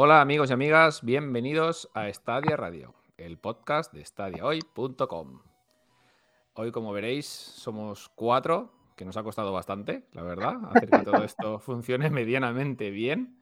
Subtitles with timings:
[0.00, 5.40] Hola amigos y amigas, bienvenidos a Stadia Radio, el podcast de stadiahoy.com.
[6.54, 11.24] Hoy, como veréis, somos cuatro, que nos ha costado bastante, la verdad, hacer que todo
[11.24, 13.40] esto funcione medianamente bien.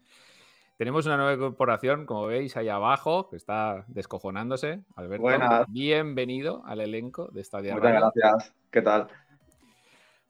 [0.78, 4.82] Tenemos una nueva incorporación, como veis ahí abajo, que está descojonándose.
[4.94, 5.66] Alberto, Buenas.
[5.68, 8.12] bienvenido al elenco de Stadia Muchas Radio.
[8.14, 8.54] gracias.
[8.70, 9.08] ¿Qué tal?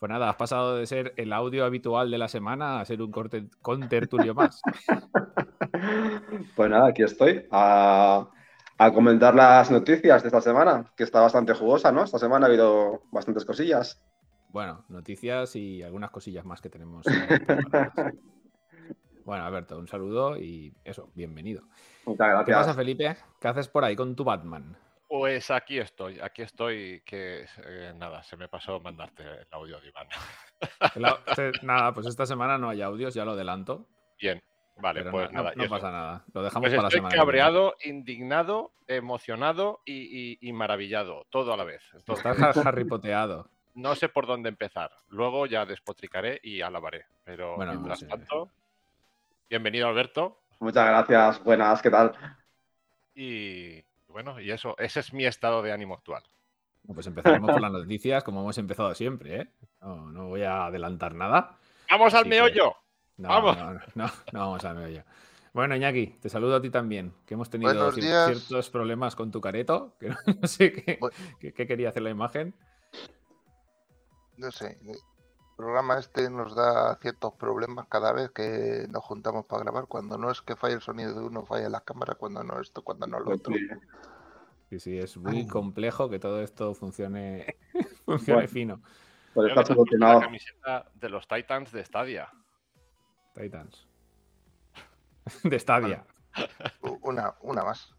[0.00, 3.12] Pues nada, has pasado de ser el audio habitual de la semana a ser un
[3.12, 4.60] corte con tertulio más.
[6.54, 8.28] Pues nada, aquí estoy a,
[8.78, 12.04] a comentar las noticias de esta semana, que está bastante jugosa, ¿no?
[12.04, 14.02] Esta semana ha habido bastantes cosillas.
[14.48, 17.04] Bueno, noticias y algunas cosillas más que tenemos.
[19.26, 21.64] Bueno, Alberto, un saludo y eso, bienvenido.
[22.04, 22.76] Muchas ¿Qué pasa, gracias.
[22.76, 23.16] Felipe?
[23.40, 24.76] ¿Qué haces por ahí con tu Batman?
[25.08, 29.88] Pues aquí estoy, aquí estoy, que eh, nada, se me pasó mandarte el audio de
[29.88, 30.06] Iván.
[31.62, 33.88] Nada, pues esta semana no hay audios, ya lo adelanto.
[34.20, 34.40] Bien,
[34.76, 35.52] vale, pero pues no, nada.
[35.56, 35.70] no eso.
[35.74, 36.24] pasa nada.
[36.32, 37.10] Lo dejamos Pues para la estoy semana.
[37.10, 37.24] que viene.
[37.26, 39.92] cabreado, indignado, emocionado y,
[40.32, 41.82] y- y maravillado, todo a la vez.
[41.94, 43.48] Entonces, Estás har- Harry Poteado.
[43.74, 44.90] no sé por dónde empezar.
[45.08, 47.04] Luego ya despotricaré y alabaré.
[47.24, 48.06] Pero Bueno, mientras sí.
[48.06, 48.50] tanto,
[49.50, 50.40] bienvenido Alberto.
[50.60, 51.42] Muchas gracias.
[51.44, 52.12] Buenas, ¿qué tal?
[53.14, 56.22] Y bueno, y eso, ese es mi estado de ánimo actual.
[56.86, 59.48] Pues empezaremos por las noticias, como hemos empezado siempre, ¿eh?
[59.80, 61.56] No, no voy a adelantar nada.
[61.90, 62.76] ¡Vamos al Así que- meollo!
[63.18, 63.56] No, Vamos.
[63.56, 65.02] No, no, no, no vamos a meollo.
[65.52, 69.96] Bueno, Iñaki, te saludo a ti también, que hemos tenido ciertos problemas con tu careto,
[70.00, 71.10] que no, no sé qué, Bu-
[71.40, 72.54] qué- qué quería hacer la imagen.
[74.36, 74.98] no sé, el
[75.56, 79.86] programa este nos da ciertos problemas cada vez que nos juntamos para grabar.
[79.86, 82.82] Cuando no es que falle el sonido de uno, falla la cámara, cuando no esto,
[82.82, 83.54] cuando no lo Pues otro.
[83.54, 83.66] sí.
[84.68, 85.46] Sí, sí, es muy Ay.
[85.46, 87.56] complejo que todo esto funcione,
[88.04, 88.48] funcione Bueno.
[88.48, 88.82] fino.
[89.32, 92.28] Pues está la camiseta de los Titans de Stadia.
[93.36, 93.86] Titans.
[95.44, 96.06] De Stadia.
[97.02, 97.94] Una, una más.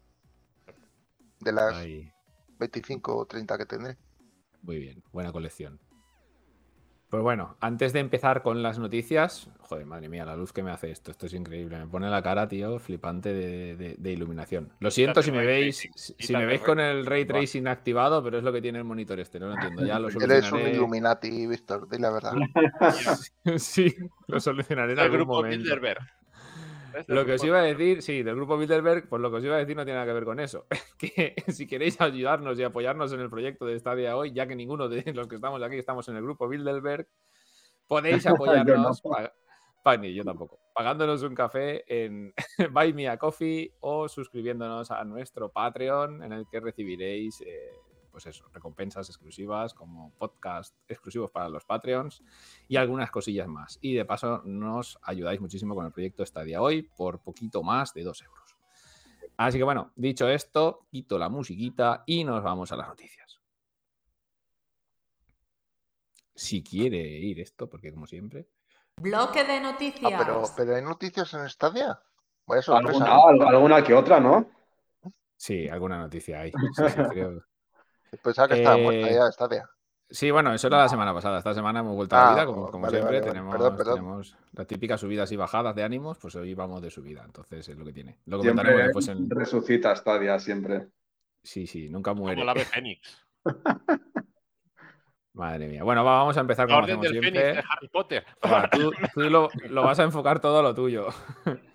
[1.40, 2.12] De las Ahí.
[2.58, 3.96] 25 o 30 que tendré.
[4.62, 5.80] Muy bien, buena colección.
[7.10, 10.70] Pues bueno, antes de empezar con las noticias, joder, madre mía, la luz que me
[10.70, 14.74] hace esto, esto es increíble, me pone la cara, tío, flipante de, de- de iluminación.
[14.80, 17.66] Lo siento si me veis, si, me veis con el ray tracing.
[17.66, 19.86] activado, pero es lo que tiene el monitor este, no lo entiendo.
[19.86, 20.74] Ya lo Eres un solucionaré.
[20.74, 22.32] Illuminati, Víctor, di la verdad.
[23.56, 23.94] sí,
[24.26, 25.58] lo solucionaré en El algún grupo momento.
[25.62, 25.98] Bilderberg.
[26.00, 26.17] Es del
[27.06, 29.56] Lo que os iba a decir, sí, del grupo Bilderberg, pues lo que os iba
[29.56, 30.66] a decir no tiene nada que ver con eso.
[30.98, 34.88] Que si queréis ayudarnos y apoyarnos en el proyecto de Stadia hoy, ya que ninguno
[34.88, 37.06] de los que estamos aquí estamos en el grupo Bilderberg,
[37.86, 39.00] podéis apoyarnos.
[39.02, 39.32] pa-
[39.82, 40.58] pa- ni yo tampoco.
[40.74, 42.32] Pagándonos un café en
[42.72, 47.40] Buy Me a Coffee o suscribiéndonos a nuestro Patreon, en el que recibiréis.
[47.42, 47.70] eh,
[48.18, 52.20] pues eso, recompensas exclusivas como podcast exclusivos para los Patreons
[52.66, 53.78] y algunas cosillas más.
[53.80, 58.02] Y de paso nos ayudáis muchísimo con el proyecto Stadia hoy por poquito más de
[58.02, 58.56] 2 euros.
[59.36, 63.38] Así que bueno, dicho esto, quito la musiquita y nos vamos a las noticias.
[66.34, 68.48] Si quiere ir esto, porque como siempre...
[69.00, 70.12] Bloque de Ah, noticias.
[70.18, 72.00] pero, pero hay noticias en Stadia.
[72.48, 73.04] Vaya sorpresa.
[73.04, 74.50] Alguna, al- alguna que otra, ¿no?
[75.36, 76.50] Sí, alguna noticia hay.
[76.76, 77.44] Sí, sí, creo.
[78.22, 79.70] Pensaba que estaba Eh, muerta ya Stadia.
[80.10, 81.38] Sí, bueno, eso era la semana pasada.
[81.38, 83.20] Esta semana hemos vuelto a la Ah, vida, como, como vale, siempre.
[83.20, 83.32] vale, vale.
[83.32, 83.94] Tenemos, Perdón, perdón.
[83.96, 87.22] tenemos las típicas subidas y bajadas de ánimos, pues hoy vamos de subida.
[87.26, 88.18] Entonces es lo que tiene.
[88.24, 89.28] Lo Siempre comentaremos después en...
[89.30, 90.88] resucita Stadia, siempre.
[91.42, 92.36] Sí, sí, nunca muere.
[92.36, 93.26] Como la ave Fénix.
[95.34, 95.84] Madre mía.
[95.84, 97.30] Bueno, va, vamos a empezar La como orden del siempre.
[97.30, 98.24] Fénix de Harry Potter.
[98.44, 101.08] Va, tú tú lo, lo vas a enfocar todo a lo tuyo.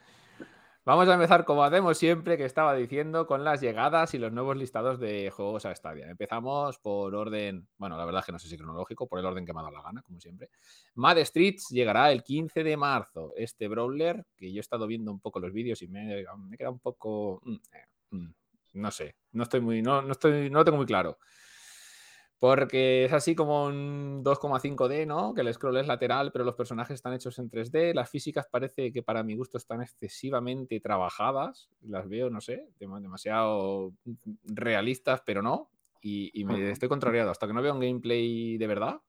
[0.86, 4.58] Vamos a empezar como hacemos siempre, que estaba diciendo, con las llegadas y los nuevos
[4.58, 6.10] listados de juegos a Stadia.
[6.10, 9.46] Empezamos por orden, bueno, la verdad es que no sé si cronológico, por el orden
[9.46, 10.50] que me ha dado la gana, como siempre.
[10.96, 13.32] Mad Streets llegará el 15 de marzo.
[13.38, 16.70] Este brawler, que yo he estado viendo un poco los vídeos y me, me queda
[16.72, 17.40] un poco...
[17.46, 18.34] mm, eh, mm,
[18.74, 21.18] no sé, no estoy muy, no, no estoy, no lo tengo muy claro.
[22.44, 25.34] Porque es así como un 2,5D, ¿no?
[25.34, 27.94] Que el scroll es lateral, pero los personajes están hechos en 3D.
[27.94, 31.70] Las físicas parece que para mi gusto están excesivamente trabajadas.
[31.84, 33.94] Las veo, no sé, dem- demasiado
[34.44, 35.70] realistas, pero no.
[36.02, 37.32] Y, y me estoy contrariado.
[37.32, 39.00] Hasta que no vea un gameplay de verdad.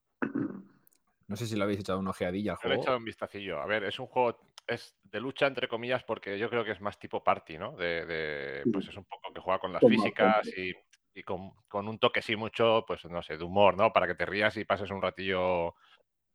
[1.26, 2.82] No sé si le habéis echado una ojeadilla al Yo le he juego.
[2.84, 3.58] echado un vistacillo.
[3.60, 4.38] A ver, es un juego
[4.68, 7.72] es de lucha, entre comillas, porque yo creo que es más tipo party, ¿no?
[7.72, 10.72] De, de- pues es un poco que juega con las físicas y,
[11.14, 13.92] y con, con un toque sí mucho, pues no sé, de humor, ¿no?
[13.92, 15.74] Para que te rías y pases un ratillo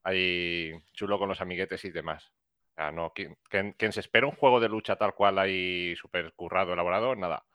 [0.04, 2.31] ahí chulo con los amiguetes y demás.
[2.78, 6.74] O no, quien, quien- se espera un juego de lucha tal cual ahí súper currado,
[6.74, 7.46] elaborado, nada.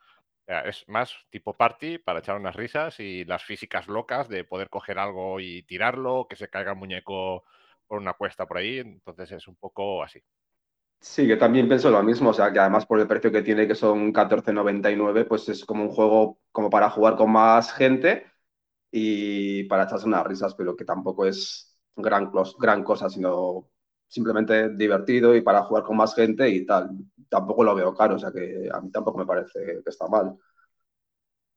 [0.47, 4.99] Es más tipo party para echar unas risas y las físicas locas de poder coger
[4.99, 7.45] algo y tirarlo, que se caiga el muñeco
[7.87, 8.79] por una cuesta por ahí.
[8.81, 10.23] Entonces es un poco así.
[11.07, 13.69] Sí, yo también pienso lo mismo, o sea, que además por el precio que tiene,
[13.69, 18.25] que son 14.99, pues es como un juego como para jugar con más gente
[18.91, 22.31] y para echarse unas risas, pero que tampoco es gran,
[22.85, 23.71] cosa, sino
[24.09, 26.91] simplemente divertido y para jugar con más gente y tal.
[27.29, 30.37] Tampoco lo veo caro, o sea que a mí tampoco me parece que está mal.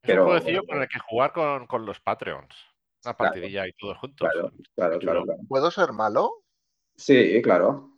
[0.02, 2.54] Es Pero- un jueguecillo con el que jugar con, con los Patreons.
[3.04, 3.16] Una Claro.
[3.16, 4.28] partidilla y todos juntos.
[4.30, 5.24] Claro, claro, claro.
[5.48, 6.42] ¿Puedo ser malo?
[6.96, 7.97] Sí, claro.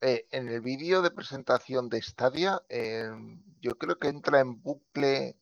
[0.00, 3.08] Eh, en el vídeo de presentación de Stadia, eh,
[3.60, 5.36] yo creo que entra en bucle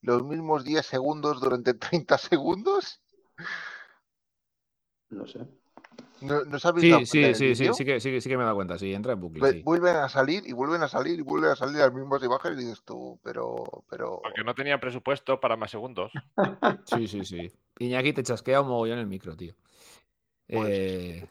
[0.00, 3.00] los mismos 10 segundos durante 30 segundos.
[5.10, 5.40] No sé.
[6.20, 8.44] ¿No, ¿no dado Sí, sí, sí, sí, sí que, sí, que- sí que me he
[8.44, 9.62] dado cuenta, sí, entra en bucle, sí.
[9.62, 12.64] Vuelven a salir y vuelven a salir y vuelven a salir las mismas imágenes y
[12.64, 14.20] dices tú, pero, pero...
[14.22, 16.12] Porque no tenía presupuesto para más segundos.
[16.84, 17.52] Sí, sí, sí.
[17.78, 19.54] Iñaki te chasquea un mogollón el micro, tío.
[20.46, 21.28] Pues- Eh,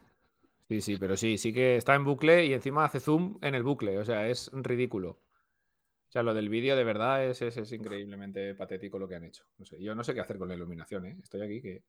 [0.71, 3.63] sí, sí, pero sí, sí que está en bucle y encima hace zoom en el
[3.63, 5.09] bucle, o sea, es ridículo.
[5.09, 9.25] O sea, lo del vídeo de verdad es, es, es increíblemente patético lo que han
[9.25, 9.43] hecho.
[9.57, 11.17] No sé, yo no sé qué hacer con la iluminación, ¿eh?
[11.21, 11.83] Estoy aquí que...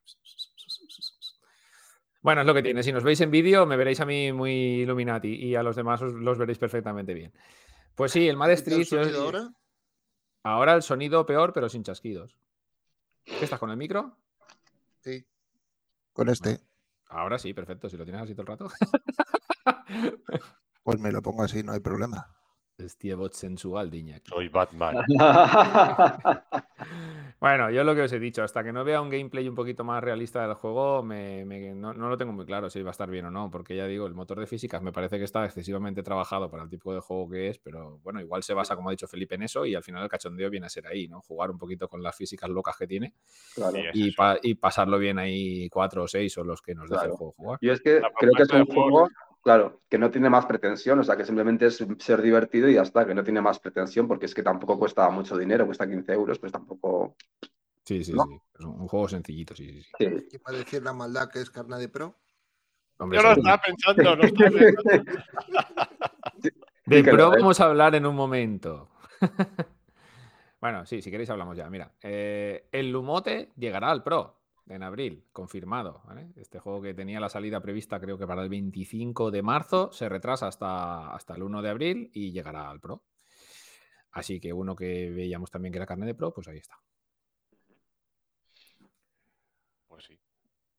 [2.22, 2.82] Bueno, es lo que tiene.
[2.82, 6.02] Si nos veis en vídeo, me veréis a mí muy Illuminati y a los demás
[6.02, 7.32] os- los veréis perfectamente bien.
[7.94, 8.80] Pues sí, el Mad ¿Qué tal Street...
[8.82, 9.52] os- sonido ahora?
[10.44, 12.36] Ahora el sonido peor, pero sin chasquidos.
[13.24, 14.16] ¿Qué estás con el micro?
[15.00, 15.24] Sí.
[16.12, 16.58] Con este.
[17.12, 17.88] Ahora sí, perfecto.
[17.88, 18.68] Si lo tienes así todo el rato.
[20.84, 22.26] Pues me lo pongo así, no hay problema.
[22.76, 24.20] Hostia, bot sensual, Diña.
[24.24, 24.96] Soy Batman.
[27.42, 29.82] Bueno, yo lo que os he dicho, hasta que no vea un gameplay un poquito
[29.82, 32.92] más realista del juego, me- me- no, no lo tengo muy claro si va a
[32.92, 35.44] estar bien o no, porque ya digo, el motor de físicas me parece que está
[35.44, 38.90] excesivamente trabajado para el tipo de juego que es, pero bueno, igual se basa, como
[38.90, 41.20] ha dicho Felipe, en eso y al final el cachondeo viene a ser ahí, ¿no?
[41.20, 43.12] Jugar un poquito con las físicas locas que tiene
[43.56, 43.76] Claro.
[43.92, 47.08] Y, pa- y pasarlo bien ahí cuatro o seis o los que nos deje el
[47.08, 47.16] Claro.
[47.16, 47.58] juego jugar.
[47.60, 49.08] Yo es que creo que es un juego,
[49.42, 52.82] claro, que no tiene más pretensión, o sea, que simplemente es ser divertido y ya
[52.82, 56.12] está, que no tiene más pretensión, porque es que tampoco cuesta mucho dinero, cuesta 15
[56.12, 57.16] euros, pues tampoco.
[57.84, 58.24] Sí, sí, ¿no?
[58.24, 58.38] sí.
[58.58, 59.90] Es un, juego sencillito, sí, sí, sí.
[59.98, 60.06] Sí.
[60.30, 62.18] ¿Quién va a decir la maldad que es carne de pro?
[62.98, 65.12] Hombre, Yo lo estaba pensando, lo estaba pensando.
[66.86, 68.90] De pro vamos a hablar en un momento.
[70.60, 71.68] bueno, sí, si queréis hablamos ya.
[71.68, 76.02] Mira, eh, el Lumote llegará al Pro en abril, confirmado.
[76.06, 76.32] ¿vale?
[76.36, 80.08] Este juego que tenía la salida prevista creo que para el 25 de marzo se
[80.08, 83.02] retrasa hasta, hasta el 1 de abril y llegará al Pro.
[84.12, 86.78] Así que uno que veíamos también que era carne de Pro, pues ahí está.
[89.88, 90.18] Pues sí.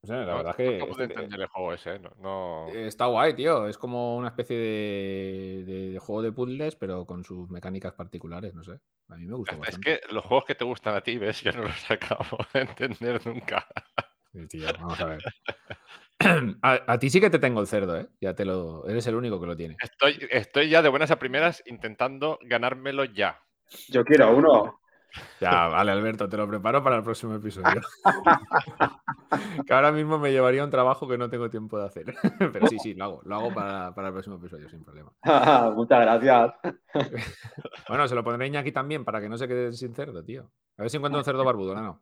[0.04, 2.00] O sea, la No, verdad que acabo de este- entender el juego ese, ¿eh?
[2.00, 3.68] no, no- Está guay, tío.
[3.68, 8.54] Es como una especie de, de- de juego de puzzles, pero con sus mecánicas particulares,
[8.54, 8.80] no sé.
[9.08, 10.02] A mí me gusta Es bastante.
[10.02, 13.26] que los juegos que te gustan a ti, ves, yo no los acabo de entender
[13.26, 13.66] nunca.
[14.34, 15.24] Sí, tío, vamos a ver.
[16.62, 18.08] A, a ti sí que te tengo el cerdo, ¿eh?
[18.22, 18.88] Ya te lo.
[18.88, 19.76] Eres el único que lo tiene.
[19.82, 23.42] Estoy, estoy ya de buenas a primeras intentando ganármelo ya.
[23.90, 24.80] Yo quiero uno.
[25.40, 27.82] Ya, vale, Alberto, te lo preparo para el próximo episodio.
[29.68, 32.06] que ahora mismo me llevaría un trabajo que no tengo tiempo de hacer.
[32.54, 33.22] Pero sí, sí, lo hago.
[33.26, 35.12] Lo hago para, para el próximo episodio, sin problema.
[35.76, 36.54] Muchas gracias.
[37.88, 40.50] Bueno, se lo pondré a Iñaki también para que no se quede sin cerdo, tío.
[40.78, 42.02] A ver si encuentro un cerdo barbudo, ¿no?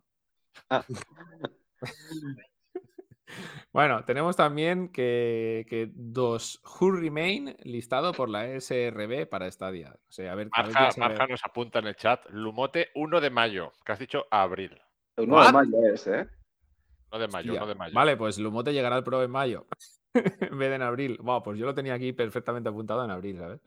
[3.74, 9.96] Bueno, tenemos también que, que dos Who Remain listado por la SRB para Stadia.
[10.10, 12.25] O sea, a ver, a ver Marja, nos apunta en el chat.
[12.29, 14.82] Lumote 1 de mayo, que has dicho abril.
[15.15, 16.27] El 1 de mayo es, ¿eh?
[17.12, 17.94] No de mayo, Hostia, no de mayo.
[17.94, 19.65] Vale, pues Lumote llegará al Pro en mayo.
[20.13, 21.17] en vez de en abril.
[21.22, 23.60] Wow, pues yo lo tenía aquí perfectamente apuntado en abril, ¿sabes?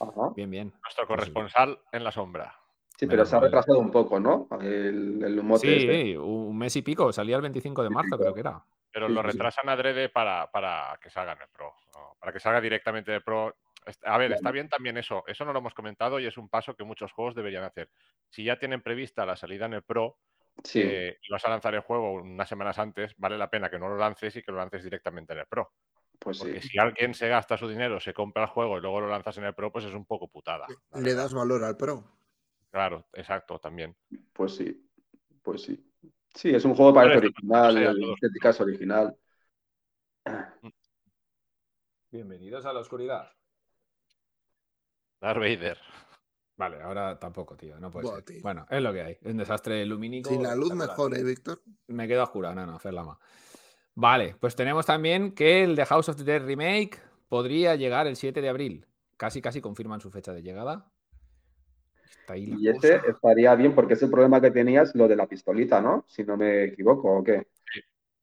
[0.00, 0.32] Ajá.
[0.34, 0.72] Bien, bien.
[0.82, 1.08] Nuestro sí.
[1.08, 2.56] corresponsal en la sombra.
[2.96, 4.48] Sí, pero se ha retrasado un poco, ¿no?
[4.60, 6.18] El, el humote Sí, este.
[6.18, 7.12] un mes y pico.
[7.12, 8.62] Salía el 25 de marzo, creo que era.
[8.92, 9.32] Pero Sí, lo sí, sí.
[9.32, 11.74] retrasan adrede para, para que salga en el Pro.
[11.94, 12.16] ¿no?
[12.20, 13.56] Para que salga directamente de Pro.
[14.04, 15.24] A ver, está bien también eso.
[15.26, 17.90] Eso no lo hemos comentado y es un paso que muchos juegos deberían hacer.
[18.28, 20.18] Si ya tienen prevista la salida en el Pro
[20.62, 23.78] Sí, eh, y vas a lanzar el juego unas semanas antes, vale la pena que
[23.78, 25.72] no lo lances y que lo lances directamente en el Pro.
[26.18, 26.44] pues sí.
[26.44, 29.38] Porque si alguien se gasta su dinero, se compra el juego y luego lo lanzas
[29.38, 30.66] en el Pro, pues es un poco putada.
[30.94, 32.04] Le das valor al pro.
[32.70, 33.96] Claro, exacto, también.
[34.32, 34.88] Pues sí.
[35.42, 35.91] Pues sí.
[36.34, 37.76] Sí, es un juego parece original,
[38.14, 39.16] estética es original.
[42.10, 43.30] Bienvenidos a la oscuridad.
[45.20, 45.78] Darth Vader.
[46.56, 47.78] Vale, ahora tampoco, tío.
[47.78, 48.24] No puede Buah, ser.
[48.24, 48.42] tío.
[48.42, 49.18] Bueno, es lo que hay.
[49.22, 50.30] Un desastre lumínico.
[50.30, 51.62] Sin la luz mejor, ¿eh, Víctor?
[51.88, 53.18] Me quedo oscura, no, no, hacer la más.
[53.94, 56.98] Vale, pues tenemos también que el The House of the Dead Remake
[57.28, 58.86] podría llegar el 7 de abril.
[59.16, 60.91] Casi, casi confirman su fecha de llegada.
[62.20, 65.26] Está ahí la Y ese estaría bien porque ese problema que tenías, lo de la
[65.26, 66.04] pistolita, ¿no?
[66.08, 67.46] Si no me equivoco, ¿o qué?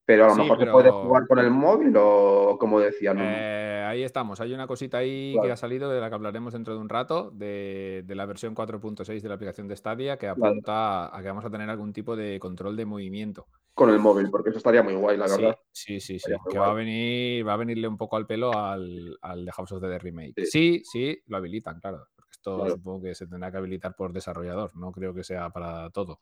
[0.05, 3.21] Pero a lo Sí, mejor se puede jugar con el móvil o como decía, no.
[3.23, 4.41] Eh, ahí estamos.
[4.41, 5.47] Hay una cosita ahí Claro.
[5.47, 8.55] que ha salido de la que hablaremos dentro de un rato, de, de la versión
[8.55, 10.45] 4.6 de la aplicación de Stadia, que Claro.
[10.47, 13.45] apunta a que vamos a tener algún tipo de control de movimiento.
[13.75, 15.57] Con el móvil, porque eso estaría muy guay, la Sí, verdad.
[15.71, 16.31] sí, sí, sí.
[16.49, 19.71] Que va a venir, va a venirle un poco al pelo al, al de House
[19.73, 20.33] of the Dead Remake.
[20.37, 20.45] Sí.
[20.45, 22.07] Sí, sí, lo habilitan, claro.
[22.39, 22.71] Esto Claro.
[22.71, 24.73] supongo que se tendrá que habilitar por desarrollador.
[24.77, 26.19] No creo que sea para todo.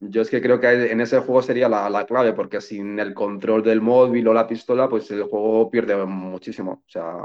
[0.00, 3.14] Yo es que creo que en ese juego sería la, la clave, porque sin el
[3.14, 6.82] control del móvil o la pistola, pues el juego pierde muchísimo.
[6.86, 7.16] O sea,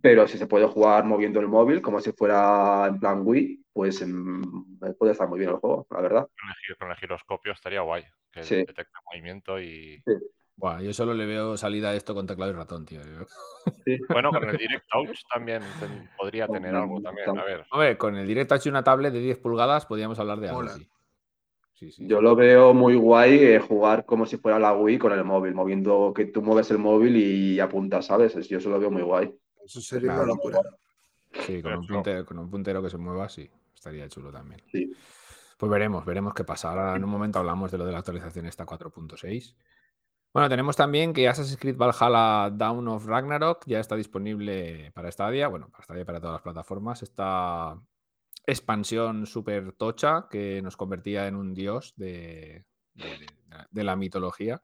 [0.00, 4.02] pero si se puede jugar moviendo el móvil, como si fuera en plan Wii, pues
[4.02, 4.42] em,
[4.98, 6.22] puede estar muy bien el juego, la verdad.
[6.40, 8.02] Con el, gi- con el giroscopio estaría guay.
[8.32, 8.56] Que Sí.
[8.56, 10.02] detecta movimiento y.
[10.56, 13.00] Buah, yo solo le veo salida a esto con teclado y ratón, tío.
[14.10, 17.28] Bueno, con el Direct Touch también ten- podría tener algo también.
[17.70, 17.96] A ver.
[17.96, 20.86] Con el DirectX y una tablet de 10 pulgadas podríamos hablar de algo así.
[21.72, 22.06] Sí, sí.
[22.06, 25.54] Yo lo veo muy guay eh, jugar como si fuera la Wii con el móvil,
[25.54, 28.36] moviendo que tú mueves el móvil y apuntas, ¿sabes?
[28.36, 29.34] Es- Yo eso lo veo muy guay.
[29.64, 30.24] Eso sería Claro.
[30.24, 30.60] una locura.
[31.40, 33.50] Sí, con un, puntero, con un puntero que se mueva, sí.
[33.74, 34.62] Estaría chulo también.
[34.70, 34.94] Sí.
[35.58, 36.70] Pues veremos, veremos qué pasa.
[36.70, 39.54] Ahora en un momento hablamos de lo de la actualización esta 4.6.
[40.34, 45.46] Bueno, tenemos también que Assassin's Creed Valhalla Dawn of Ragnarok ya está disponible para Stadia,
[45.46, 47.02] bueno, para Stadia para todas las plataformas.
[47.04, 47.80] Esta
[48.44, 52.64] expansión súper tocha que nos convertía en un dios de,
[52.94, 53.26] de-
[53.70, 54.60] de la mitología.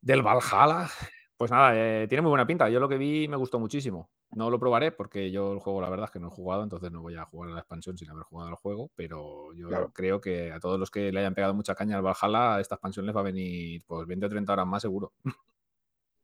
[0.00, 0.90] Del Valhalla.
[1.36, 2.68] Pues nada, eh, tiene muy buena pinta.
[2.70, 4.08] Yo lo que vi me gustó muchísimo.
[4.30, 6.90] No lo probaré porque yo el juego, la verdad es que no he jugado, entonces
[6.90, 8.90] no voy a jugar a la expansión sin haber jugado al juego.
[8.96, 9.90] Pero yo Claro.
[9.92, 13.04] creo que a todos los que le hayan pegado mucha caña al Valhalla, esta expansión
[13.04, 15.12] les va a venir pues 20 o 30 horas más seguro.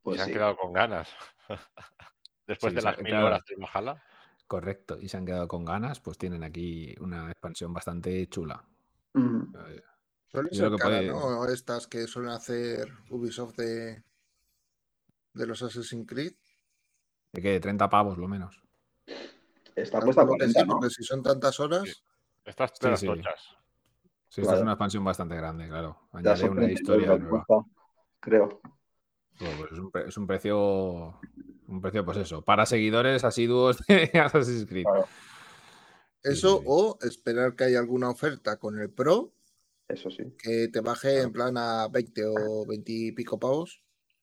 [0.02, 1.08] Pues se han quedado con ganas.
[2.48, 4.02] Después Sí, de las mil horas de Valhalla.
[4.48, 4.98] Correcto.
[5.00, 8.64] Y se han quedado con ganas, pues tienen aquí una expansión bastante chula.
[9.14, 9.52] Ujú.
[9.68, 9.80] Eh,
[10.26, 11.46] Suele Yo ser que cara, puede- ¿no?
[11.46, 14.02] Estas que suelen hacer Ubisoft de,
[15.34, 16.32] de los Assassin's Creed.
[17.32, 18.62] De que 30 pavos lo menos.
[19.74, 20.72] Está puesta sí, 40, ¿no?
[20.74, 22.04] porque si son tantas horas,
[22.44, 23.06] Estas Sí, las sí.
[23.06, 23.40] tochas.
[24.28, 24.62] Sí, esta es Claro.
[24.62, 26.08] una expansión bastante grande, claro.
[26.12, 27.44] Añade una 30 historia nueva.
[27.46, 27.70] cuesta,
[28.20, 28.60] Creo.
[29.40, 31.20] Bueno, pues es, un, pre- es un precio,
[31.68, 34.84] un precio, pues eso, para seguidores asiduos de Assassin's Creed.
[34.84, 35.06] Claro.
[36.22, 36.64] Eso sí, sí.
[36.68, 39.32] o esperar que haya alguna oferta con el Pro
[39.88, 40.34] Eso sí.
[40.38, 43.81] que te baje en plan a 20 o 20 y pico pavos.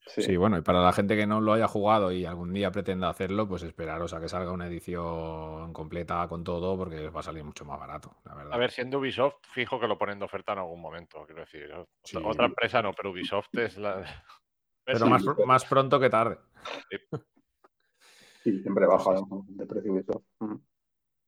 [0.09, 0.23] Sí.
[0.23, 3.09] Sí, bueno, y para la gente que no lo haya jugado y algún día pretenda
[3.09, 7.43] hacerlo, pues esperaros a que salga una edición completa con todo, porque va a salir
[7.43, 8.53] mucho más barato, la verdad.
[8.53, 11.23] A ver, siendo Ubisoft, fijo que lo ponen de oferta en algún momento.
[11.27, 12.17] Quiero decir, otra, Sí.
[12.25, 14.03] otra empresa no, pero Ubisoft es la.
[14.85, 16.39] Pero más, más pronto que tarde.
[18.43, 19.11] Sí, siempre baja
[19.47, 20.23] de precio.
[20.39, 20.63] Ujú.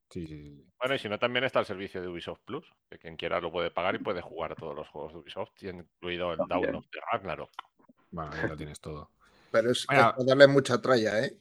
[0.10, 0.68] Sí, sí, sí.
[0.80, 3.52] Bueno, y si no, también está el servicio de Ubisoft Plus, que quien quiera lo
[3.52, 6.74] puede pagar y puede jugar a todos los juegos de Ubisoft, incluido el También.
[6.76, 7.52] of the Ragnarok.
[8.12, 9.10] Bueno, ya lo tienes todo.
[9.52, 10.10] Pero es, Vaya.
[10.10, 11.38] es para darle mucha tralla, ¿eh?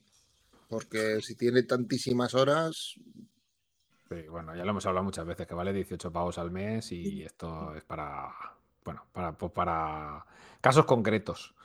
[0.67, 2.95] Porque si tiene tantísimas horas,
[4.11, 7.23] Sí, bueno, ya lo hemos hablado muchas veces, que vale 18 pavos al mes y
[7.23, 8.29] esto es para,
[8.83, 10.25] bueno, para, pues para
[10.59, 11.55] casos concretos,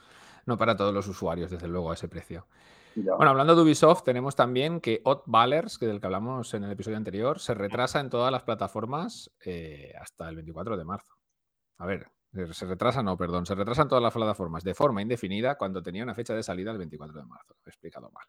[0.45, 2.47] no para todos los usuarios, desde luego, a ese precio.
[2.95, 3.17] Ya.
[3.17, 6.71] Bueno, hablando de Ubisoft, tenemos también que Odd Ballers, que del que hablamos en el
[6.71, 11.17] episodio anterior, se retrasa en todas las plataformas eh, hasta el 24 de marzo.
[11.79, 12.07] A ver,
[12.53, 16.03] se retrasa, no, perdón, se retrasa en todas las plataformas de forma indefinida cuando tenía
[16.03, 17.55] una fecha de salida el 24 de marzo.
[17.55, 18.27] Lo he explicado mal.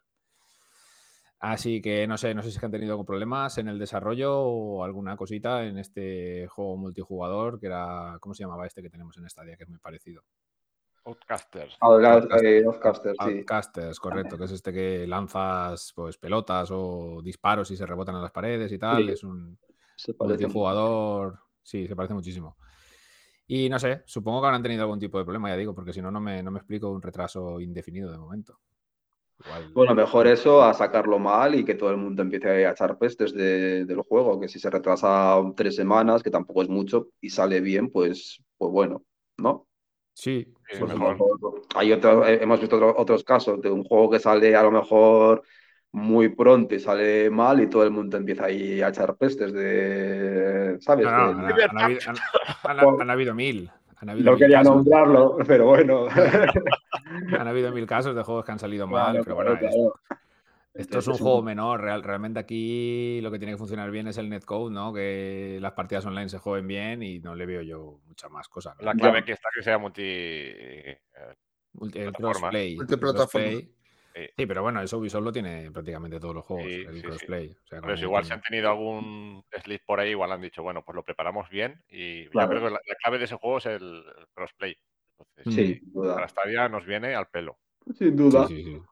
[1.40, 4.40] Así que no sé, no sé si es que han tenido problemas en el desarrollo
[4.40, 9.16] o alguna cosita en este juego multijugador que era, ¿cómo se llamaba este que tenemos
[9.18, 9.56] en Stadia?
[9.56, 10.24] Que es muy parecido.
[11.04, 11.78] Outcasters.
[12.42, 12.64] Eh,
[13.24, 13.38] sí.
[13.38, 18.20] Outcasters, correcto, que es este que lanzas pues pelotas o disparos y se rebotan a
[18.20, 19.04] las paredes y tal.
[19.04, 19.12] Sí.
[19.12, 19.58] Es un
[20.18, 21.38] multijugador.
[21.62, 22.56] Sí, se parece muchísimo.
[23.48, 26.02] Y no sé, supongo que habrán tenido algún tipo de problema, ya digo, porque si
[26.02, 28.60] no, no me, no me explico un retraso indefinido de momento.
[29.42, 32.98] Igual- Bueno, mejor eso a sacarlo mal y que todo el mundo empiece a echar
[32.98, 37.30] pestes de- del juego, que si se retrasa tres semanas, que tampoco es mucho, y
[37.30, 39.02] sale bien, pues, pues bueno,
[39.38, 39.66] ¿no?
[40.12, 41.16] Sí, Pues mejor-
[41.76, 44.70] hay otro- eh, hemos visto otro- otros casos de un juego que sale a lo
[44.70, 45.42] mejor
[45.92, 50.76] muy pronto y sale mal y todo el mundo empieza ahí a echar pestes de,
[50.80, 51.06] ¿sabes?
[51.06, 53.70] No, no, De- han, han habido, han- han- han habido mil.
[54.00, 54.74] Han habido no mil quería casos.
[54.76, 56.06] nombrarlo, pero bueno.
[57.38, 59.94] Han habido mil casos de juegos que han salido mal, Claro, pero bueno, claro.
[60.74, 61.80] esto es un juego menor.
[61.80, 64.92] real- realmente aquí lo que tiene que funcionar bien es el netcode, ¿no?
[64.92, 68.76] Que las partidas online se jueguen bien y no le veo yo mucha más cosa.
[68.78, 68.84] ¿no?
[68.84, 70.02] La clave que está que sea multi.
[70.04, 71.36] eh, el el
[71.72, 72.50] Multiplataforma.
[74.18, 74.26] Crossplay.
[74.26, 74.32] Sí.
[74.36, 77.02] Sí, pero bueno, eso Ubisoft lo tiene prácticamente todos los juegos, Sí, el sí, sí.
[77.02, 77.50] crossplay.
[77.50, 80.62] O sea, Pero igual si con- han tenido algún slip por ahí, igual han dicho,
[80.62, 81.82] bueno, pues lo preparamos bien.
[81.88, 82.48] Y Claro.
[82.48, 84.02] yo creo que la, la clave de ese juego es el,
[84.34, 84.76] crossplay.
[85.36, 85.50] Entonces, Mm.
[85.50, 86.28] Sí, sin Para duda.
[86.28, 87.58] Stadia nos viene al pelo.
[87.96, 88.46] Sin duda.
[88.46, 88.82] Sí, sí, sí.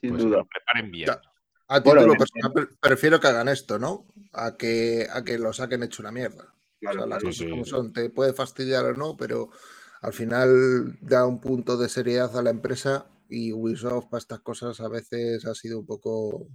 [0.00, 0.38] Sin Pues Que duda.
[0.38, 1.06] lo preparen bien.
[1.06, 1.20] Ya.
[1.68, 4.04] A Bueno, título en- personal pre- prefiero que hagan esto, ¿no?
[4.32, 6.52] A que, a que lo saquen hecho una mierda.
[6.80, 7.48] Claro, o sea, las cosas sí.
[7.50, 7.92] como son.
[7.94, 9.48] Te puede fastidiar o no, pero
[10.02, 14.80] al final da un punto de seriedad a la empresa y Ubisoft para estas cosas
[14.80, 16.46] a veces ha sido un poco...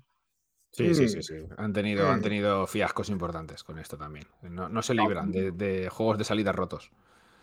[0.71, 1.07] Sí, sí, Mm.
[1.07, 1.35] sí, sí.
[1.57, 2.23] Han tenido, han Mm.
[2.23, 4.27] tenido fiascos importantes con esto también.
[4.43, 6.91] No, no se libran de, de juegos de salida rotos.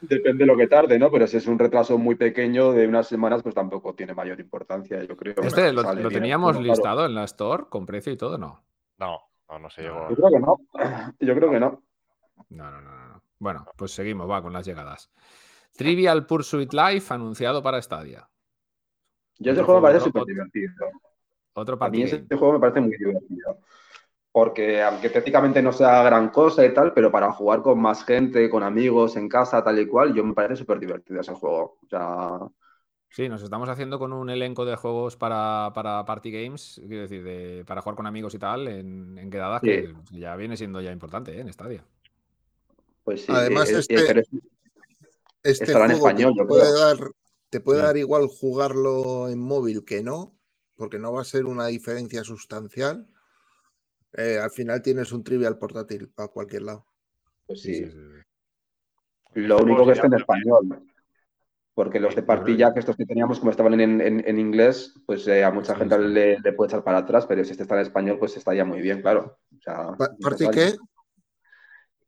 [0.00, 1.10] Depende de lo que tarde, ¿no?
[1.10, 5.02] Pero si es un retraso muy pequeño de unas semanas, pues tampoco tiene mayor importancia,
[5.02, 5.34] yo creo.
[5.42, 8.62] Este lo, bien, teníamos claro, listado en la Store con precio y todo, ¿no?
[8.98, 9.18] No,
[9.48, 10.08] no, no se llegó.
[10.10, 10.56] Yo creo que no.
[11.18, 11.82] Yo creo que no.
[12.50, 13.22] No, no, no, no, no.
[13.38, 15.10] Bueno, pues seguimos, va con las llegadas.
[15.76, 18.28] Trivial Pursuit Life anunciado para Stadia.
[19.38, 20.72] Yo ese juego me parece súper divertido.
[21.54, 23.58] Otro A mí ese juego me parece muy divertido.
[24.32, 28.50] Porque aunque técnicamente no sea gran cosa y tal, pero para jugar con más gente,
[28.50, 31.78] con amigos, en casa, tal y cual, yo me parece súper divertido ese juego.
[31.82, 32.38] O sea,
[33.08, 37.22] Sí, nos estamos haciendo con un elenco de juegos para, para party games, quiero decir,
[37.24, 39.68] de- para jugar con amigos y tal, en, en quedadas, Sí.
[39.68, 41.40] que ya viene siendo ya importante ¿eh?
[41.40, 41.82] en Stadia.
[43.04, 43.32] pues sí.
[43.32, 44.22] Además, eh, eh,
[45.42, 46.74] este- Este en juego español, te yo puede, creo.
[46.74, 47.10] dar,
[47.50, 47.86] te puede Sí.
[47.86, 50.34] dar igual jugarlo en móvil que no,
[50.76, 53.06] porque no va a ser una diferencia sustancial.
[54.12, 56.86] Eh, al final tienes un trivial portátil para cualquier lado.
[57.46, 57.84] pues Sí, sí.
[57.84, 59.40] sí, sí, sí.
[59.40, 60.82] Lo único que está en español.
[61.74, 65.28] Porque los de partilla, que estos que teníamos, como estaban en, en- en inglés, pues
[65.28, 66.02] eh, a mucha Sí, gente sí.
[66.04, 68.80] le, le puede echar para atrás, pero si este está en español, pues estaría muy
[68.80, 69.38] bien, claro.
[69.56, 70.74] O sea, ¿Party qué?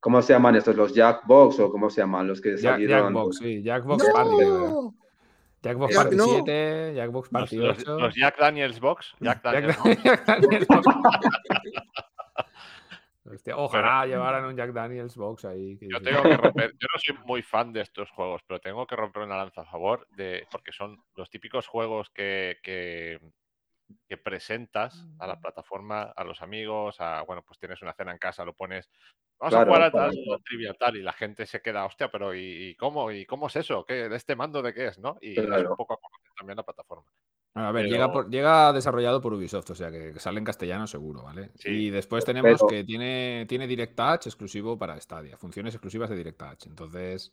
[0.00, 0.74] ¿Cómo se llaman estos?
[0.74, 2.26] ¿Los Jackbox o cómo se llaman?
[2.26, 3.12] Los que Jack, salieron.
[3.12, 4.36] Jackbox, sí, Jackbox Party.
[5.62, 6.24] Jackbox Jack, Party no.
[6.26, 7.98] 7, Jackbox Los, Party los- 8.
[7.98, 9.14] los Jack Daniels Box.
[9.20, 10.02] Jack Daniels Dan- Box.
[10.04, 10.86] Jack Daniels Box.
[13.30, 15.76] Hostia, ojalá llevaran un Jack Daniels Box ahí.
[15.76, 18.86] que Yo tengo que romper, yo no soy muy fan de estos juegos, pero tengo
[18.86, 23.20] que romper una lanza a favor de, porque son los típicos juegos que, que,
[24.08, 28.18] que presentas a la plataforma, a los amigos, a, bueno, pues tienes una cena en
[28.18, 28.90] casa, lo pones,
[29.38, 30.34] vamos Claro, a jugar a tal, correcto.
[30.34, 33.10] a trivia tal, y la gente se queda, hostia, pero ¿y, y cómo?
[33.10, 33.84] ¿Y cómo es eso?
[33.86, 34.98] ¿Qué, ¿Este mando de qué es?
[34.98, 35.16] ¿no?
[35.20, 35.70] Y es Claro.
[35.70, 37.04] un poco a conocer también la plataforma.
[37.54, 40.44] Bueno, a ver, Pero- llega, por- llega desarrollado por Ubisoft, o sea que, sale en
[40.44, 41.50] castellano seguro, ¿vale?
[41.56, 46.10] Sí, y después tenemos pero- que tiene, tiene Direct Touch exclusivo para Stadia, funciones exclusivas
[46.10, 46.66] de Direct Touch.
[46.66, 47.32] Entonces,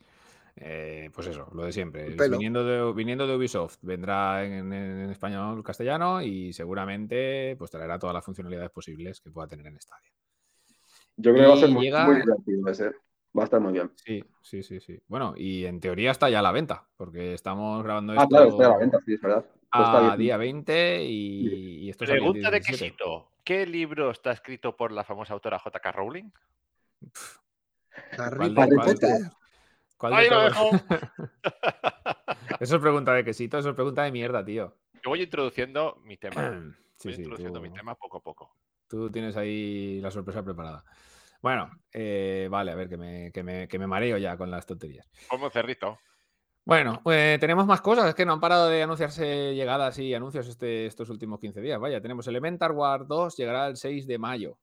[0.57, 2.09] eh, pues eso, lo de siempre.
[2.29, 8.13] Viniendo de, viniendo de Ubisoft, vendrá en, en español, castellano y seguramente pues traerá todas
[8.13, 10.11] las funcionalidades posibles que pueda tener en Stadia.
[11.17, 12.91] Yo creo que va a ser muy, llega- muy divertido ese.
[13.37, 13.91] Va a estar muy bien.
[13.95, 14.97] Sí, sí, sí, sí.
[15.07, 18.49] Bueno, y en teoría está ya a la venta, porque estamos grabando Ah, esto claro,
[18.49, 19.45] está a la venta, sí, es verdad.
[19.71, 20.17] Pues está a bien.
[20.19, 22.85] día 20 y, y esto sale el Pregunta de 17.
[22.85, 23.31] quesito.
[23.43, 25.91] ¿Qué libro está escrito por la famosa autora J.K.
[25.91, 26.31] Rowling?
[28.17, 29.17] Harry ¿Cuál de- Potter.
[29.99, 30.69] Ahí lo dejo.
[32.59, 34.75] Eso es pregunta de quesito, eso es pregunta de mierda, tío.
[35.03, 36.35] Yo voy introduciendo mi tema.
[36.97, 38.55] Sí, voy sí, introduciendo tú, mi tema poco a poco.
[38.87, 40.85] tú tienes ahí la sorpresa preparada.
[41.41, 44.65] Bueno, eh, vale, a ver, que me, que, me, que me mareo ya con las
[44.65, 45.05] tonterías.
[45.27, 45.99] Como cerrito.
[46.63, 50.47] Bueno, pues tenemos más cosas, es que no han parado de anunciarse llegadas y anuncios
[50.47, 51.81] este, estos últimos 15 días.
[51.81, 54.57] Vaya, tenemos Elemental War 2, llegará el 6 de mayo.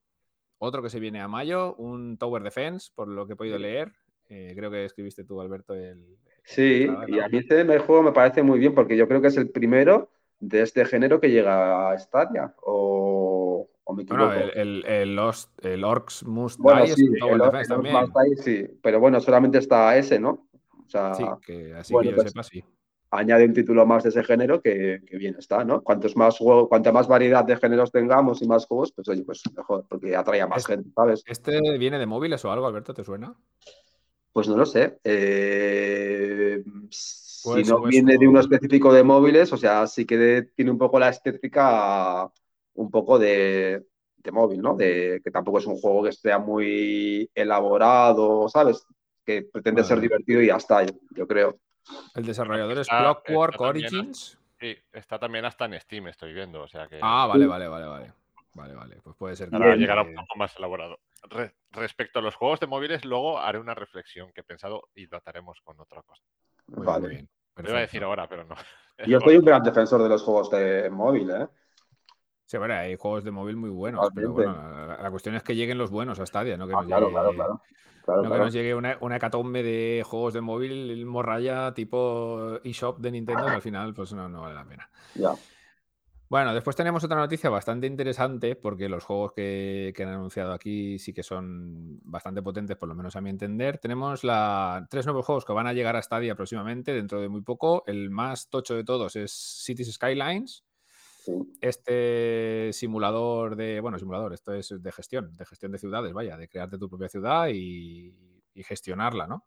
[0.56, 3.92] Otro que se viene a mayo, un Tower Defense, por lo que he podido leer.
[4.34, 6.16] Eh, creo que escribiste tú, Alberto, el...
[6.42, 9.28] Sí, y a mí este me- juego me parece muy bien porque yo creo que
[9.28, 12.54] es el primero de este género que llega a Stadia.
[12.62, 14.24] O, o me equivoco.
[14.26, 17.94] Bueno, el, el, Lost- el Orcs Must Bueno, Die sí, es el- el también.
[17.94, 20.48] Must Die, sí, pero bueno, solamente está ese, ¿no?
[20.84, 22.64] O sea, Sí, que así bueno, que yo pues- sepa, sí.
[23.10, 25.82] añade un título más de ese género que, que bien está, ¿no?
[25.82, 29.42] Cuantos más juego, cuanta más variedad de géneros tengamos y más juegos, pues oye, pues
[29.54, 31.22] mejor, porque atrae a más gente, ¿sabes?
[31.26, 32.94] ¿Este viene de móviles o algo, Alberto?
[32.94, 33.34] ¿Te suena?
[34.32, 34.98] Pues no lo sé.
[35.04, 40.16] Eh, si Pues, no pues, viene de uno específico de móviles, o sea, sí que
[40.16, 42.30] de- tiene un poco la estética
[42.74, 43.84] un poco de,
[44.16, 44.74] de móvil, ¿no?
[44.74, 48.86] De que tampoco es un juego que sea muy elaborado, ¿sabes?
[49.24, 51.58] Que pretende ser divertido y ya está, yo, yo creo.
[52.14, 54.38] El desarrollador es Clockwork también Origins.
[54.60, 56.62] Sí, está también hasta en Steam, estoy viendo.
[56.62, 58.12] O sea que Ah, vale, vale, vale, vale.
[58.54, 58.96] Vale, vale.
[59.02, 59.56] Pues puede ser que.
[59.56, 59.80] ahora bien.
[59.80, 60.98] llegará un poco más elaborado.
[61.22, 65.06] Re- respecto a los juegos de móviles, luego haré una reflexión que he pensado y
[65.06, 66.22] lo ataremos con otra cosa.
[66.68, 67.00] Muy Vale.
[67.00, 67.28] muy bien.
[67.56, 68.54] Lo iba a decir ahora, pero no.
[69.06, 71.48] Yo soy un gran defensor de los juegos de móvil, ¿eh?
[72.46, 75.54] Sí, bueno, hay juegos de móvil muy buenos, pero bueno, la, la cuestión es que
[75.54, 77.62] lleguen los buenos a Stadia, no que Ah, nos claro, llegue, claro, claro.
[78.04, 82.98] Claro, no que nos llegue una, una hecatombe de juegos de móvil morralla tipo eShop
[82.98, 84.90] de Nintendo que al final pues no, no vale la pena.
[85.14, 85.34] Ya.
[86.32, 90.98] Bueno, después tenemos otra noticia bastante interesante porque los juegos que, que han anunciado aquí
[90.98, 93.76] sí que son bastante potentes, por lo menos a mi entender.
[93.76, 97.42] Tenemos la, tres nuevos juegos que van a llegar a Stadia próximamente, dentro de muy
[97.42, 97.84] poco.
[97.86, 100.64] El más tocho de todos es Cities Skylines.
[101.22, 101.32] Sí.
[101.60, 106.48] Este simulador de, bueno, simulador, esto es de gestión, de gestión de ciudades, vaya, de
[106.48, 108.16] crearte tu propia ciudad y,
[108.54, 109.44] y gestionarla, ¿no?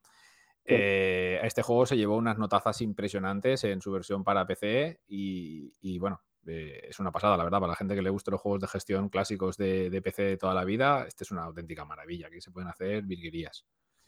[0.63, 5.97] Eh, este juego se llevó unas notazas impresionantes en su versión para PC y, y
[5.97, 8.61] bueno, eh, es una pasada, la verdad, para la gente que le guste los juegos
[8.61, 12.27] de gestión clásicos de, de PC de toda la vida, este es una auténtica maravilla,
[12.27, 13.65] aquí se pueden hacer virguerías.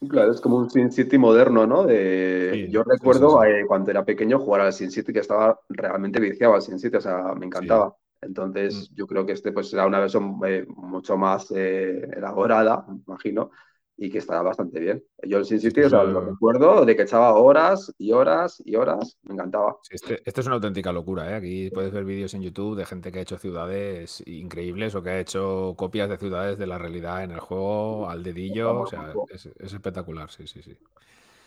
[0.10, 1.84] Claro, es como un Sin City moderno, ¿no?
[1.84, 2.52] De...
[2.54, 3.54] Sí, Yo recuerdo sí, sí.
[3.62, 6.98] eh, cuando era pequeño jugar al Sin City que estaba realmente viciado al Sin City,
[6.98, 7.96] o sea, me encantaba.
[8.22, 8.96] Entonces, Mm.
[8.96, 13.50] yo creo que este pues será una versión eh, mucho más eh, elaborada, me imagino,
[13.98, 15.04] y que estará bastante bien.
[15.24, 18.76] Yo el Sin City, o sea, lo recuerdo de que echaba horas y horas y
[18.76, 19.78] horas, me encantaba.
[19.90, 21.34] Este, esto es una auténtica locura, ¿eh?
[21.34, 25.10] Aquí puedes ver vídeos en YouTube de gente que ha hecho ciudades increíbles o que
[25.10, 28.82] ha hecho copias de ciudades de la realidad en el juego al dedillo.
[28.82, 30.62] O sea, es, es espectacular, sí, sí,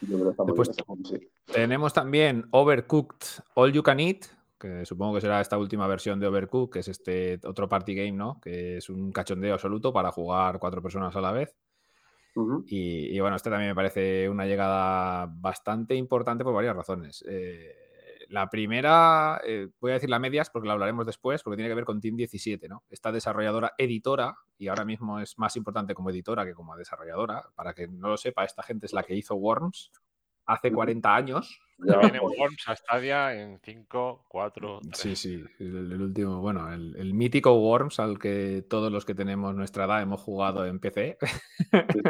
[0.00, 0.70] Después-
[1.04, 1.30] sí.
[1.52, 4.24] Tenemos también Overcooked All You Can Eat,
[4.58, 8.12] que supongo que será esta última versión de Overcooked, que es este otro party game,
[8.12, 8.40] ¿no?
[8.40, 11.54] Que es un cachondeo absoluto para jugar cuatro personas a la vez.
[12.66, 17.24] Y, bueno, este también me parece una llegada bastante importante por varias razones.
[17.28, 17.74] Eh,
[18.28, 21.74] la primera, eh, voy a decir la medias porque la hablaremos después, porque tiene que
[21.74, 22.84] ver con Team 17, ¿no?
[22.88, 27.42] Esta desarrolladora editora, y ahora mismo es más importante como editora que como desarrolladora.
[27.56, 29.90] Para que no lo sepa, esta gente es la que hizo Worms
[30.52, 30.76] hace Ujú.
[30.76, 31.60] 40 años.
[31.82, 34.98] Ya, Viene pues, Worms a Stadia en 5, 4, 3.
[34.98, 39.14] Sí, sí, el, el último, bueno, el, el mítico Worms al que todos los que
[39.14, 41.16] tenemos nuestra edad hemos jugado en PC,
[41.56, 41.66] sí,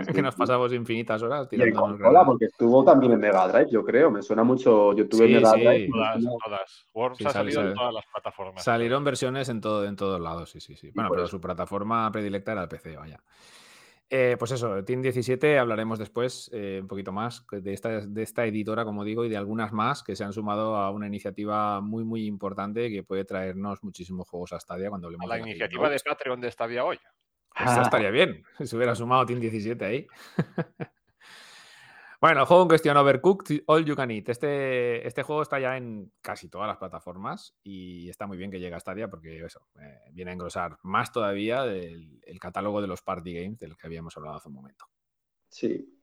[0.07, 0.41] sí, que nos sí.
[0.41, 2.27] pasamos infinitas horas Y en tirándonos consola, granadas.
[2.27, 4.11] porque estuvo también en Mega Drive, yo creo.
[4.11, 4.93] Me suena mucho.
[4.93, 5.61] Yo tuve Sí, Mega sí.
[5.61, 5.89] Drive.
[6.43, 6.87] Todas.
[6.93, 8.65] Worms Sí, ha sale- salido en todas las plataformas.
[8.65, 10.91] Salieron versiones en, todo, en todos lados, sí, sí, sí.
[10.93, 11.31] Bueno, pero eso.
[11.37, 13.21] su plataforma predilecta era el PC, vaya.
[14.13, 18.45] Eh, pues eso, Team 17 hablaremos después eh, un poquito más de esta, de esta
[18.45, 22.03] editora, como digo, y de algunas más que se han sumado a una iniciativa muy,
[22.05, 25.51] muy importante que puede traernos muchísimos juegos a Stadia cuando A hablemos la de Game
[25.53, 26.01] iniciativa de.
[26.01, 26.99] Patreon de Stadia hoy.
[27.55, 30.07] Eso estaría bien, si se hubiera sumado Team 17 ahí.
[32.21, 34.29] bueno, el juego en cuestión, Overcooked All You Can Eat.
[34.29, 38.61] Este, este juego está ya en casi todas las plataformas y está muy bien que
[38.61, 42.89] llegue a Stadia porque eso, eh, viene a engrosar más todavía del el catálogo de
[42.89, 44.85] los party games del que habíamos hablado hace un momento.
[45.49, 45.97] Sí.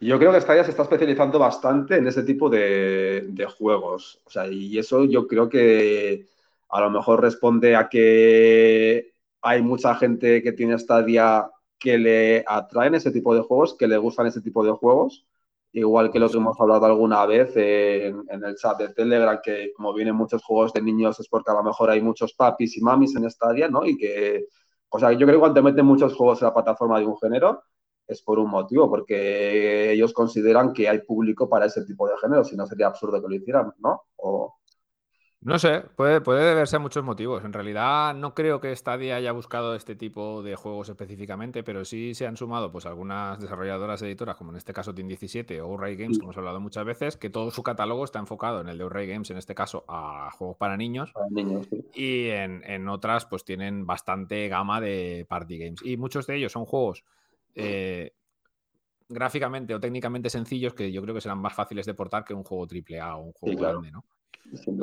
[0.00, 4.22] Yo creo que Stadia se está especializando bastante en ese tipo de, de juegos.
[4.24, 6.26] O sea, y eso yo creo que
[6.68, 12.94] a lo mejor responde a que hay mucha gente que tiene Stadia que le atraen
[12.94, 15.26] ese tipo de juegos, que le gustan ese tipo de juegos.
[15.72, 19.92] Igual que lo que hemos hablado alguna vez en, el chat de Telegram, que como
[19.92, 23.14] vienen muchos juegos de niños es porque a lo mejor hay muchos papis y mamis
[23.16, 23.84] en Stadia, ¿no?
[23.84, 24.46] Y que,
[24.88, 27.62] o sea, yo creo que cuando meten muchos juegos en la plataforma de un género,
[28.06, 32.44] es por un motivo, porque ellos consideran que hay público para ese tipo de género,
[32.44, 34.04] si no sería absurdo que lo hicieran, ¿no?
[35.46, 37.44] No sé, puede, puede deberse a muchos motivos.
[37.44, 42.14] En realidad no creo que Stadia haya buscado este tipo de juegos específicamente, pero sí
[42.14, 45.94] se han sumado pues algunas desarrolladoras editoras, como en este caso Team 17 o Ray
[45.94, 46.18] Games, Sí.
[46.20, 49.06] que hemos hablado muchas veces, que todo su catálogo está enfocado en el de Ray
[49.06, 51.84] Games, en este caso a juegos para niños, para niños, sí.
[51.94, 55.80] y en, en otras pues tienen bastante gama de party games.
[55.84, 57.04] Y muchos de ellos son juegos
[57.54, 58.14] eh,
[59.08, 62.42] gráficamente o técnicamente sencillos que yo creo que serán más fáciles de portar que un
[62.42, 63.74] juego AAA o un juego claro.
[63.80, 64.04] grande, ¿no?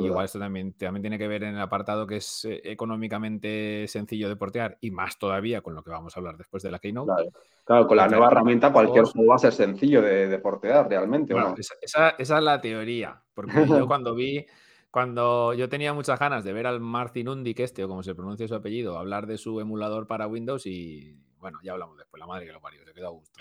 [0.06, 4.28] Igual esto también, también tiene que ver en el apartado que es eh, económicamente sencillo
[4.28, 7.12] de portear y más todavía con lo que vamos a hablar después de la Keynote.
[7.14, 7.30] Claro,
[7.64, 11.32] Claro, con la nueva herramienta cualquier juego va a ser sencillo de, de portear realmente,
[11.32, 11.56] ¿o Bueno, no?
[11.58, 13.54] esa, esa- esa es la teoría, porque yo
[13.88, 14.44] cuando vi,
[14.90, 18.46] cuando yo tenía muchas ganas de ver al Martin Undic este, o como se pronuncia
[18.48, 22.46] su apellido, hablar de su emulador para Windows y bueno, ya hablamos después, la madre
[22.46, 23.38] que lo parió, se quedó a gusto.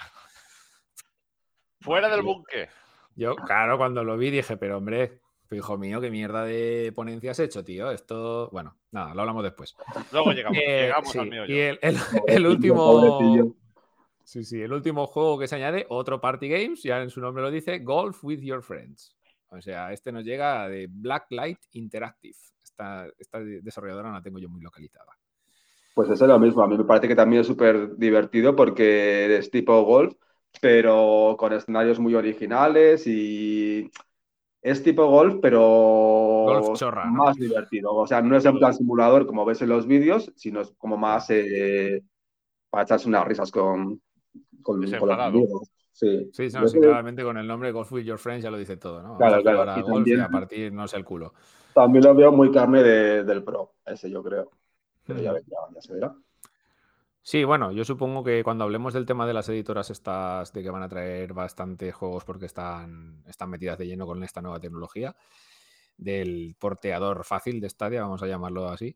[1.82, 2.70] Fuera del búnker.
[3.16, 5.20] Yo, claro, cuando lo vi dije, pero hombre,
[5.56, 7.92] hijo mío, qué mierda de ponencia has hecho, tío.
[7.92, 9.76] Esto, bueno, nada, lo hablamos después.
[10.12, 12.48] Luego llegamos, Eh, llegamos sí, al mío y el, el- el
[12.84, 13.56] Pobrecillo, último.
[14.24, 17.44] Sí, sí, el último juego que se añade, otro Party Games, ya en su nombre
[17.44, 19.16] lo dice, Golf with Your Friends.
[19.50, 22.36] O sea, este nos llega de Blacklight Interactive.
[22.64, 25.18] Esta, esta desarrolladora la tengo yo muy localizada.
[25.94, 26.64] Pues eso es lo mismo.
[26.64, 30.16] A mí me parece que también es súper divertido porque es tipo golf,
[30.62, 33.92] pero con escenarios muy originales y
[34.64, 35.60] es tipo golf, pero
[36.48, 37.26] Golf chorra, ¿no?
[37.26, 37.94] más divertido.
[37.94, 40.96] O sea, no es en plan simulador como ves en los vídeos, sino es como
[40.98, 42.02] más eh,
[42.70, 44.02] para echarse unas risas con,
[44.62, 45.70] con, con los amigos.
[45.92, 46.30] Sí.
[46.34, 49.04] Sí, no, sí, claramente con el nombre Golf with Your Friends ya lo dice todo,
[49.04, 49.18] ¿no?
[49.18, 51.34] Claro, claro, a y golf también- y a partir no sé el culo.
[51.74, 54.50] También lo veo muy carne de- del Pro, ese yo creo.
[55.06, 55.36] Pero ya, Mm.
[55.36, 56.16] ya, ya se verá.
[57.26, 60.70] Sí, bueno, yo supongo que cuando hablemos del tema de las editoras estas, de que
[60.70, 65.16] van a traer bastantes juegos porque están, están metidas de lleno con esta nueva tecnología,
[65.96, 68.94] del porteador fácil de Stadia, vamos a llamarlo así.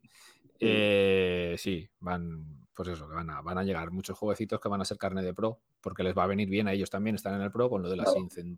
[0.60, 4.82] eh, sí, van, pues eso, que van a, van a llegar muchos jueguecitos que van
[4.82, 7.34] a ser carne de pro, porque les va a venir bien a ellos también, están
[7.34, 8.12] en el pro con lo de las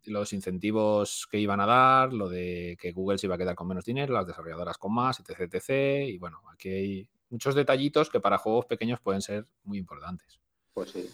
[0.07, 3.69] los incentivos que iban a dar, lo de que Google se iba a quedar con
[3.69, 6.09] menos dinero, las desarrolladoras con más, etc, etc.
[6.09, 10.41] Y bueno, aquí hay muchos detallitos que para juegos pequeños pueden ser muy importantes.
[10.75, 11.09] Pues sí.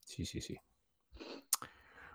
[0.00, 0.58] Sí, sí, sí.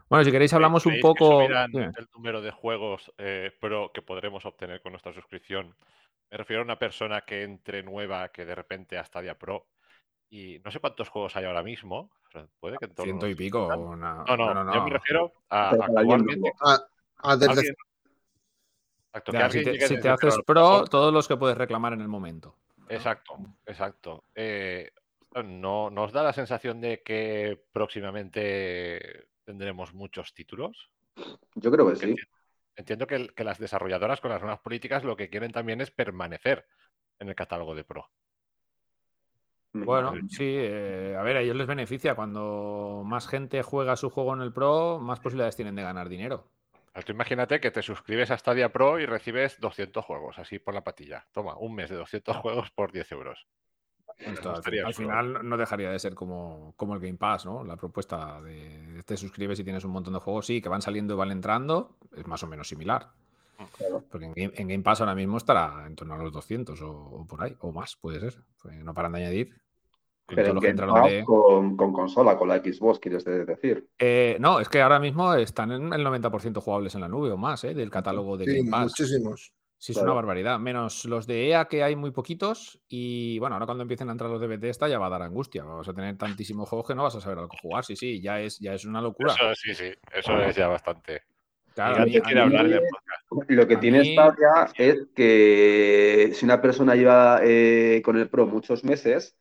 [0.09, 1.41] Bueno, si queréis hablamos un ¿Creéis que poco...
[1.43, 5.75] el número de juegos eh, pro que podremos obtener con nuestra suscripción.
[6.29, 9.67] Me refiero a una persona que entre nueva, que de repente a Stadia Pro.
[10.29, 12.11] Y no sé cuántos juegos hay ahora mismo.
[12.59, 13.69] puede que Ciento y pico.
[13.69, 13.77] 50.
[13.77, 16.51] una- No, no, no, no, yo me refiero a actualmente.
[16.61, 16.79] Ah,
[17.17, 17.75] ah, desde alguien-
[19.07, 22.07] Exacto, que Ya, si te, si haces pro, todos los que puedes reclamar en el
[22.07, 22.55] momento.
[22.89, 24.23] Exacto, exacto.
[24.35, 24.91] Eh,
[25.43, 30.91] ¿no nos da la sensación de que próximamente tendremos muchos títulos?
[31.55, 32.15] Yo creo que sí.
[32.75, 36.67] Entiendo que, las desarrolladoras con las nuevas políticas lo que quieren también es permanecer
[37.19, 38.09] en el catálogo de Pro.
[39.73, 42.15] Bueno, sí, eh, a ver, a ellos les beneficia.
[42.15, 46.49] Cuando más gente juega su juego en el pro, más posibilidades tienen de ganar dinero.
[47.05, 50.83] Tú imagínate que te suscribes a Stadia Pro y recibes 200 juegos, así por la
[50.83, 51.25] patilla.
[51.31, 53.47] Toma, un mes de 200 juegos por 10 euros.
[54.19, 57.63] Al, final no- no dejaría de ser como, como el Game Pass, ¿no?
[57.63, 61.13] La propuesta de te suscribes y tienes un montón de juegos, sí, que van saliendo
[61.13, 63.11] y van entrando, es más o menos similar.
[63.77, 64.03] Claro.
[64.09, 66.91] Porque en Game, en Game Pass ahora mismo estará en torno a los 200 o,
[66.91, 68.41] o por ahí, o más, puede ser.
[68.61, 69.55] Pues no paran de añadir.
[70.27, 73.87] Con Pero que entraron de- con, con consola, con la Xbox, quieres de- decir.
[73.97, 77.37] Eh, no, es que ahora mismo están en el 90% jugables en la nube o
[77.37, 77.73] más, ¿eh?
[77.73, 78.81] Del catálogo de Sí, Game Pass.
[78.99, 79.53] muchísimos.
[79.77, 80.11] Sí, es Claro.
[80.11, 80.59] una barbaridad.
[80.59, 82.81] Menos los de EA, que hay muy poquitos.
[82.89, 85.63] Y bueno, ahora cuando empiecen a entrar los de Bethesda ya va a dar angustia.
[85.63, 87.85] Vas a tener tantísimos juegos que no vas a saber a lo que jugar.
[87.85, 89.31] Sí, sí, ya es, ya es una locura.
[89.33, 91.21] Eso sí, sí, eso es ya bastante.
[91.73, 92.81] Claro, mí- mí- hablar.
[93.49, 98.29] Lo que A tiene mí- Stadia es que si una persona lleva eh, con el
[98.29, 99.37] Pro muchos meses,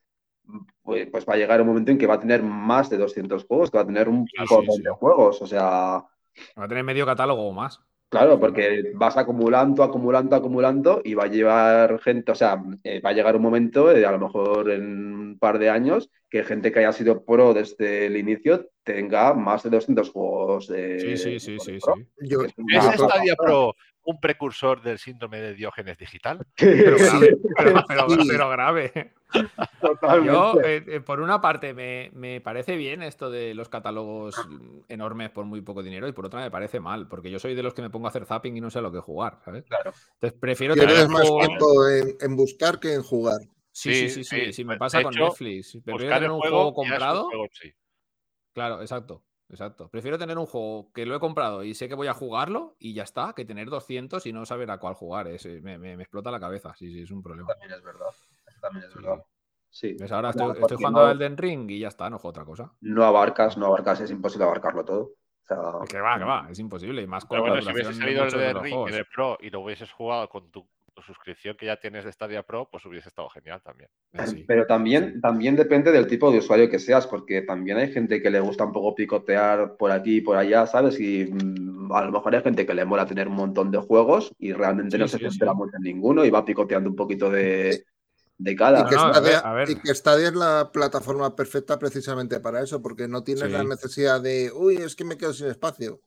[0.83, 3.45] pues, pues va a llegar un momento en que va a tener más de 200
[3.45, 4.81] juegos, que va a tener un Sí, sí, montón sí.
[4.83, 5.41] de juegos.
[5.41, 7.79] O sea, va a tener medio catálogo o más.
[8.09, 13.09] claro, porque vas acumulando, acumulando, acumulando y va a llevar gente, o sea, eh, va
[13.09, 16.71] a llegar un momento, eh, a lo mejor en un par de años, que gente
[16.71, 21.39] que haya sido Pro desde el inicio tenga más de 200 juegos de, Sí, sí,
[21.41, 21.95] sí, de sí, Pro.
[21.97, 22.07] sí.
[22.29, 23.09] Yo, Es ¿Es una yo- pasada.
[23.09, 23.75] Stadia Pro
[24.07, 26.39] un precursor del síndrome de Diógenes digital?
[26.55, 28.27] Pero grave, pero, pero- sí.
[28.29, 29.13] pero grave.
[29.81, 30.31] Totalmente.
[30.31, 34.35] Yo, eh, eh, por una parte, me, me parece bien esto de los catálogos
[34.87, 37.63] enormes por muy poco dinero y por otra me parece mal, porque yo soy de
[37.63, 39.65] los que me pongo a hacer zapping y no sé a lo que jugar, ¿sabes?
[39.65, 39.91] Claro.
[40.13, 43.39] Entonces prefiero tener más juego- tonto en, en buscar que en jugar.
[43.73, 44.53] Sí, sí, Sí, sí, sí, sí.
[44.53, 45.71] sí, me pasa con hecho, Netflix.
[45.83, 47.25] Prefiero Buscar tener un juego comprado.
[47.25, 47.73] juego en sí.
[48.53, 49.89] Claro, exacto, exacto.
[49.89, 52.93] Prefiero tener un juego que lo he comprado y sé que voy a jugarlo y
[52.93, 55.27] ya está, que tener 200 y no saber a cuál jugar.
[55.27, 57.47] Es, eh, me, me- me explota la cabeza, sí, sí, es un problema.
[57.49, 58.07] También es verdad.
[58.47, 58.99] Eso también es Sí.
[59.01, 59.23] verdad.
[59.69, 59.95] Sí.
[59.97, 62.45] Pues ahora Claro, estoy, jugando no- al Elden Ring y ya está, no juego otra
[62.45, 62.71] cosa.
[62.81, 65.01] no abarcas, no abarcas, es imposible abarcarlo todo.
[65.03, 65.57] O sea,
[65.89, 67.01] Que va, que va, es imposible.
[67.01, 69.37] Y más con Pero la bueno, si hubiese salido el los Ring en el Pro
[69.39, 70.67] y lo hubieses jugado con tu
[71.03, 73.89] suscripción que ya tienes de Stadia Pro, pues hubiese estado genial también.
[74.25, 74.43] Sí.
[74.47, 78.29] Pero también, también depende del tipo de usuario que seas, porque también hay gente que
[78.29, 80.99] le gusta un poco picotear por aquí y por allá, ¿sabes?
[80.99, 84.33] Y mm, a lo mejor hay gente que le mola tener un montón de juegos
[84.39, 85.57] y realmente Sí, no se centra sí.
[85.57, 87.85] mucho en ninguno y va picoteando un poquito de,
[88.37, 88.81] de cada.
[88.81, 89.69] Y que, no, a Stadia, ver, a ver.
[89.69, 93.49] y que Stadia es la plataforma perfecta precisamente para eso, porque no tienes Sí.
[93.51, 96.01] la necesidad de, uy, es que me quedo sin espacio.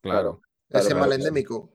[0.00, 0.40] Claro.
[0.40, 1.14] Claro, Ese claro, mal claro.
[1.22, 1.72] endémico.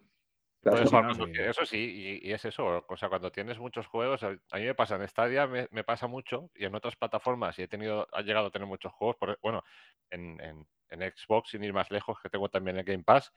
[0.62, 0.80] Claro.
[0.82, 1.40] Pues, no, pues.
[1.40, 2.84] Eso sí, y, y es eso.
[2.88, 6.08] O sea, cuando tienes muchos juegos, a mí me pasa en Stadia, me, me pasa
[6.08, 9.40] mucho, y en otras plataformas, y he tenido, he llegado a tener muchos juegos, por,
[9.42, 9.64] bueno,
[10.10, 13.32] en, en- en Xbox, sin ir más lejos, que tengo también el Game Pass,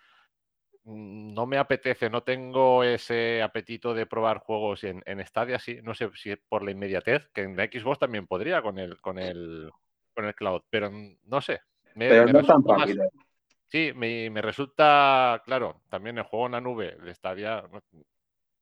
[0.85, 5.81] mm, no me apetece, no tengo ese apetito de probar juegos en, en Stadia, sí,
[5.83, 9.19] no sé si por la inmediatez, que en la Xbox también podría con el, con
[9.19, 9.71] el,
[10.15, 10.91] con el cloud, pero
[11.25, 11.61] no sé.
[11.95, 13.05] Me, Pero me no tan más- rápido.
[13.71, 17.63] Sí, me, me resulta, claro, también el juego en la nube de Stadia,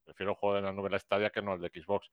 [0.05, 2.11] prefiero el juego en la nube la Stadia que no el de Xbox.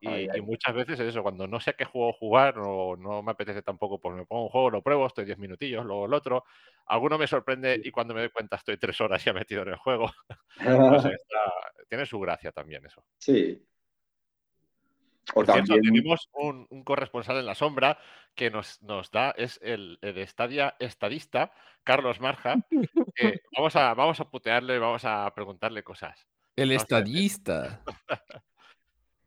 [0.00, 0.40] Y, Ay, y ay.
[0.40, 3.60] muchas veces es eso, cuando no sé a qué juego jugar o no me apetece
[3.60, 6.44] tampoco, pues me pongo un juego, lo pruebo, estoy 10 minutillos, luego el otro.
[6.86, 9.76] Alguno me sorprende y cuando me doy cuenta estoy tres horas ya metido en el
[9.76, 10.10] juego.
[10.56, 11.52] No sé, está-
[11.88, 13.04] tiene su gracia también eso.
[13.18, 13.62] Sí.
[15.32, 15.94] Por cierto, también.
[15.94, 17.98] tenemos un, un corresponsal en la sombra
[18.34, 21.52] que nos, nos da, es el, el de Stadia estadista,
[21.84, 22.56] Carlos Marja.
[23.56, 26.26] vamos, a, vamos a putearle, vamos a preguntarle cosas.
[26.56, 27.82] El estadista.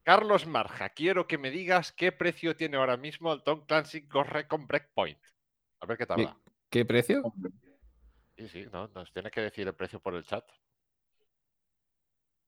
[0.03, 4.31] Carlos Marja, quiero que me digas qué precio tiene ahora mismo el Tom Clancy Ghost
[4.31, 5.19] Recon Breakpoint.
[5.79, 6.37] A ver qué tal ¿Qué, va.
[6.69, 7.23] qué precio?
[8.37, 10.43] Sí, sí, no, nos tiene que decir el precio por el chat.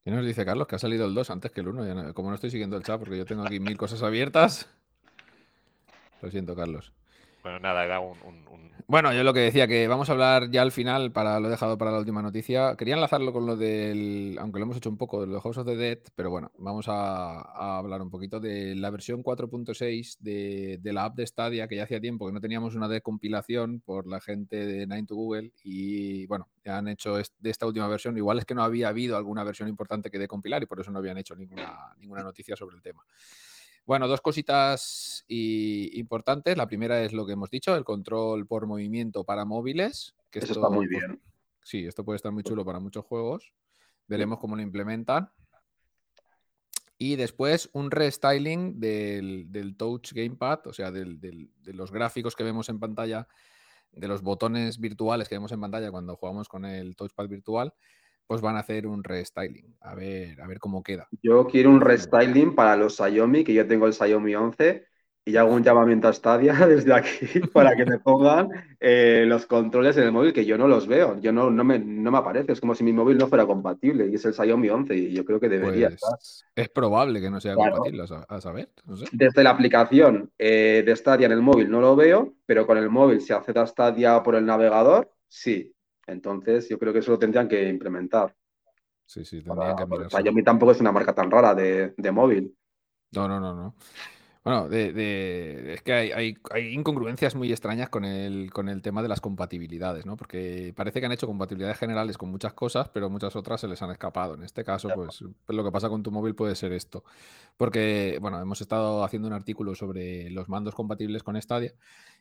[0.06, 0.68] ¿Qué nos dice Carlos?
[0.68, 2.14] Que ha salido el 2 antes que el 1.
[2.14, 4.70] como no estoy siguiendo el chat porque yo tengo aquí mil cosas abiertas.
[6.22, 6.94] Lo siento, Carlos.
[7.46, 8.16] Bueno, nada, era un,
[8.88, 11.52] Bueno, yo lo que decía, que vamos a hablar ya al final, para lo he
[11.52, 12.76] dejado para la última noticia.
[12.76, 15.68] Quería enlazarlo con lo del, aunque lo hemos hecho un poco, de los House of
[15.68, 20.94] the Dead, pero bueno, vamos a, hablar un poquito de la versión 4.6 de, de
[20.94, 24.20] la app de Stadia, que ya hacía tiempo que no teníamos una decompilación por la
[24.22, 28.18] gente de Nine to Google y bueno, ya han hecho de esta última versión.
[28.18, 30.98] Igual es que no había habido alguna versión importante que decompilar y por eso no
[30.98, 33.06] habían hecho ninguna, ninguna noticia sobre el tema.
[33.86, 36.58] Bueno, dos cositas y- importantes.
[36.58, 40.16] La primera es lo que hemos dicho, el control por movimiento para móviles.
[40.32, 41.22] Que Eso esto, está muy pues, bien.
[41.64, 43.54] sí, esto puede estar muy chulo para muchos juegos.
[44.08, 45.30] Veremos cómo lo implementan.
[46.98, 52.36] Y después un restyling del, del Touch Gamepad, o sea, del- del- de los gráficos
[52.36, 53.28] que vemos en pantalla,
[53.92, 57.74] de los botones virtuales que vemos en pantalla cuando jugamos con el touchpad virtual,
[58.28, 59.76] pues van a hacer un restyling.
[59.82, 61.08] A ver, a ver cómo queda.
[61.22, 64.86] Yo quiero un restyling para los Xiaomi, que yo tengo el Xiaomi 11,
[65.24, 69.98] y hago un llamamiento a Stadia desde aquí para que me pongan eh, los controles
[69.98, 72.52] en el móvil, que yo no los veo, yo no, no me, no me aparece,
[72.52, 75.26] es como si mi móvil no fuera compatible, y es el Xiaomi 11, y yo
[75.26, 76.12] creo que debería estar.
[76.20, 77.76] Pues es probable que no sea Claro.
[77.78, 78.70] compatible, a, sa- a saber.
[78.86, 79.06] No sé.
[79.12, 82.90] Desde la aplicación eh, de Stadia en el móvil no lo veo, pero con el
[82.90, 85.75] móvil, si accede a Stadia por el navegador, sí.
[86.08, 88.36] Entonces, yo creo que eso lo tendrían que implementar.
[89.06, 90.22] Sí, sí, Para- tendrían que porque mirarse.
[90.22, 92.58] Xiaomi tampoco es una marca tan rara de, de móvil.
[93.12, 93.76] No, no, no, no.
[94.46, 98.84] Bueno, de, de- es que hay, hay- hay incongruencias muy extrañas con el, con el
[98.84, 100.16] tema de las compatibilidades, ¿no?
[100.18, 103.82] Porque parece que han hecho compatibilidades generales con muchas cosas, pero muchas otras se les
[103.82, 104.36] han escapado.
[104.36, 107.04] En este caso, pues lo que pasa con tu móvil puede ser esto.
[107.58, 111.74] Porque, bueno, hemos estado haciendo un artículo sobre los mandos compatibles con Stadia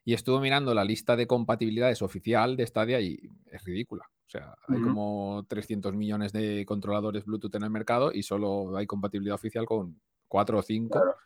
[0.02, 4.04] y estuve mirando la lista de compatibilidades oficial de Stadia y es ridícula.
[4.26, 8.87] O sea, hay como 300 millones de controladores Bluetooth en el mercado y solo hay
[8.87, 10.98] compatibilidad oficial con 4 o 5.
[11.00, 11.16] Claro.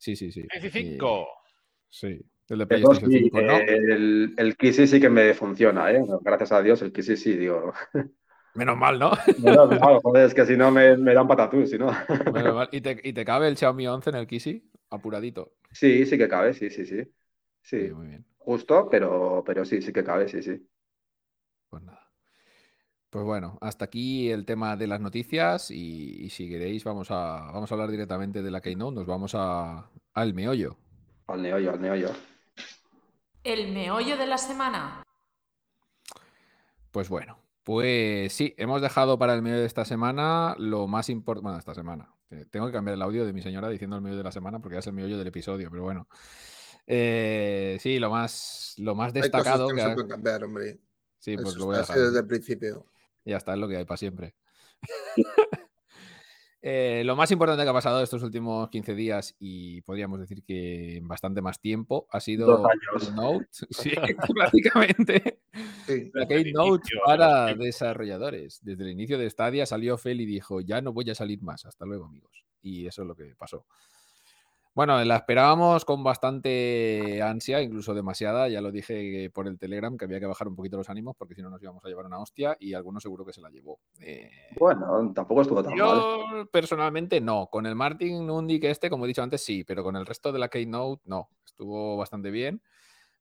[0.00, 0.52] Sí, sí, sí.
[0.76, 1.26] Y- 25.
[1.90, 3.68] sí, el de PlayStation sí, 5, ¿no?
[3.68, 6.02] el, el Kissy sí que me funciona, ¿eh?
[6.22, 7.72] Gracias a Dios, el Kissy sí, digo.
[8.54, 9.12] Menos mal, ¿no?
[9.36, 11.90] No, no, claro, joder, es que si no me, me dan patatús, si no.
[12.28, 12.68] Menos mal.
[12.72, 14.70] ¿Y te, y te cabe el Xiaomi 11 en el Kissy?
[14.90, 15.52] Apuradito.
[15.72, 17.02] Sí, sí que cabe, sí, sí, sí.
[17.62, 18.26] Sí, Muy bien, muy bien.
[18.38, 20.68] justo, pero, pero sí, sí que cabe, sí, sí.
[21.68, 22.09] Pues nada.
[23.10, 27.50] Pues bueno, hasta aquí el tema de las noticias y, y si queréis vamos a,
[27.52, 30.76] vamos a hablar directamente de la Keynote, nos vamos a, al meollo.
[31.26, 32.10] Al neollo, al neollo.
[33.42, 35.02] El meollo de la semana.
[36.92, 41.44] Pues bueno, pues sí, hemos dejado para el meollo de esta semana lo más importante,
[41.44, 42.14] bueno, esta semana.
[42.30, 44.60] Eh, Tengo que cambiar el audio de mi señora diciendo el meollo de la semana
[44.60, 46.06] porque ya es el meollo del episodio, pero bueno.
[46.86, 50.78] Eh, sí, lo más, lo más Hay cosas destacado que que no se cambiar, hombre.
[51.18, 51.98] Sí, pues Eso lo voy a dejar.
[51.98, 52.86] desde el principio.
[53.30, 54.34] Ya está, es lo que hay para siempre.
[56.62, 60.98] Eh, lo más importante que ha pasado estos últimos 15 días y podríamos decir que
[60.98, 62.68] en bastante más tiempo ha sido.
[62.98, 63.92] Keynote, sí,
[64.34, 65.40] prácticamente.
[65.86, 66.10] Sí.
[66.12, 68.62] La Keynote para desarrolladores.
[68.62, 71.64] Desde el inicio de Stadia salió Fel y dijo, ya no voy a salir más,
[71.64, 72.44] hasta luego amigos.
[72.60, 73.64] Y eso es lo que pasó.
[74.72, 78.48] Bueno, la esperábamos con bastante ansia, incluso demasiada.
[78.48, 81.34] Ya lo dije por el Telegram que había que bajar un poquito los ánimos porque
[81.34, 83.80] si no nos íbamos a llevar una hostia y alguno seguro que se la llevó.
[84.00, 85.78] Eh, Bueno, tampoco estuvo tan mal.
[85.78, 87.48] yo personalmente no.
[87.48, 90.38] Con el Martin Nundik este, como he dicho antes, sí, pero con el resto de
[90.38, 91.28] la Keynote no.
[91.44, 92.62] Estuvo bastante bien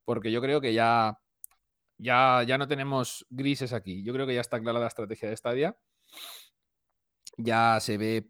[0.09, 1.19] porque yo creo que ya,
[1.99, 4.03] ya, ya no tenemos grises aquí.
[4.03, 5.77] Yo creo que ya está clara la estrategia de Stadia.
[7.37, 8.27] Ya se ve,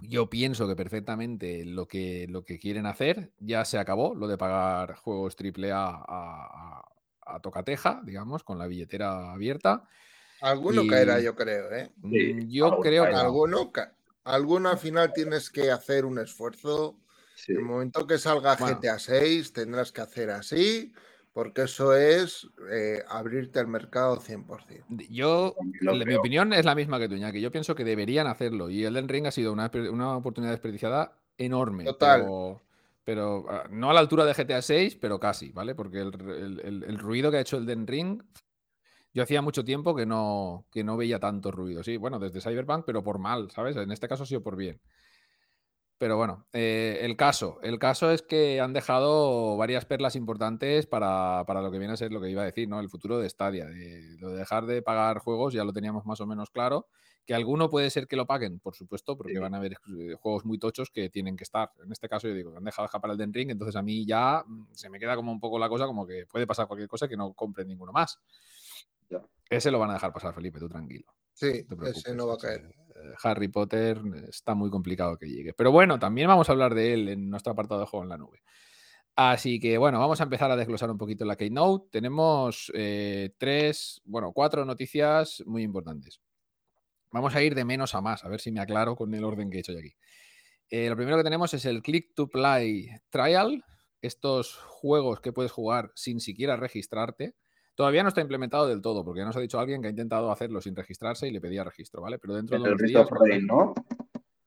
[0.00, 3.32] yo pienso que perfectamente lo que, lo que quieren hacer.
[3.38, 8.66] Ya se acabó lo de pagar juegos AAA a, a, a tocateja, digamos, con la
[8.66, 9.88] billetera abierta.
[10.40, 11.90] Alguno Y- caerá, yo creo, ¿eh?
[12.02, 13.20] Sí, Mm, yo creo que caerá.
[13.20, 16.98] Alguno, ca- alguno al final tienes que hacer un esfuerzo.
[17.36, 17.52] Sí.
[17.52, 18.76] En el momento que salga Bueno.
[18.80, 20.92] GTA 6 tendrás que hacer así,
[21.32, 24.86] porque eso es eh, abrirte al mercado 100%.
[25.10, 26.20] Yo, lo mi creo.
[26.20, 28.70] opinión es la misma que tuya, que yo pienso que deberían hacerlo.
[28.70, 31.84] Y Elden Ring ha sido una, una oportunidad desperdiciada enorme.
[31.84, 32.20] Total.
[32.22, 32.60] Pero,
[33.04, 35.74] pero, ah, no a la altura de GTA 6, pero casi, ¿vale?
[35.74, 38.22] Porque el, el- el- el ruido que ha hecho Elden Ring,
[39.12, 41.82] yo hacía mucho tiempo que no, que no veía tanto ruido.
[41.82, 43.76] Sí, bueno, desde Cyberpunk, pero por mal, ¿sabes?
[43.76, 44.80] En este caso ha sido por bien.
[46.00, 47.58] Pero bueno, eh, el caso.
[47.62, 51.96] El caso es que han dejado varias perlas importantes para, para lo que viene a
[51.98, 52.80] ser lo que iba a decir, ¿no?
[52.80, 53.66] El futuro de Stadia.
[53.66, 56.86] de- lo de dejar de pagar juegos ya lo teníamos más o menos claro.
[57.26, 60.46] Que alguno puede ser que lo paguen, por supuesto, porque van a haber eh, juegos
[60.46, 61.70] muy tochos que tienen que estar.
[61.84, 64.42] En este caso, yo digo, han dejado escapar el Den Ring, entonces a mí ya
[64.46, 67.08] mm, se me queda como un poco la cosa, como que puede pasar cualquier cosa
[67.08, 68.18] que no compre ninguno más.
[69.10, 69.20] Ya.
[69.50, 71.12] Ese lo van a dejar pasar, Felipe, tú tranquilo.
[71.34, 72.74] Sí, No ese no va a caer.
[73.02, 75.54] Eh, Harry Potter está muy complicado que llegue.
[75.54, 78.18] Pero bueno, también vamos a hablar de él en nuestro apartado de juego en la
[78.18, 78.42] nube.
[79.16, 81.88] Así que bueno, vamos a empezar a desglosar un poquito la Keynote.
[81.90, 86.20] Tenemos eh, tres, bueno, cuatro noticias muy importantes.
[87.10, 89.50] Vamos a ir de menos a más, a ver si me aclaro con el orden
[89.50, 89.94] que he hecho yo aquí.
[90.70, 93.64] Eh, lo primero que tenemos es el Click to Play Trial.
[94.00, 97.34] Estos juegos que puedes jugar sin siquiera registrarte.
[97.80, 100.30] Todavía no está implementado del todo, porque ya nos ha dicho alguien que ha intentado
[100.30, 102.18] hacerlo sin registrarse y le pedía registro, ¿vale?
[102.18, 103.08] Pero dentro de unos días.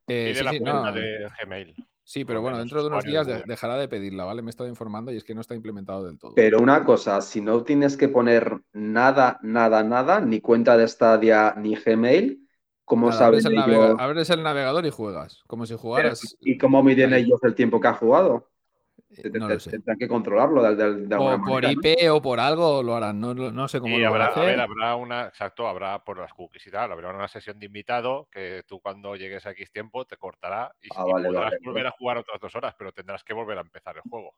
[0.07, 1.75] Eh, Pide sí, la sí, cuenta no, de Gmail.
[2.03, 4.43] sí, pero bueno, dentro de unos días de- de- dejará de pedirla, ¿vale?
[4.43, 6.35] Me he estado informando y es que no está implementado del todo.
[6.35, 11.55] Pero una cosa, si no tienes que poner nada, nada, nada, ni cuenta de Stadia
[11.57, 12.47] ni Gmail,
[12.85, 16.37] ¿cómo Nada, saben abres, el abres el navegador y juegas, como si Pero, jugaras.
[16.39, 18.52] ¿Y cómo miden ellos el tiempo que ha jugado?
[19.17, 19.71] Eh, No lo sé.
[19.71, 21.67] Tendrán que controlarlo de, de- de alguna O por manera.
[21.73, 21.81] ¿no?
[21.81, 24.31] IP o por algo lo harán, no, no sé cómo Y lo habrá, a a
[24.31, 24.45] hacer.
[24.45, 28.27] ver, habrá una, exacto, habrá por las cookies y tal, habrá una sesión de invitado
[28.31, 31.57] que tú cuando llegues a X tiempo te cortará y, Ah, y vale, podrás vale,
[31.63, 31.87] volver vale.
[31.89, 34.33] a jugar otras dos horas, pero tendrás que volver a empezar el juego.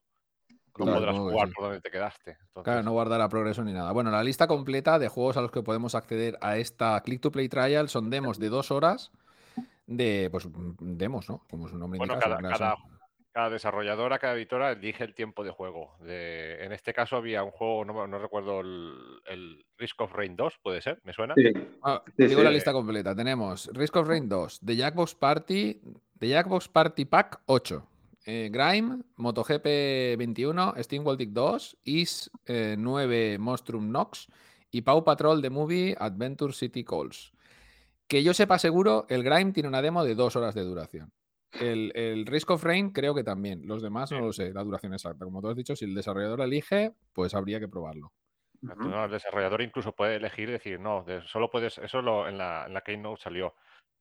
[0.78, 1.54] No Claro, podrás jugar sí.
[1.56, 2.32] por donde te quedaste.
[2.32, 3.94] Entonces, Claro, no guardará progreso ni nada.
[3.94, 7.32] Bueno, la lista completa de juegos a los que podemos acceder a esta Click to
[7.32, 9.12] Play Trial son demos de dos horas
[9.88, 10.50] de, pues,
[10.82, 11.44] demos, ¿no?
[11.50, 12.30] Como su nombre Bueno, indica.
[12.30, 12.76] cada, son- son- cada,
[13.36, 15.98] cada desarrolladora, cada editora elige el tiempo de juego.
[16.00, 18.94] De- en este caso había un juego, no, recuerdo el,
[19.28, 21.02] el Risk of Rain 2, ¿puede ser?
[21.04, 21.34] ¿Me suena?
[21.36, 21.52] Sí,
[21.84, 22.46] Ah, Sí, digo sí.
[22.46, 23.14] la lista completa.
[23.14, 25.82] Tenemos Risk of Rain 2, The Jackbox Party,
[26.18, 27.86] The Jackbox Party Pack 8,
[28.26, 34.30] eh, Grime, MotoGP 21, Steam World Dig 2, Is eh, 9 Monstrum Nox
[34.72, 37.34] y Paw Patrol The Movie Adventure City Calls.
[38.08, 41.12] Que yo sepa seguro, el Grime tiene una demo de dos horas de duración.
[41.60, 43.66] El, el Risk of Rain creo que también.
[43.66, 45.26] Los demás no lo sé, la duración exacta.
[45.26, 48.12] Como tú has dicho, si el desarrollador elige, pues habría que probarlo.
[48.62, 52.74] El desarrollador incluso puede elegir decir, no, de- solo puedes, eso lo, en, la, en
[52.74, 53.54] la Keynote salió.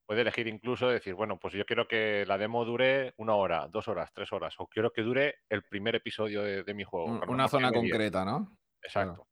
[0.07, 3.89] Puede elegir incluso decir, bueno, pues yo quiero que la demo dure una hora, dos
[3.89, 7.07] horas, tres horas, o quiero que dure el primer episodio de, de mi juego.
[7.07, 7.81] Una mejor zona diez.
[7.81, 8.57] concreta, ¿no?
[8.83, 9.27] Exacto.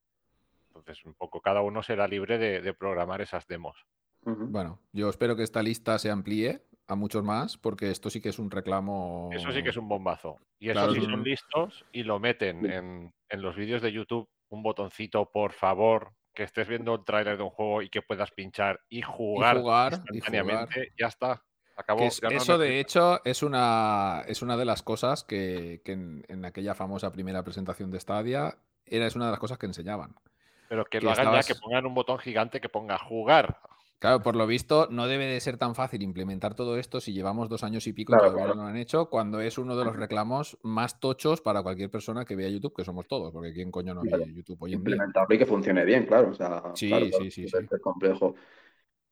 [0.69, 3.77] Entonces, un poco cada uno será libre de, de programar esas demos.
[4.25, 6.63] Bueno, yo espero que esta lista se amplíe
[6.93, 9.31] a muchos más, porque esto sí que es un reclamo.
[9.33, 10.39] Eso sí que es un bombazo.
[10.59, 12.73] Y eso Claro, sí es son listos y lo meten Sí.
[12.73, 17.37] en, en los vídeos de YouTube, un botoncito, por favor, que estés viendo el tráiler
[17.37, 20.93] de un juego y que puedas pinchar y jugar, jugar, y instantáneamente.
[20.99, 21.43] Ya está.
[21.77, 22.03] Acabó.
[22.05, 26.45] Es- eso, de hecho, es una, es una de las cosas que, que en, en
[26.45, 30.15] aquella famosa primera presentación de Stadia era, es una de las cosas que enseñaban.
[30.69, 33.59] Pero que que lo hagan ya, que pongan un botón gigante que ponga jugar.
[34.03, 37.49] Claro, por lo visto, no debe de ser tan fácil implementar todo esto si llevamos
[37.49, 38.57] dos años y pico y Claro, todavía claro.
[38.57, 42.25] no lo han hecho, cuando es uno de los reclamos más tochos para cualquier persona
[42.25, 44.25] que vea YouTube, que somos todos, porque ¿quién coño no Claro.
[44.27, 44.95] ve YouTube hoy en día?
[44.95, 46.31] implementarlo y que funcione bien, claro.
[46.31, 48.35] O sea, Sí, sí, sí, es complejo.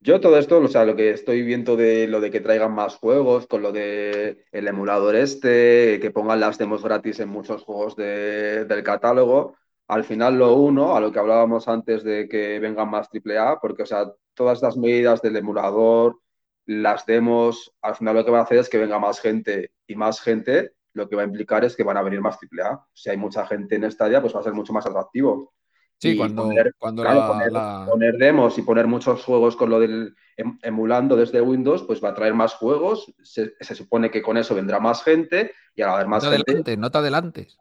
[0.01, 2.97] Yo todo esto, o sea, lo que estoy viendo de lo de que traigan más
[2.97, 7.95] juegos, con lo de el emulador este, que pongan las demos gratis en muchos juegos
[7.95, 9.55] de- del catálogo,
[9.91, 13.82] al final lo uno a lo que hablábamos antes de que vengan más AAA, porque,
[13.82, 16.18] o sea, todas estas medidas del emulador,
[16.66, 19.97] las demos, al final lo que va a hacer es que venga más gente y
[19.97, 22.86] más gente, lo que va a implicar es que van a venir más AAA.
[22.95, 25.53] Si hay mucha gente en Stadia, pues va a ser mucho más atractivo.
[25.99, 29.55] Sí, Y cuando, poner- cuando claro, la- poner, la- poner demos y poner muchos juegos
[29.57, 33.12] con lo del em- emulando desde Windows, pues va a traer más juegos.
[33.22, 36.30] Se, se supone que con eso vendrá más gente y al haber No más te
[36.30, 37.59] gente, adelantes, no te adelantes.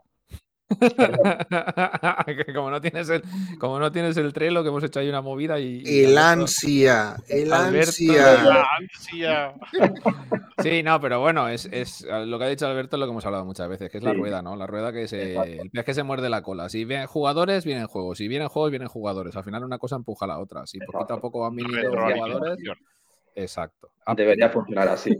[2.53, 3.23] Como no tienes el,
[3.59, 5.81] como no tienes el trelo, que hemos hecho ahí una movida y.
[5.85, 8.03] El ansia, el Alberto-
[8.79, 9.53] ansia.
[10.61, 13.25] Sí, no, pero bueno, es, es lo que ha dicho Alberto es lo que hemos
[13.25, 14.17] hablado muchas veces, que es la Sí.
[14.17, 14.57] rueda, ¿no?
[14.57, 15.37] La rueda que se.
[15.37, 16.67] El pez que se muerde la cola.
[16.67, 18.17] Si vienen jugadores, vienen juegos.
[18.17, 19.37] Si vienen juegos, vienen jugadores.
[19.37, 20.67] Al final una cosa empuja a la otra.
[20.67, 22.57] Si poquito a poco van viniendo jugadores.
[23.35, 23.89] Exacto.
[24.17, 25.17] debería funcionar así.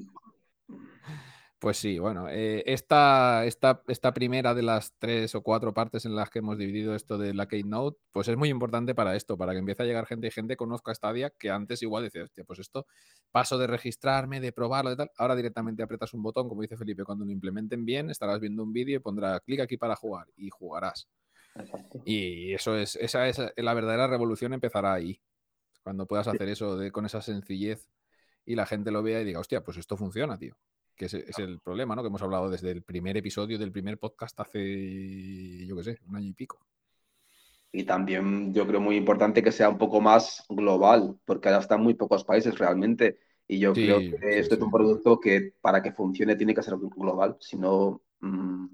[1.60, 6.16] Pues sí, bueno, eh, esta, esta, esta primera de las tres o cuatro partes en
[6.16, 9.51] las que hemos dividido esto de la Keynote, pues es muy importante para esto, para
[9.51, 12.60] que empiece a llegar gente y gente conozca Stadia, que antes igual decía, hostia, pues
[12.60, 12.88] esto,
[13.30, 17.03] paso de registrarme, de probarlo, de tal, ahora directamente apretas un botón, como dice Felipe,
[17.03, 20.49] cuando lo implementen bien, estarás viendo un vídeo y pondrá clic aquí para jugar y
[20.49, 21.10] jugarás.
[21.55, 22.01] Exacto.
[22.05, 25.20] Y eso es, esa es la verdadera revolución empezará ahí,
[25.84, 27.89] cuando puedas hacer eso de, con esa sencillez
[28.45, 30.55] y la gente lo vea y diga, hostia, pues esto funciona, tío
[30.99, 32.01] que es, es, el problema, ¿no?
[32.03, 36.17] Que hemos hablado desde el primer episodio del primer podcast hace, yo qué sé, un
[36.17, 36.59] año y pico.
[37.71, 41.81] Y también yo creo muy importante que sea un poco más global, porque ahora están
[41.81, 43.19] muy pocos países realmente.
[43.47, 46.53] Y yo Sí, creo que sí, esto es un producto que para que funcione tiene
[46.53, 48.65] que ser global, si no mm,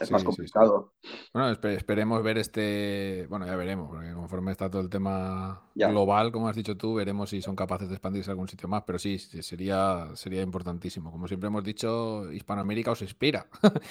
[0.00, 0.36] es más Sí, sí, sí.
[0.36, 0.92] complicado.
[1.32, 3.26] Bueno, espe- esperemos ver este.
[3.28, 5.88] Bueno, ya veremos, porque conforme está todo el tema Ya.
[5.88, 8.82] global, como has dicho tú, veremos si son capaces de expandirse a algún sitio más.
[8.86, 11.10] Pero sí, sí, sería, sería importantísimo.
[11.10, 13.46] Como siempre hemos dicho, Hispanoamérica os espera,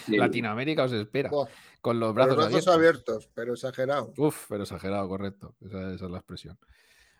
[0.05, 0.18] Sí.
[0.18, 1.47] Latinoamérica os espera, Buah,
[1.82, 3.08] con los con brazos, los brazos abiertos.
[3.16, 4.14] abiertos, pero exagerado.
[4.18, 5.55] Uf, pero exagerado, correcto.
[5.62, 6.58] Esa, esa es la expresión.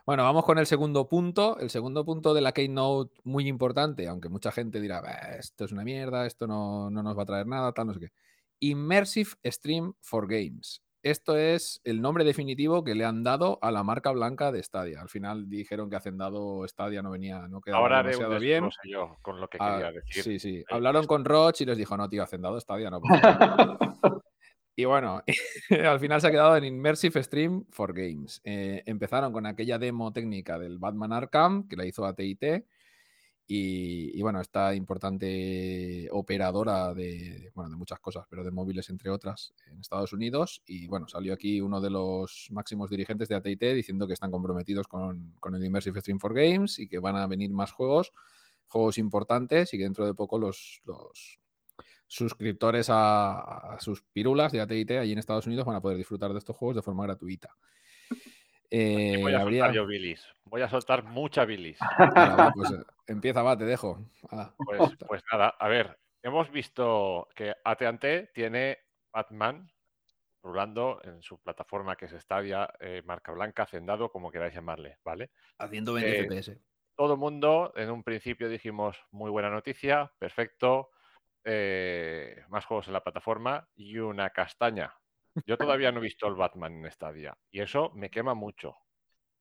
[0.06, 1.58] Bueno, vamos con el segundo punto.
[1.60, 5.74] El segundo punto de la Keynote, muy importante, aunque mucha gente dirá, "Bah, esto es
[5.74, 8.12] una mierda, esto no, no nos va a traer nada, tal, no sé qué.
[8.60, 10.82] Immersive Stream for Games.
[11.03, 14.99] Esto es el nombre definitivo que le han dado a la marca blanca de Stadia.
[14.99, 18.64] Al final dijeron que Hacendado Stadia no venía, no quedaba Ahora demasiado bien.
[18.66, 20.24] desglose yo con lo que Ah, quería decir.
[20.24, 20.55] sí, sí.
[20.58, 22.99] Eh, Hablaron con Roche y les dijo, no, tío, Hacendado Stadia no.
[22.99, 24.24] por favor".
[24.76, 25.22] Y bueno,
[25.91, 28.41] al final se ha quedado en Immersive Stream for Games.
[28.43, 32.66] Eh, empezaron con aquella demo técnica del Batman Arkham, que la hizo AT&T,
[33.50, 39.54] y, bueno, esta importante operadora de, bueno, de muchas cosas, pero de móviles entre otras,
[39.72, 40.62] en Estados Unidos.
[40.66, 44.89] Y bueno, salió aquí uno de los máximos dirigentes de AT&T diciendo que están comprometidos
[44.89, 48.12] con, el Immersive Stream for Games y que van a venir más juegos,
[48.68, 51.39] juegos importantes y que dentro de poco los, los
[52.06, 56.34] suscriptores a, a sus pirulas de AT&T allí en Estados Unidos van a poder disfrutar
[56.34, 57.56] de estos juegos de forma gratuita.
[58.70, 60.26] Y Eh, voy a habría- soltar yo bilis.
[60.45, 61.78] Voy a soltar mucha bilis.
[61.80, 61.80] Pues,
[62.82, 63.99] eh, empieza, va, te dejo.
[64.30, 64.53] Hala.
[64.57, 68.80] Pues, pues nada, a ver, hemos visto que AT&T tiene
[69.11, 69.72] Batman
[70.43, 75.32] rulando en su plataforma que es Stadia, eh, marca blanca, hacendado, como queráis llamarle, ¿vale?
[75.57, 76.59] Haciendo 20 Eh, FPS.
[76.95, 80.89] Todo el mundo, en un principio dijimos, muy buena noticia, perfecto,
[81.43, 84.93] eh, más juegos en la plataforma y una castaña.
[85.46, 88.76] Yo todavía no he visto el Batman en Stadia y eso me quema mucho,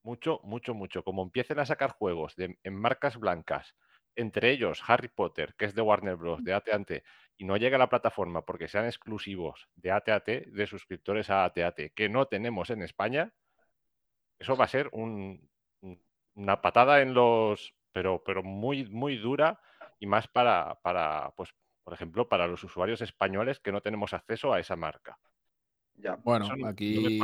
[0.03, 1.03] mucho, mucho, mucho.
[1.03, 3.75] Como empiecen a sacar juegos de- en marcas blancas,
[4.15, 7.03] entre ellos Harry Potter, que es de Warner Bros., de AT&T,
[7.37, 11.91] y no llega a la plataforma porque sean exclusivos de AT&T, de suscriptores a AT&T,
[11.95, 13.33] que no tenemos en España,
[14.39, 15.49] eso va a ser un-
[16.35, 19.59] una patada en los, pero, pero muy, muy dura
[19.99, 21.51] y más para, para, pues,
[21.83, 25.19] por ejemplo, para los usuarios españoles que no tenemos acceso a esa marca.
[25.99, 26.17] Ya.
[26.23, 27.21] Bueno, Eso no aquí.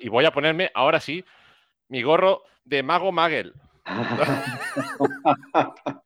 [0.00, 1.24] Y voy a ponerme, ahora sí,
[1.88, 3.54] mi gorro de Mago Magel.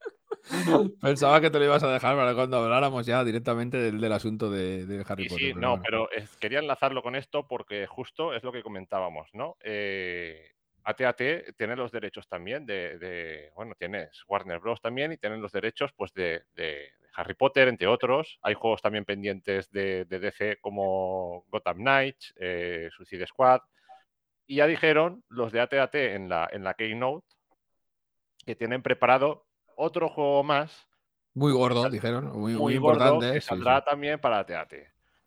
[1.01, 4.51] pensaba que te lo ibas a dejar para cuando habláramos ya directamente del, del asunto
[4.51, 5.39] de, de Harry Potter.
[5.47, 5.83] sí, pero no, bueno.
[5.85, 9.57] pero es- quería enlazarlo con esto porque justo es lo que comentábamos, ¿no?
[9.63, 10.51] Eh,
[10.85, 14.83] AT&T tiene los derechos también de, de- bueno, tienes Warner Bros.
[14.83, 18.39] también y tienen los derechos pues de, de Harry Potter, entre otros.
[18.43, 23.61] Hay juegos también pendientes de, de DC como Gotham Knights, eh, Suicide Squad.
[24.47, 27.27] Y ya dijeron los de AT&T en la, en la Keynote
[28.45, 29.47] que tienen preparado
[29.77, 30.87] otro juego más
[31.35, 32.27] Muy gordo, dijeron.
[32.27, 33.35] Muy, muy muy gordo importante.
[33.35, 33.85] que saldrá sí.
[33.89, 34.47] también para.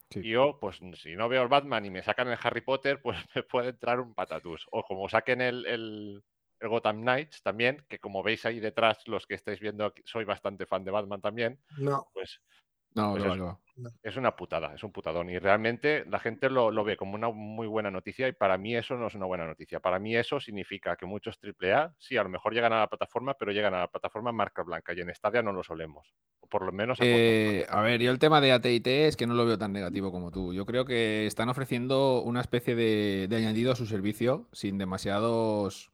[0.09, 0.19] Sí.
[0.19, 3.17] Y yo, pues si no veo el Batman y me sacan el Harry Potter, pues
[3.35, 4.67] me puede entrar un patatús.
[4.71, 6.23] O como saquen el, el,
[6.59, 10.25] el Gotham Knights también, que como veis ahí detrás, los que estáis viendo, aquí, soy
[10.25, 12.41] bastante fan de Batman también, No, pues
[12.95, 13.35] No, Pues eso.
[13.35, 13.59] que va.
[14.01, 15.29] es una putada, es un putadón.
[15.29, 18.75] Y realmente la gente lo, lo ve como una muy buena noticia y para mí
[18.75, 19.79] eso no es una buena noticia.
[19.79, 23.35] Para mí eso significa que muchos AAA, sí, a lo mejor llegan a la plataforma,
[23.35, 26.15] pero llegan a la plataforma marca blanca y en Stadia no lo solemos.
[26.39, 29.27] O por lo menos a Eh, a ver, yo el tema de AT&T es que
[29.27, 30.53] no lo veo tan negativo como tú.
[30.53, 35.91] Yo creo que están ofreciendo una especie de, de añadido a su servicio sin demasiados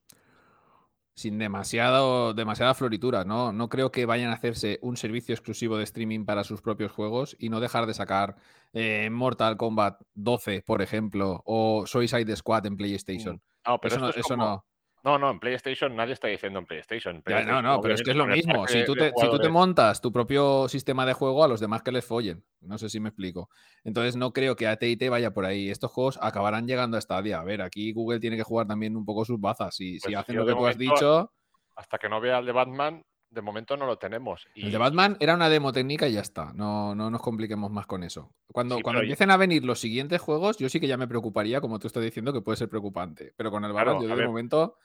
[1.15, 3.53] sin demasiado demasiada floritura, ¿no?
[3.53, 7.35] No creo que vayan a hacerse un servicio exclusivo de streaming para sus propios juegos
[7.39, 8.35] y no dejar de sacar
[8.73, 13.41] eh, Mortal Kombat 12, por ejemplo, o Suicide Squad en PlayStation.
[13.67, 14.65] No, pero eso no, esto es eso como- no.
[15.03, 17.21] No, no, en PlayStation nadie está diciendo en PlayStation.
[17.27, 18.65] Ya, no, no, pero es que es lo mismo.
[18.67, 21.59] Si tú, te, si tú te jugadores- montas tu propio sistema de juego, a los
[21.59, 22.43] demás que les follen.
[22.61, 23.49] No sé si me explico.
[23.83, 25.69] Entonces no creo que AT&T vaya por ahí.
[25.69, 27.41] Estos juegos acabarán llegando a Stadia.
[27.41, 29.75] A ver, aquí Google tiene que jugar también un poco sus bazas.
[29.75, 31.33] Si, si Pues hacen lo que tú has dicho...
[31.75, 34.47] Hasta que no vea el de Batman, de momento no lo tenemos.
[34.55, 36.53] Y El de Batman era una demo técnica y ya está.
[36.53, 38.31] No, no nos compliquemos más con eso.
[38.53, 41.59] Cuando, Sí, cuando empiecen a venir los siguientes juegos, yo sí que ya me preocuparía,
[41.59, 43.33] como tú estás diciendo, que puede ser preocupante.
[43.35, 44.27] Pero con el Claro, Batman, yo de ver.
[44.27, 44.77] momento...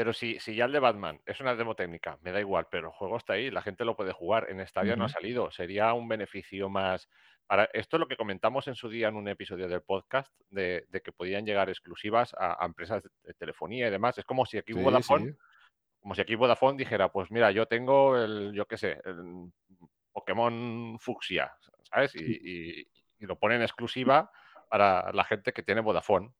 [0.00, 2.86] Pero si, si ya el de Batman es una demo técnica, me da igual, pero
[2.88, 4.46] el juego está ahí, la gente lo puede jugar.
[4.48, 5.50] En Stadia no ha salido.
[5.50, 7.06] Sería un beneficio más.
[7.46, 10.86] Para, esto es lo que comentamos en su día en un episodio del podcast, de,
[10.88, 14.16] de que podían llegar exclusivas a, a empresas de, telefonía y demás.
[14.16, 15.36] Es como si aquí Sí, Vodafone, sí.
[16.00, 19.52] como si aquí Vodafone dijera, pues mira, yo tengo el, yo qué sé, el
[20.12, 21.52] Pokémon Fucsia,
[21.92, 22.14] ¿sabes?
[22.14, 22.22] Y,
[22.80, 22.86] y-
[23.18, 24.32] y lo ponen exclusiva
[24.70, 26.32] para la gente que tiene Vodafone.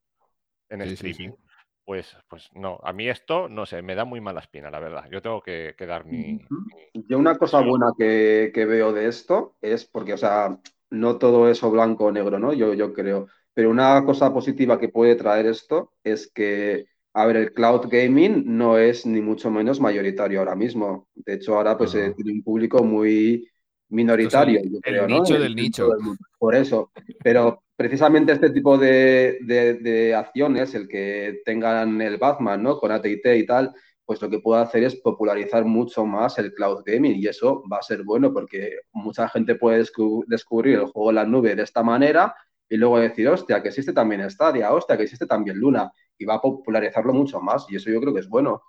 [0.71, 0.95] en sí.
[1.11, 1.37] streaming.
[1.85, 5.09] Pues, pues no, a mí esto, no sé, me da muy mala espina, la verdad.
[5.11, 6.39] Yo tengo que, que dar mi...
[6.49, 10.59] mi- Yo una cosa buena que, que veo de esto es porque, o sea,
[10.91, 12.53] no todo es o blanco o negro, ¿no?
[12.53, 13.27] Yo, yo creo.
[13.55, 18.45] Pero una cosa positiva que puede traer esto es que, a ver, el cloud gaming
[18.47, 21.09] no es ni mucho menos mayoritario ahora mismo.
[21.15, 23.49] De hecho, ahora pues eh, tiene un público muy
[23.89, 25.97] minoritario, yo el nicho del nicho.
[26.39, 26.91] Por eso.
[27.23, 32.79] Pero precisamente este tipo de, de- de acciones, el que tengan el Batman, ¿no?
[32.79, 33.73] Con AT&T y tal,
[34.05, 37.79] pues lo que puede hacer es popularizar mucho más el cloud gaming y eso va
[37.79, 41.63] a ser bueno porque mucha gente puede descu- descubrir el juego en la nube de
[41.63, 42.35] esta manera
[42.69, 46.35] y luego decir, hostia, que existe también Stadia, hostia, que existe también Luna y va
[46.35, 48.63] a popularizarlo mucho más y eso yo creo que es bueno.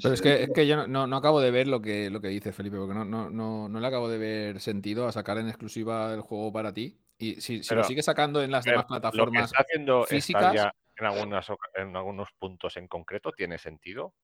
[0.00, 2.20] Pero es que, es que yo no- no, no acabo de ver lo que, lo
[2.20, 5.38] que dice Felipe, porque no, no, no, no le acabo de ver sentido a sacar
[5.38, 6.98] en exclusiva el juego para ti.
[7.18, 10.72] Y si, si lo sigue sacando en las demás lo que plataformas está haciendo físicas,
[10.96, 14.14] en, algunas, en algunos puntos en concreto tiene sentido.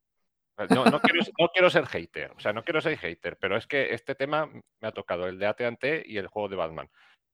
[0.69, 3.67] No, no quiero, no quiero ser hater, o sea, no quiero ser hater, pero es
[3.67, 6.91] que este tema me ha tocado el de AT&T y el juego de Batman.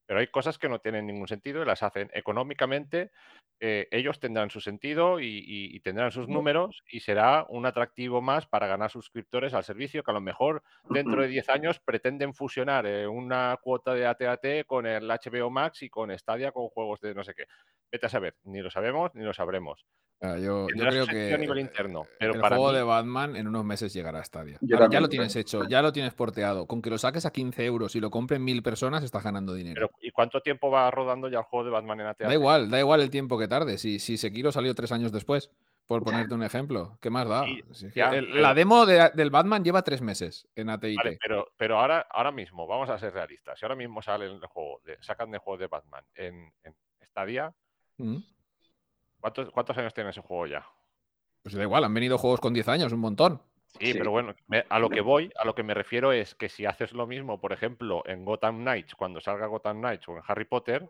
[0.08, 3.12] Pero hay cosas que no tienen ningún sentido y las hacen económicamente.
[3.60, 8.22] eh, ellos tendrán su sentido y, y- y tendrán sus números y será un atractivo
[8.22, 12.34] más para ganar suscriptores al servicio que a lo mejor dentro de 10 años pretenden
[12.34, 17.00] fusionar eh, una cuota de AT&T con el HBO Max y con Stadia con juegos
[17.00, 17.46] de no sé qué.
[17.92, 19.84] Vete a saber, ni lo sabemos ni lo sabremos.
[20.20, 22.82] ah, yo, yo creo que a nivel eh, interno, pero el para juego mí- de
[22.84, 24.58] Batman en unos meses llegará a Stadia.
[24.72, 26.66] Ahora, ya lo tienes hecho, ya lo tienes porteado.
[26.66, 29.74] Con que lo saques a 15 euros y lo compren mil personas, estás ganando dinero.
[29.76, 32.24] Pero, ¿Y cuánto tiempo va rodando ya el juego de Batman en AT&T?
[32.24, 33.78] Da igual, da igual el tiempo que tarde.
[33.78, 35.50] Si, si Sekiro salió tres años después,
[35.86, 37.44] por ponerte un ejemplo, ¿qué más da?
[37.72, 40.96] Sí, ya, el- pero- La demo de- del Batman lleva tres meses en AT&T.
[40.96, 43.58] Vale, pero, pero ahora, ahora mismo, vamos a ser realistas.
[43.58, 46.74] Si ahora mismo sale el juego, de, sacan de juego de Batman en, en
[47.06, 47.52] Stadia,
[47.96, 48.18] Mm.
[49.20, 50.64] ¿cuántos, ¿cuántos años tiene ese juego ya?
[51.42, 53.42] Pues da igual, han venido juegos con 10 años, un montón.
[53.78, 53.98] Sí, Sí.
[53.98, 56.64] pero bueno, me- a lo que voy, a lo que me refiero es que si
[56.66, 60.44] haces lo mismo, por ejemplo, en Gotham Knights, cuando salga Gotham Knights o en Harry
[60.46, 60.88] Potter,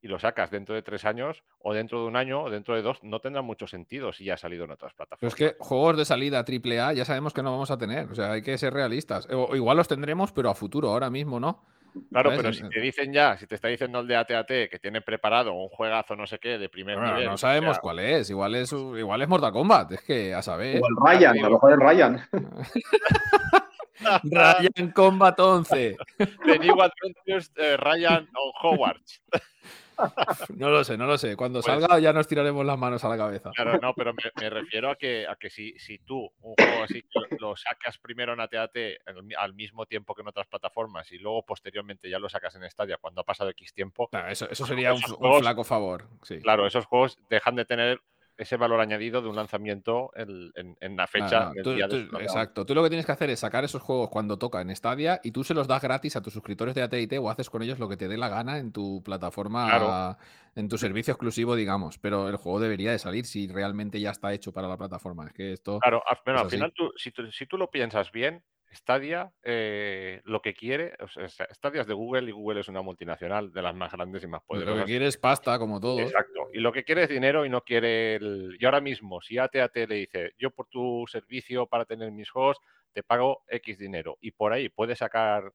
[0.00, 2.82] y lo sacas dentro de tres años, o dentro de un año, o dentro de
[2.82, 5.32] dos, no tendrá mucho sentido si ya ha salido en otras Pero plataformas.
[5.32, 8.08] es que juegos de salida AAA ya sabemos que no vamos a tener.
[8.10, 9.26] O sea, hay que ser realistas.
[9.32, 11.64] O igual los tendremos, pero a futuro, ahora mismo no.
[12.10, 15.00] Claro, pero si te dicen ya, si te está diciendo el de AT&T que tiene
[15.00, 17.98] preparado un juegazo no sé qué de primer Bueno, nivel, no o sabemos sea, cuál
[18.00, 18.30] es.
[18.30, 19.92] Igual es, igual es Mortal Kombat.
[19.92, 20.80] Es que a saber.
[20.82, 22.20] O el Ryan, a lo mejor el Ryan.
[24.24, 25.96] Ryan Combat 11.
[26.18, 29.22] The New Adventures eh, Ryan on Hogwarts.
[30.56, 31.36] No lo sé, no lo sé.
[31.36, 33.50] Cuando Pues- salga ya nos tiraremos las manos a la cabeza.
[33.54, 36.82] Claro, no, pero me, me refiero a que, a que si, si tú un juego
[36.84, 40.46] así lo, lo sacas primero en AT&T al, mi- al mismo tiempo que en otras
[40.46, 44.28] plataformas y luego posteriormente ya lo sacas en Stadia cuando ha pasado X tiempo, Claro,
[44.28, 45.00] eso, eso sería un,
[45.40, 46.06] flaco favor.
[46.22, 46.38] Sí.
[46.40, 48.00] claro, esos juegos dejan de tener
[48.38, 51.72] ese valor añadido de un lanzamiento en, en- en la fecha No, no, del tú-
[51.74, 52.32] día de tú- su lanzamiento.
[52.32, 52.64] exacto.
[52.66, 55.32] Tú lo que tienes que hacer es sacar esos juegos cuando toca en Stadia y
[55.32, 57.88] tú se los das gratis a tus suscriptores de AT&T o haces con ellos lo
[57.88, 60.16] que te dé la gana en tu plataforma, Claro.
[60.54, 61.98] en tu servicio exclusivo, digamos.
[61.98, 65.26] Pero el juego debería de salir si realmente ya está hecho para la plataforma.
[65.26, 65.80] Es que esto...
[65.80, 69.32] Claro, al, bueno, es al final, tú, si, tú, si tú lo piensas bien, Stadia
[69.42, 73.52] eh, lo que quiere, o sea, Stadia es de Google y Google es una multinacional
[73.52, 74.84] de las más grandes y más Lo que poderosas.
[74.84, 76.00] quieres pasta, como todos.
[76.00, 76.48] Exacto.
[76.52, 78.56] Y lo que quiere es dinero y no quiere el...
[78.60, 82.58] Y ahora mismo, si AT&T le dice, yo por tu servicio para tener mis juegos,
[82.92, 84.16] te pago X dinero.
[84.20, 85.52] Y por ahí puede sacar,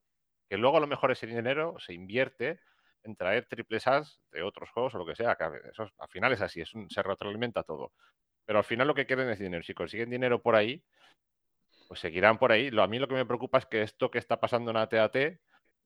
[0.50, 2.60] que luego a lo mejor ese dinero se invierte
[3.04, 5.36] en traer triples As de otros juegos o lo que sea.
[5.36, 7.92] que Eso es- al final es así, es un- se retroalimenta todo.
[8.46, 9.62] Pero al final lo que quieren es dinero.
[9.64, 10.84] Si consiguen dinero por ahí,
[11.94, 12.72] pues seguirán por ahí.
[12.72, 15.40] Lo, a mí lo que me preocupa es que esto que está pasando en AT&T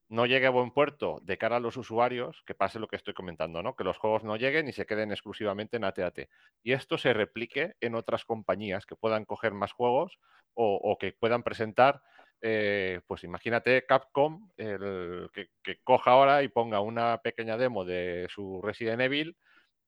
[0.07, 3.13] no llegue a buen puerto de cara a los usuarios, que pase lo que estoy
[3.13, 3.75] comentando, ¿no?
[3.75, 6.29] Que los juegos no lleguen y se queden exclusivamente en AT&T.
[6.63, 10.17] Y esto se replique en otras compañías que puedan coger más juegos
[10.53, 12.01] o, que puedan presentar,
[12.41, 18.61] eh, pues imagínate Capcom, el, que coja ahora y ponga una pequeña demo de su
[18.61, 19.35] Resident Evil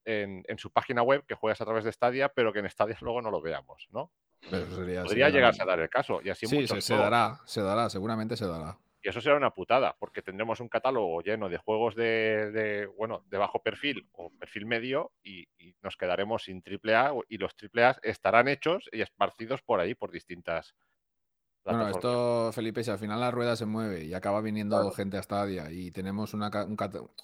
[0.06, 2.98] en, en su página web que juegas a través de Stadia, pero que en Stadia
[3.02, 4.12] luego no lo veamos, ¿no?
[4.42, 6.22] Sería- Podría sería- llegarse a dar el caso.
[6.24, 8.78] Y así Sí, se, se dará, se dará, seguramente se dará.
[9.02, 13.24] Y eso será una putada, porque tendremos un catálogo lleno de juegos de, de, bueno,
[13.30, 17.98] de bajo perfil o perfil medio y, y nos quedaremos sin AAA y los AAA
[18.04, 20.76] estarán hechos y esparcidos por ahí, por distintas
[21.66, 24.92] Bueno, esto, Felipe, si al final la rueda se mueve y acaba viniendo Claro.
[24.92, 26.50] gente a Stadia y tenemos una,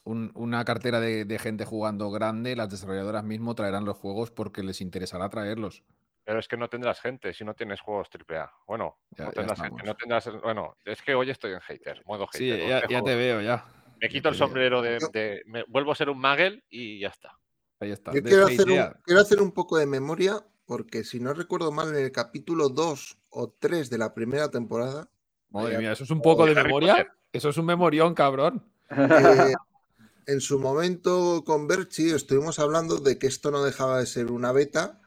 [0.03, 4.61] un una cartera de, de gente jugando grande, las desarrolladoras mismo traerán los juegos porque
[4.61, 5.83] les interesará traerlos.
[6.25, 8.51] Pero es que no tendrás gente si no tienes juegos AAA.
[8.67, 9.85] Bueno, Ya- no tendrás gente, estamos.
[9.85, 10.41] no tendrás...
[10.43, 12.59] Bueno, es que hoy estoy en hater, modo hater.
[12.61, 13.65] Sí, ya, te veo, ya.
[14.01, 14.99] Me ya quito el sombrero de...
[15.13, 17.37] de- me- vuelvo a ser un Magel y ya está.
[17.79, 18.11] Ahí está.
[18.13, 21.89] Yo quiero hacer, un, quiero hacer un poco de memoria, porque si no recuerdo mal,
[21.89, 25.09] en el capítulo 2 o 3 de la primera temporada,
[25.49, 26.93] Madre mía, eso es un poco de memoria.
[26.95, 27.11] Potter.
[27.31, 28.65] Eso es un memorión, cabrón.
[28.89, 29.53] eh,
[30.27, 34.51] en su momento con Berchi estuvimos hablando de que esto no dejaba de ser una
[34.51, 35.01] beta.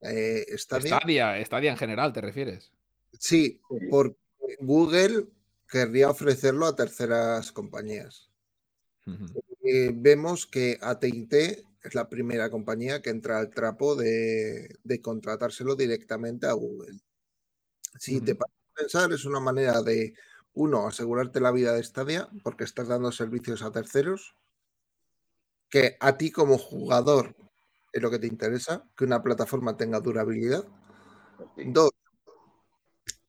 [0.00, 0.98] eh, Stadia.
[0.98, 2.72] Stadia, Stadia en general, ¿te refieres?
[3.18, 4.16] Sí, porque
[4.60, 5.26] Google
[5.68, 8.30] querría ofrecerlo a terceras compañías.
[9.62, 15.76] Eh, vemos que AT&T es la primera compañía que entra al trapo de, de contratárselo
[15.76, 17.00] directamente a Google.
[17.98, 20.14] Si te paras a pensar, es una manera de,
[20.58, 24.34] uno, asegurarte la vida de Stadia, porque estás dando servicios a terceros,
[25.70, 27.36] que a ti como jugador
[27.92, 30.64] es lo que te interesa, que una plataforma tenga durabilidad.
[31.56, 31.90] Dos,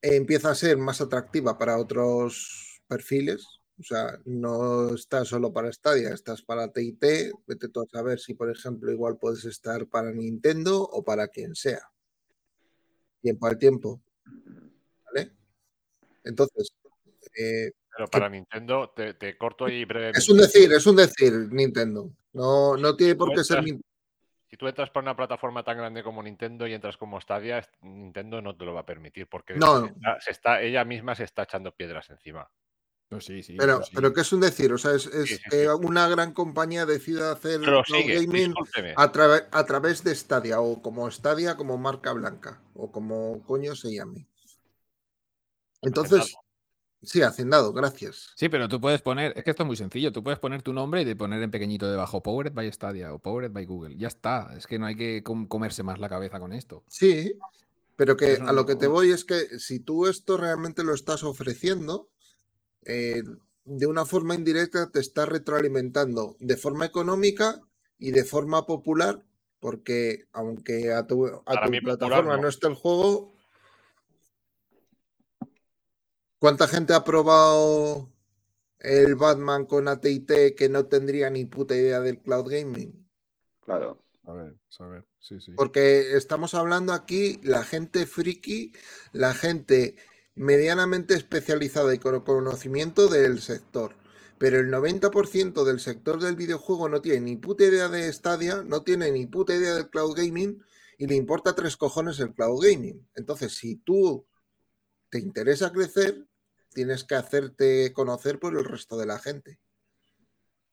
[0.01, 3.58] empieza a ser más atractiva para otros perfiles.
[3.79, 7.01] O sea, no estás solo para Stadia, estás para TIT.
[7.47, 11.55] Vete tú a saber si, por ejemplo, igual puedes estar para Nintendo o para quien
[11.55, 11.79] sea.
[13.21, 14.01] Tiempo al tiempo.
[15.05, 15.31] ¿Vale?
[16.25, 16.69] Entonces,
[17.37, 20.19] eh, Pero para Nintendo, te, te corto ahí brevemente.
[20.19, 22.11] es un decir, es un decir, Nintendo.
[22.33, 23.85] No, no tiene por qué ser Nintendo.
[24.49, 28.41] Si tú entras por una plataforma tan grande como Nintendo y entras como Stadia, Nintendo
[28.41, 29.81] no te lo va a permitir porque No.
[29.85, 32.49] se está- se está, ella misma se está echando piedras encima.
[33.19, 33.55] Sí, sí.
[33.57, 33.91] Pero, sí.
[33.95, 34.71] pero ¿qué es un decir?
[34.71, 38.53] O sea, es, es que una gran compañía decida hacer sigue, gaming
[38.95, 39.03] a,
[39.51, 44.27] a través de Stadia o como Stadia como marca blanca o como coño se llame.
[45.81, 46.43] Entonces, Hacendado.
[47.01, 48.31] sí, hacendado, gracias.
[48.35, 50.73] Sí, pero tú puedes poner, es que esto es muy sencillo, tú puedes poner tu
[50.73, 53.97] nombre y de poner en pequeñito debajo Powered by Stadia o Powered by Google.
[53.97, 56.83] Ya está, es que no hay que com- comerse más la cabeza con esto.
[56.87, 57.33] Sí,
[57.95, 61.23] pero que a lo que te voy es que si tú esto realmente lo estás
[61.23, 62.09] ofreciendo,
[62.83, 63.23] eh,
[63.65, 67.61] de una forma indirecta te estás retroalimentando de forma económica
[67.97, 69.23] y de forma popular,
[69.59, 72.43] porque aunque a tu, a tu popular plataforma no.
[72.43, 73.33] no esté el juego,
[76.39, 78.09] ¿cuánta gente ha probado
[78.79, 83.07] el Batman con AT&T que no tendría ni puta idea del cloud gaming?
[83.61, 84.01] Claro.
[84.23, 85.51] A ver, a ver, sí, sí.
[85.53, 88.73] Porque estamos hablando aquí la gente friki,
[89.11, 89.95] la gente
[90.39, 93.93] medianamente especializada y con conocimiento del sector.
[94.37, 98.83] Pero el 90% del sector del videojuego no tiene ni puta idea de Stadia, no
[98.83, 100.63] tiene ni puta idea del cloud gaming
[100.97, 103.05] y le importa tres cojones el cloud gaming.
[103.15, 104.25] Entonces, si tú
[105.09, 106.25] te interesa crecer,
[106.73, 109.59] tienes que hacerte conocer por el resto de la gente.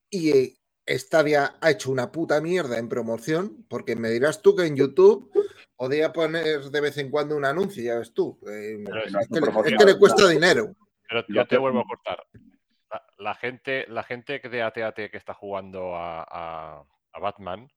[0.09, 4.65] Y eh, Stadia ha hecho una puta mierda en promoción, porque me dirás tú que
[4.65, 5.29] en YouTube
[5.77, 8.37] podía poner de vez en cuando un anuncio, ya ves tú.
[8.49, 10.31] eh, es, que, le- es promoción, que le cuesta claro.
[10.31, 10.75] dinero.
[11.07, 12.21] Pero yo te vuelvo a cortar.
[12.91, 17.69] La, la gente, la gente que de AT&T que está jugando a, a- a Batman,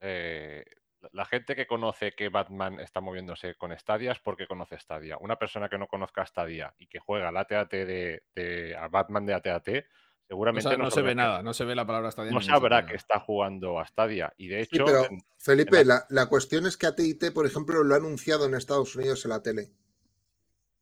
[0.00, 0.64] eh,
[1.00, 5.18] la- la gente que conoce que Batman está moviéndose con Stadia es porque conoce Stadia.
[5.20, 9.26] Una persona que no conozca Stadia y que juega al AT&T de, de- a Batman
[9.26, 9.86] de AT&T,
[10.24, 12.32] O seguramente sea, no, se ve que- nada, no se ve la palabra Stadia.
[12.32, 12.96] No sabrá que nada.
[12.96, 14.32] está jugando a Stadia.
[14.38, 17.46] Y de Sí, hecho, pero en- Felipe, en la, la cuestión es que AT&T, por
[17.46, 19.70] ejemplo, lo ha anunciado en Estados Unidos en la tele.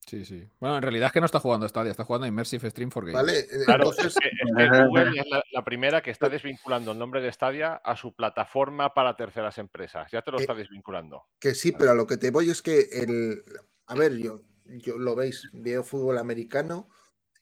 [0.07, 0.47] Sí, sí.
[0.61, 2.90] Bueno, en realidad es que no está jugando a Stadia, está jugando a Immersive Stream
[2.90, 3.14] for Games.
[3.22, 3.47] ¿Vale?
[3.64, 6.99] Claro, Entonces, es que, es que Google es la, la primera que está desvinculando el
[6.99, 10.11] nombre de Stadia a su plataforma para terceras empresas.
[10.11, 11.24] Ya te lo Eh, está desvinculando.
[11.38, 13.43] Que sí, pero a lo que te voy es que el.
[13.86, 16.88] A ver, yo, yo lo veis, veo fútbol americano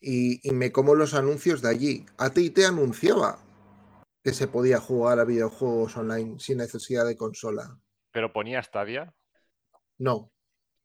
[0.00, 2.06] y, y me como los anuncios de allí.
[2.18, 3.38] AT&T anunciaba
[4.22, 7.78] que se podía jugar a videojuegos online sin necesidad de consola.
[8.12, 9.14] Pero ponía Stadia.
[9.98, 10.30] No.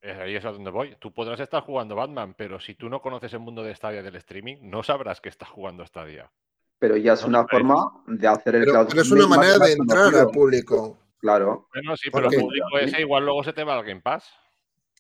[0.02, 0.96] eh, Ahí es a donde voy.
[1.00, 4.16] Tú podrás estar jugando Batman, pero si tú no conoces el mundo de Stadia del
[4.18, 6.32] streaming, no sabrás que estás jugando Stadia.
[6.80, 9.58] Pero ya es No, una forma de hacer el Pero, cloud pero es una manera
[9.66, 10.98] de entrar al público.
[11.18, 14.02] Claro, Bueno, sí, ¿Por pero el público ese igual luego se te va al Game
[14.02, 14.30] Pass.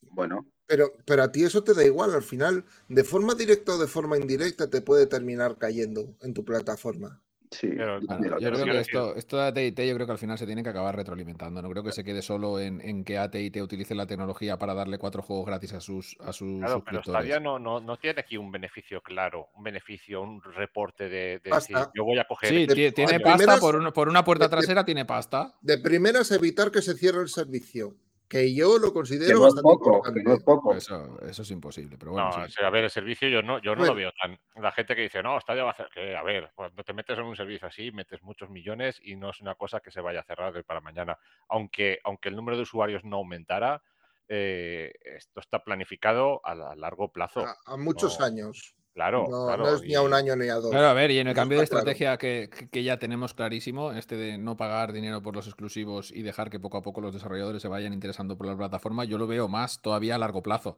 [0.09, 0.45] bueno.
[0.67, 2.13] Pero, pero a ti eso te da igual.
[2.13, 6.43] Al final, de forma directa o de forma indirecta, te puede terminar cayendo en tu
[6.43, 7.21] plataforma.
[7.51, 7.67] Sí.
[7.69, 10.45] Pero- Claro, yo creo que esto, esto de AT&T yo creo que al final se
[10.47, 11.61] tiene que acabar retroalimentando.
[11.61, 14.97] No creo que se quede solo en, en que AT&T utilice la tecnología para darle
[14.97, 17.03] cuatro juegos gratis a sus, a sus Claro, pero.
[17.03, 21.51] Stadia no, no, no tiene aquí un beneficio claro, un beneficio, un reporte de, de
[21.51, 22.49] decir, yo voy a coger.
[22.49, 24.83] Sí, de- tie- tiene de pasta primeras- por, una- por una puerta de- de- trasera,
[24.83, 25.53] tiene pasta.
[25.61, 27.95] De primeras, evitar que se cierre el servicio.
[28.27, 30.19] Que yo lo Que considero no bastante poco, importante.
[30.19, 30.73] que no es poco.
[30.73, 32.55] Eso, eso es imposible, pero bueno, No, sí.
[32.63, 33.93] a ver, el servicio yo no, yo no Bueno.
[33.93, 34.39] lo veo tan.
[34.61, 35.89] La gente que dice, no, Stadia va a hacer.
[35.93, 39.29] Que, a ver, cuando te metes en un servicio así, metes muchos millones y no
[39.29, 41.17] es una cosa que se vaya a cerrar de hoy para mañana.
[41.49, 43.81] Aunque, aunque el número de usuarios no aumentara,
[44.27, 47.45] eh, esto está planificado a, la- a largo plazo.
[47.45, 48.25] A, a muchos No.
[48.25, 48.74] años.
[48.95, 49.65] Claro, No, claro.
[49.65, 50.71] no es ni a un y- año ni a dos.
[50.71, 51.79] Claro, a ver, y en el cambio de claro.
[51.79, 56.21] estrategia que- que ya tenemos clarísimo, este de no pagar dinero por los exclusivos y
[56.21, 59.27] dejar que poco a poco los desarrolladores se vayan interesando por la plataforma, yo lo
[59.27, 60.77] veo más todavía a largo plazo.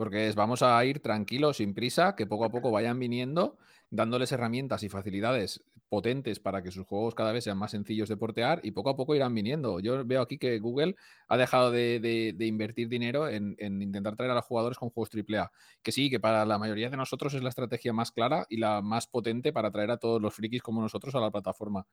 [0.00, 3.58] Porque es, vamos a ir tranquilos, sin prisa, que poco a poco vayan viniendo,
[3.90, 8.16] dándoles herramientas y facilidades potentes para que sus juegos cada vez sean más sencillos de
[8.16, 9.78] portear y poco a poco irán viniendo.
[9.78, 10.96] Yo veo aquí que Google
[11.28, 14.88] ha dejado de, de- de invertir dinero en, en intentar traer a los jugadores con
[14.88, 15.50] juegos AAA.
[15.82, 18.80] Que sí, que para la mayoría de nosotros es la estrategia más clara y la
[18.80, 21.86] más potente para traer a todos los frikis como nosotros a la plataforma.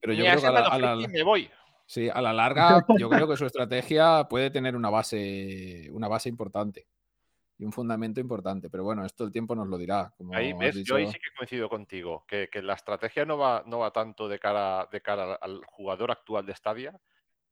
[0.00, 1.50] Pero yo creo que a la, llamado a la- friki, me voy.
[1.84, 6.28] sí, a la larga, yo creo que su estrategia puede tener una base, una base
[6.28, 6.86] importante
[7.60, 8.70] y un fundamento importante.
[8.70, 10.10] Pero bueno, esto el tiempo nos lo dirá.
[10.16, 13.80] Como Ahí yo ahí sí que coincido contigo, que, que la estrategia no va, no
[13.80, 16.98] va tanto de cara, de cara al jugador actual de Stadia,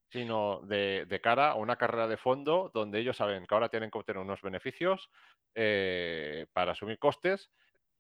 [0.09, 3.91] sino de, de cara a una carrera de fondo donde ellos saben que ahora tienen
[3.91, 5.11] que obtener unos beneficios
[5.55, 7.51] eh, para asumir costes.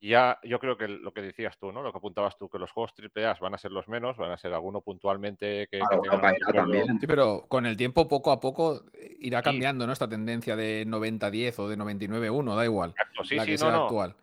[0.00, 1.82] Y ya, yo creo que lo que decías tú, ¿no?
[1.82, 4.38] Lo que apuntabas tú, que los juegos AAA van a ser los menos, van a
[4.38, 6.02] ser alguno puntualmente que, Claro,
[6.54, 7.00] también.
[7.00, 9.44] Sí, pero con el tiempo, poco a poco, eh, irá Sí.
[9.44, 9.92] cambiando ¿no?
[9.92, 12.90] esta tendencia de 90-10 o de 99-1, da igual.
[12.90, 13.82] Exacto, sí, la sí, que no, sea no.
[13.84, 14.16] actual.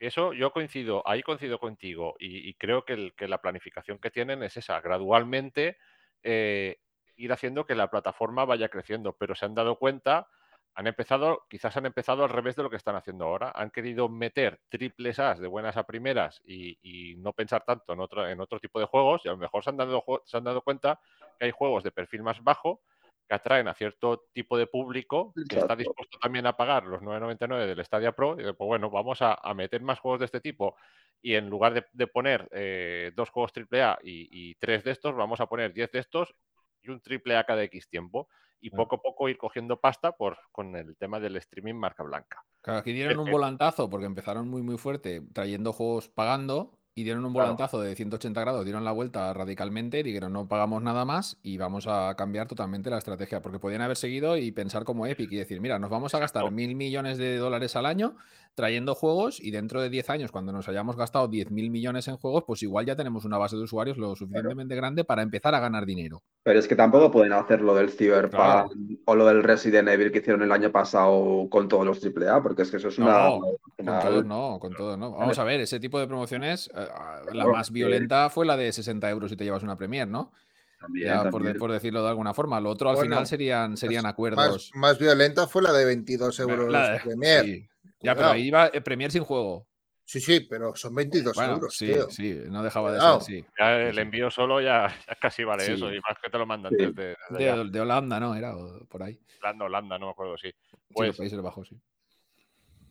[0.00, 4.10] Eso yo coincido, ahí coincido contigo y, y creo que, el- que la planificación que
[4.10, 5.76] tienen es esa, gradualmente
[6.22, 6.78] eh,
[7.16, 10.26] ir haciendo que la plataforma vaya creciendo, pero se han dado cuenta,
[10.74, 14.08] han empezado, quizás han empezado al revés de lo que están haciendo ahora, han querido
[14.08, 18.40] meter triples As de buenas a primeras y, y no pensar tanto en otro, en
[18.40, 21.00] otro tipo de juegos y a lo mejor se han, dado, se han dado cuenta
[21.38, 22.80] que hay juegos de perfil más bajo
[23.28, 27.66] que atraen a cierto tipo de público que está dispuesto también a pagar los 9.99
[27.66, 28.32] del Stadia Pro.
[28.32, 30.74] Y pues bueno, vamos a, a meter más juegos de este tipo
[31.22, 35.14] y en lugar de, de poner eh, dos juegos AAA y, y tres de estos,
[35.14, 36.34] vamos a poner 10 de estos
[36.82, 38.28] y un AAA cada X tiempo.
[38.60, 42.44] Y poco a poco ir cogiendo pasta por, con el tema del streaming marca blanca.
[42.62, 47.24] Claro, aquí dieron un volantazo porque empezaron muy muy fuerte trayendo juegos pagando y dieron
[47.24, 47.46] un Claro.
[47.46, 51.86] volantazo de 180 grados, dieron la vuelta radicalmente dijeron no pagamos nada más y vamos
[51.86, 55.60] a cambiar totalmente la estrategia porque podían haber seguido y pensar como Epic y decir,
[55.60, 58.16] mira, nos vamos a gastar mil millones de dólares al año
[58.54, 62.16] trayendo juegos y dentro de 10 años cuando nos hayamos gastado 10 mil millones en
[62.16, 65.60] juegos, pues igual ya tenemos una base de usuarios lo suficientemente grande para empezar a
[65.60, 66.22] ganar dinero.
[66.42, 68.70] Pero es que tampoco pueden hacer lo del Cyberpunk Claro.
[69.06, 72.62] o lo del Resident Evil que hicieron el año pasado con todos los AAA, porque
[72.62, 73.28] es que eso es una.
[73.28, 75.12] No, Con una- todos no, con todos no.
[75.12, 78.72] Vamos a ver, ese tipo de promociones, eh, ah, la más violenta fue la de
[78.72, 80.32] 60 euros si te llevas una Premier, ¿no?
[80.80, 81.58] También, Ya por, de- también.
[81.58, 82.58] por decirlo de alguna forma.
[82.60, 84.70] Lo otro al Bueno, final serían, serían Más, acuerdos.
[84.74, 87.44] más violenta fue la de 22 euros La de- Premier.
[87.44, 87.66] sí.
[88.00, 89.66] Ya, pero ahí iba eh, Premier sin juego.
[90.04, 92.10] Sí, sí, pero son 22 Bueno, euros, sí, tío.
[92.10, 93.44] sí, no dejaba de ser, sí.
[93.58, 95.72] Ya el envío solo ya, ya casi vale Sí.
[95.72, 96.86] eso, y más que te lo mandan Sí.
[96.86, 97.16] desde.
[97.30, 98.34] De, de Holanda, ¿no?
[98.34, 98.54] Era
[98.88, 99.20] por ahí.
[99.40, 100.52] Holanda, Holanda, no me acuerdo, sí.
[100.72, 101.80] Los Pues Países Bajos, sí.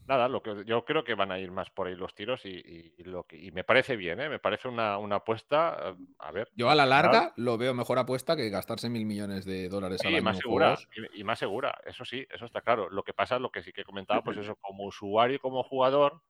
[0.09, 2.49] Nada, lo que yo creo que van a ir más por ahí los tiros y,
[2.49, 4.29] y- y lo que, y me parece bien, ¿eh?
[4.29, 5.77] me parece una, una apuesta.
[5.91, 6.49] eh, A ver.
[6.55, 10.01] Yo a la al larga lo veo mejor apuesta que gastarse mil millones de dólares
[10.01, 10.75] al Sí, año más en segura,
[11.13, 12.89] y, y más segura, eso sí, eso está claro.
[12.89, 16.21] Lo que pasa, lo que sí que comentaba, pues eso, como usuario y como jugador,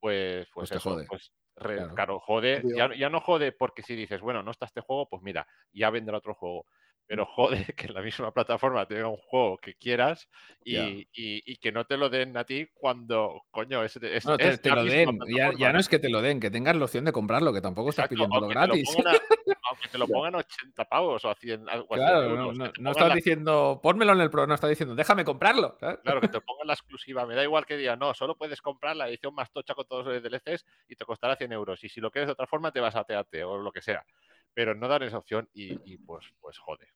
[0.00, 1.06] pues, pues, Pues eso, jode.
[1.08, 1.94] pues re- Claro.
[1.94, 5.22] claro, jode, ya, ya no jode porque si dices, bueno, no está este juego, pues
[5.22, 6.66] mira, ya vendrá otro juego.
[7.06, 10.28] Pero jode que en la misma plataforma tenga un juego que quieras
[10.64, 14.38] y, y- y que no te lo den a ti cuando, coño, es, es, No,
[14.40, 15.18] te, es te la lo misma den.
[15.28, 17.60] Ya, ya no es que te lo den, que tengas la opción de comprarlo, que
[17.60, 18.88] tampoco estás Exacto, pidiéndolo aunque te, lo gratis.
[18.96, 19.18] pongan a,
[19.70, 22.52] aunque te lo pongan a 80 pavos o a 100, algo a 100 Claro, no,
[22.52, 25.76] no, te estás la- diciendo, pónmelo en el pro, no estás diciendo, déjame comprarlo.
[25.80, 25.98] ¿sabes?
[26.02, 27.24] Claro, que te pongan la exclusiva.
[27.26, 30.04] Me da igual que diga, no, solo puedes comprar la edición más tocha con todos
[30.06, 31.82] los DLCs y te costará 100 euros.
[31.82, 34.04] Y si lo quieres de otra forma, te vas a TAT o lo que sea.
[34.54, 36.86] Pero no dan esa opción y, y, pues, pues jode.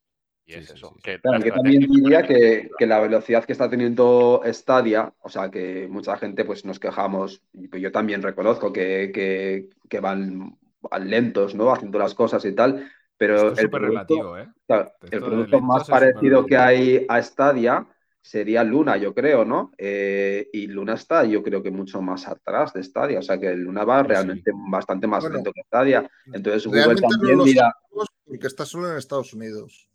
[0.46, 0.88] Y Sí, es sí, eso.
[0.88, 1.02] sí, sí.
[1.02, 5.50] que Claro, yo también diría que, que la velocidad que está teniendo Stadia, o sea,
[5.50, 10.58] que mucha gente pues nos quejamos, y pues yo también reconozco que, que- que van,
[10.80, 11.70] van lentos, ¿no?
[11.70, 14.48] Haciendo las cosas y tal, pero Esto es el súper producto, relativo, ¿eh?
[14.66, 17.86] claro, el producto más parecido que hay a Stadia
[18.28, 19.72] sería Luna, yo creo, ¿no?
[19.78, 23.54] Eh, y Luna está, yo creo que mucho más atrás de Stadia, o sea, que
[23.54, 24.08] Luna va sí.
[24.08, 26.10] realmente bastante más Bueno, lento que Stadia.
[26.30, 29.88] Entonces Google Realmente no también mira sabemos porque está solo en Estados Unidos.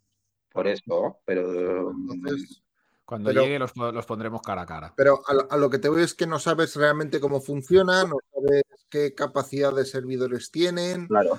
[0.52, 2.60] por eso, pero Entonces,
[3.04, 4.94] Cuando Pero- llegue los, los pondremos cara a cara.
[4.96, 8.02] pero a, lo- a lo que te voy es que no sabes realmente cómo funciona,
[8.04, 11.38] no sabes qué capacidad de servidores tienen claro.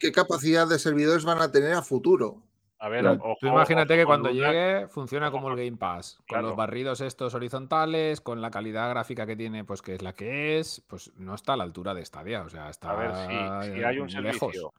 [0.00, 2.42] qué capacidad de servidores van a tener a futuro.
[2.84, 3.20] A ver, Claro.
[3.22, 6.26] ojo, Tú imagínate ojo que cuando Luna, llegue funciona ojo como el Game Pass, con
[6.26, 6.48] claro.
[6.48, 10.58] los barridos estos horizontales, con la calidad gráfica que tiene, pues que es la que
[10.58, 13.72] es, pues no está a la altura de Stadia, o sea, está A ver, si,
[13.76, 14.40] si hay un muy lejos.
[14.40, 14.72] servicio,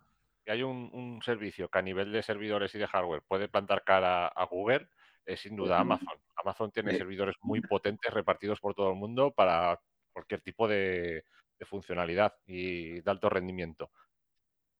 [0.45, 3.84] si hay un, un servicio que a nivel de servidores y de hardware puede plantar
[3.86, 4.89] cara a Google,
[5.26, 5.80] es sin duda.
[5.80, 6.20] Amazon.
[6.36, 6.97] Amazon tiene Sí.
[6.97, 9.80] servidores muy potentes repartidos por todo el mundo para
[10.12, 11.24] cualquier tipo de,
[11.58, 13.91] de funcionalidad y de alto rendimiento.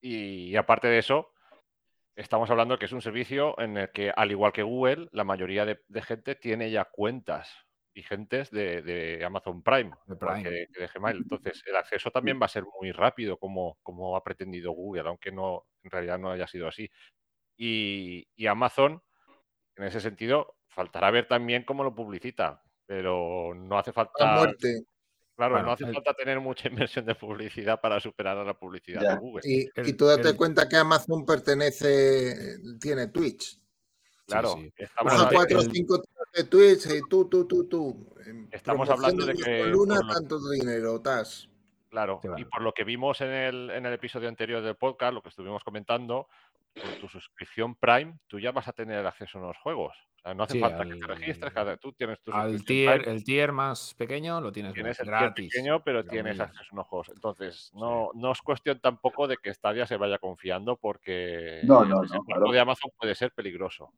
[0.02, 1.33] Y, aparte de eso,
[2.16, 5.66] estamos hablando que es un servicio en el que, al igual que Google, la mayoría
[5.66, 7.52] de, de gente tiene ya cuentas
[7.94, 9.92] vigentes de, de Amazon Prime,
[10.42, 11.18] que de Gmail.
[11.18, 15.32] Entonces, el acceso también va a ser muy rápido, como, como ha pretendido Google, aunque
[15.32, 16.90] no, en realidad no haya sido así.
[17.56, 19.02] Y, y Amazon,
[19.76, 24.86] en ese sentido, faltará ver también cómo lo publicita, pero no hace falta, muerte.
[25.36, 28.54] Claro, Bueno, no hace el- falta tener mucha inversión de publicidad para superar a la
[28.54, 29.16] publicidad de Ya.
[29.16, 29.42] Google.
[29.46, 33.60] Y, El- y tú date el- cuenta que Amazon pertenece, tiene Twitch.
[34.26, 34.74] Claro, sí.
[34.78, 36.04] estamos, Usa Bueno, hablando- cuatro cinco
[36.34, 38.16] de Twitch y tú, tú, tú, tú.
[38.26, 41.50] En Estamos hablando de que Luna, lo- tanto dinero, tas.
[41.90, 42.46] Claro, Sí, y vale.
[42.48, 45.64] por lo que vimos en el, en el episodio anterior del podcast, lo que estuvimos
[45.64, 46.28] comentando,
[46.82, 49.96] con tu suscripción Prime, tú ya vas a tener acceso a unos juegos.
[50.18, 52.66] O sea, no hace Sí, falta que te registres, cada, tú tienes tu Al suscripción
[52.66, 55.52] tier, Prime, el tier más pequeño lo tienes, tienes el tier gratis.
[55.54, 57.10] pequeño, pero tienes acceso a unos juegos.
[57.10, 61.90] Entonces, no, no es cuestión tampoco de que Stadia se vaya confiando porque No, el
[61.90, 62.52] no, no, desembarco claro.
[62.52, 63.92] de Amazon puede ser peligroso.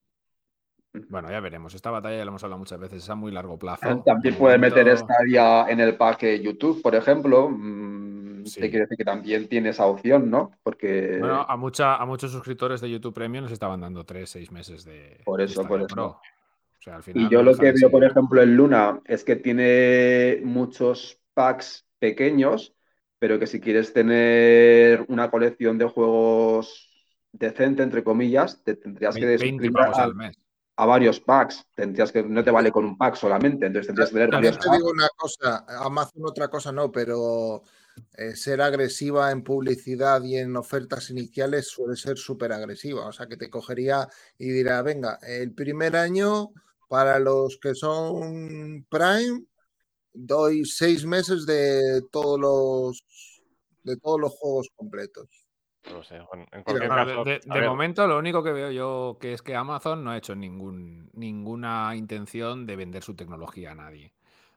[1.09, 1.73] Bueno, ya veremos.
[1.75, 3.81] Esta batalla ya la hemos hablado muchas veces, es a muy largo plazo.
[3.83, 7.49] Ah, También De puede meter Stadia en el pack de YouTube, por ejemplo.
[7.49, 8.61] Mm, Sí.
[8.61, 10.51] Te quiere decir que también tiene esa opción, ¿no?
[10.61, 14.51] Porque Bueno, a, mucha, a muchos suscriptores de YouTube Premium les estaban dando 3, 6
[14.51, 15.19] meses de.
[15.25, 15.87] Por eso, por eso.
[15.87, 16.05] Pro.
[16.05, 19.23] O sea, al final Y yo no lo que veo, por ejemplo, en Luna es
[19.23, 22.75] que tiene muchos packs pequeños,
[23.17, 26.91] pero que si quieres tener una colección de juegos
[27.31, 30.37] decente, entre comillas, te tendrías que 20 suscribir a, al mes.
[30.75, 31.65] a varios packs.
[31.75, 34.59] Tendrías que, no te vale con un pack solamente, entonces tendrías que tener varios Yo
[34.61, 34.77] te packs.
[34.77, 37.63] digo una cosa, Amazon otra cosa no, pero
[38.17, 43.07] eh, ser agresiva en publicidad y en ofertas iniciales suele ser súper agresiva.
[43.07, 46.49] O sea, que te cogería y dirá, venga, el primer año
[46.89, 49.45] para los que son Prime,
[50.13, 53.03] doy seis meses de todos los
[53.83, 55.27] de todos los juegos completos.
[55.91, 56.19] No sé.
[56.31, 59.41] bueno, en cualquier Bueno, caso, de, de- momento, lo único que veo yo que es
[59.43, 64.13] que Amazon no ha hecho ningún, ninguna intención de vender su tecnología a nadie.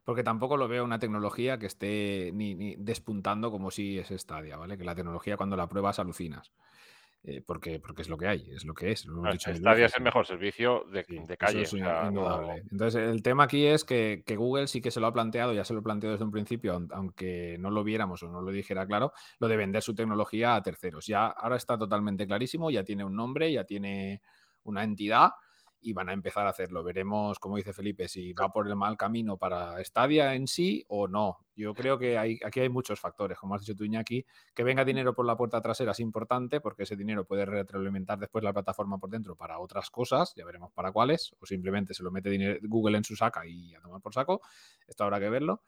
[0.09, 4.57] Porque tampoco lo veo una tecnología que esté ni, ni despuntando como si es Stadia,
[4.57, 4.79] ¿vale?
[4.79, 6.51] Que la tecnología cuando la pruebas alucinas.
[7.25, 9.05] Eh, porque, porque es lo que hay, es lo que es.
[9.05, 11.61] lo hemos dicho Stadia es el mejor servicio de, Sí, de calle.
[11.61, 12.63] es indudable.
[12.71, 15.63] Entonces, el tema aquí es que, que Google sí que se lo ha planteado, ya
[15.67, 18.87] se lo planteó desde un principio, aun- aunque no lo viéramos o no lo dijera
[18.87, 21.07] claro, lo de vender su tecnología a terceros.
[21.07, 24.23] Ya ahora está totalmente clarísimo, ya tiene un nombre, ya tiene
[24.63, 25.33] una entidad
[25.81, 26.83] y van a empezar a hacerlo.
[26.83, 31.07] Veremos, como dice Felipe, si va por el mal camino para Stadia en sí o
[31.09, 31.39] no.
[31.55, 34.25] Yo creo que hay, aquí hay muchos factores, como has dicho tú, Iñaki,
[34.55, 38.45] que venga dinero por la puerta trasera es importante porque ese dinero puede retroalimentar después
[38.45, 42.11] la plataforma por dentro para otras cosas, ya veremos para cuáles, o simplemente se lo
[42.11, 44.41] mete dinero- Google en su saca y a tomar por saco.
[44.87, 45.63] Esto habrá que verlo.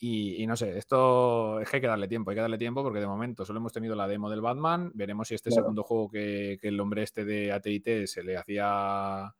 [0.00, 2.84] Y, y no sé, esto es que hay que darle tiempo, hay que darle tiempo
[2.84, 5.64] porque de momento solo hemos tenido la demo del Batman, veremos si este Claro.
[5.64, 9.34] segundo juego que, que el hombre este de AT&T se le hacía,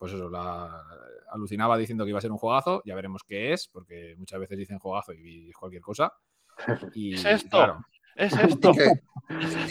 [0.00, 0.82] pues eso, la,
[1.30, 4.56] alucinaba diciendo que iba a ser un juegazo, ya veremos qué es, porque muchas veces
[4.56, 6.12] dicen juegazo y es cualquier cosa.
[6.94, 7.48] Y, ¿Es esto?
[7.50, 7.84] claro,
[8.16, 8.72] ¿Es Y esto?
[8.72, 8.92] que,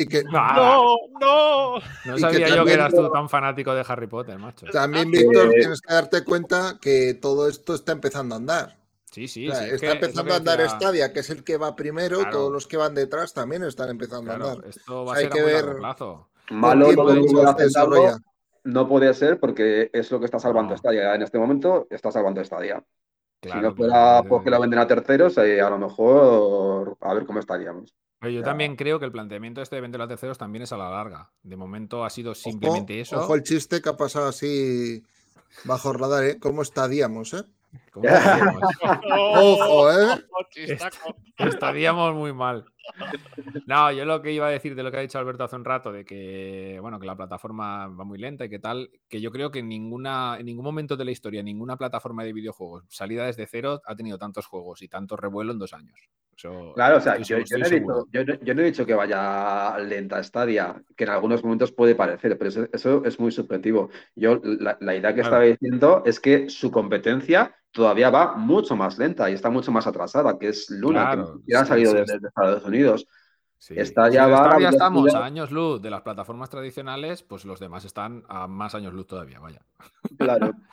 [0.03, 0.95] y que Nada, ¡No!
[1.19, 1.79] ¡No!
[2.05, 4.67] no que sabía yo que eras tú tan fanático de Harry Potter, macho.
[4.67, 8.77] también, Ah, Víctor, tienes que darte cuenta que todo esto está empezando a andar.
[9.11, 9.67] Sí, sí, O sea, sí.
[9.69, 12.31] es está empezando a andar decía- Stadia, que es el que va primero, Claro.
[12.37, 14.63] todos los que van detrás también están empezando a andar.
[14.67, 16.29] esto va a Hay ser a que ver- largo plazo.
[16.51, 17.63] Malo todo lo que
[18.71, 20.77] no puede ser porque es lo que está salvando No.
[20.77, 21.13] Stadia.
[21.15, 22.83] En este momento está salvando Stadia.
[23.41, 27.13] si Claro, no fuera claro, porque lo venden a terceros, eh, a lo mejor a
[27.13, 27.95] ver cómo estaríamos.
[28.19, 30.77] Pero yo también creo que el planteamiento este de vender a terceros también es a
[30.77, 31.31] la larga.
[31.41, 33.17] De momento ha sido Ojo, simplemente eso.
[33.17, 35.03] ojo el chiste que ha pasado así
[35.63, 36.37] bajo radar, ¿eh?
[36.39, 37.43] ¿Cómo estaríamos, eh?
[39.35, 40.25] Ojo, ¿eh?
[41.37, 42.65] Estaríamos muy mal.
[43.65, 45.65] No, yo lo que iba a decir de lo que ha dicho Alberto hace un
[45.65, 49.31] rato, de que bueno, que la plataforma va muy lenta y que tal, que yo
[49.31, 53.25] creo que en ninguna, en ningún momento de la historia, ninguna plataforma de videojuegos salida
[53.25, 56.09] desde cero ha tenido tantos juegos y tanto revuelo en dos años.
[56.39, 58.85] Eso Claro, o sea, yo, yo no he dicho, yo, no, yo no he dicho
[58.85, 63.31] que vaya lenta Stadia, que en algunos momentos puede parecer, pero eso, eso es muy
[63.31, 63.89] subjetivo.
[64.15, 65.35] Yo la, la idea que Claro.
[65.35, 69.85] estaba diciendo es que su competencia todavía va mucho más lenta y está mucho más
[69.85, 72.25] atrasada, que es Luna, Claro, que ha salido sí, desde sí.
[72.25, 73.07] Estados Unidos.
[73.57, 73.75] Sí.
[73.85, 77.83] Stadia Si va estamos velocidad- a años luz de las plataformas tradicionales, pues los demás
[77.83, 79.59] están a más años luz todavía, vaya.
[80.17, 80.53] Claro.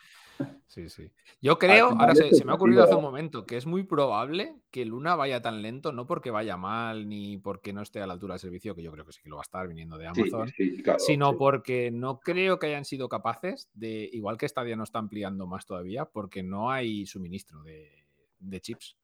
[0.67, 1.11] Sí, sí.
[1.41, 4.57] Yo creo, ahora se, se me ha ocurrido hace un momento que es muy probable
[4.71, 8.14] que Luna vaya tan lento, no porque vaya mal ni porque no esté a la
[8.14, 10.07] altura del servicio, que yo creo que sí que lo va a estar viniendo de
[10.12, 10.99] Sí, Amazon, sí, claro.
[10.99, 11.37] sino sí.
[11.39, 15.67] porque no creo que hayan sido capaces de, igual que Stadia no está ampliando más
[15.67, 18.05] todavía, porque no hay suministro de,
[18.41, 18.97] de chips.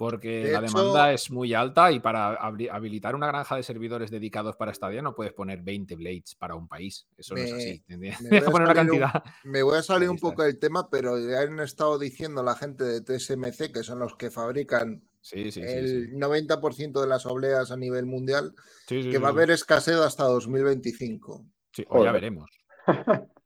[0.00, 4.56] Porque De la demanda es muy alta y para habilitar una granja de servidores dedicados
[4.56, 7.06] para Stadia no puedes poner 20 blades para un país.
[7.18, 7.84] Eso no es así.
[7.86, 9.22] Me voy poner una un-.
[9.44, 12.82] Me voy a salir un poco del tema, pero ya han estado diciendo la gente
[12.82, 15.60] de TSMC, que son los que fabrican Sí, sí, sí.
[15.60, 16.16] el sí.
[16.16, 18.54] 90% de las obleas a nivel mundial,
[18.88, 21.44] Sí, sí, que sí, va a haber escasez hasta 2025.
[21.72, 22.50] Sí, o ya veremos.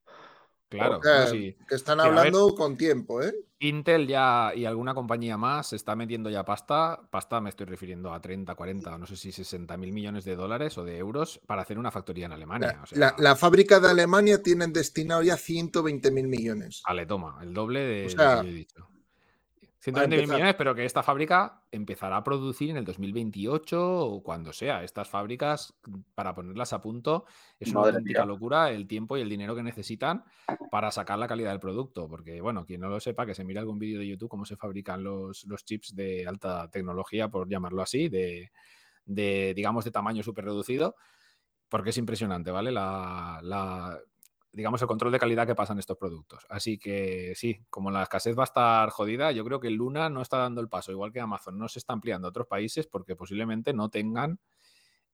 [0.79, 1.57] Claro, O sea, no, sí.
[1.69, 2.07] que están ver.
[2.07, 3.35] hablando con tiempo, ¿eh?
[3.61, 7.01] Intel ya y alguna compañía más se está metiendo ya pasta.
[7.11, 10.77] Pasta me estoy refiriendo a 30, 40, no sé si 60 mil millones de dólares
[10.77, 12.75] o de euros para hacer una factoría en Alemania.
[12.77, 16.83] La, o sea, la- la fábrica de Alemania tienen destinado ya 120 mil millones.
[16.85, 18.89] Ale, toma, el doble de O lo que yo he dicho.
[19.85, 24.53] 120 mil millones, pero que esta fábrica empezará a producir en el 2028 o cuando
[24.53, 24.83] sea.
[24.83, 25.75] Estas fábricas,
[26.15, 27.27] para ponerlas a punto,
[27.61, 30.25] es una auténtica locura el tiempo y el dinero que necesitan
[30.71, 32.09] para sacar la calidad del producto.
[32.09, 34.57] Porque, bueno, quien no lo sepa, que se mire algún vídeo de YouTube cómo se
[34.57, 38.51] fabrican los, los chips de alta tecnología, por llamarlo así, de,
[39.05, 40.97] de, digamos, de tamaño súper reducido,
[41.69, 42.73] porque es impresionante, ¿vale?
[42.73, 43.99] La, la-
[44.55, 46.47] digamos, el control de calidad que pasan estos productos.
[46.49, 50.23] Así que sí, como la escasez va a estar jodida, yo creo que Luna no
[50.23, 53.17] está dando el paso, igual que Amazon no se está ampliando a otros países porque
[53.17, 54.39] posiblemente no tengan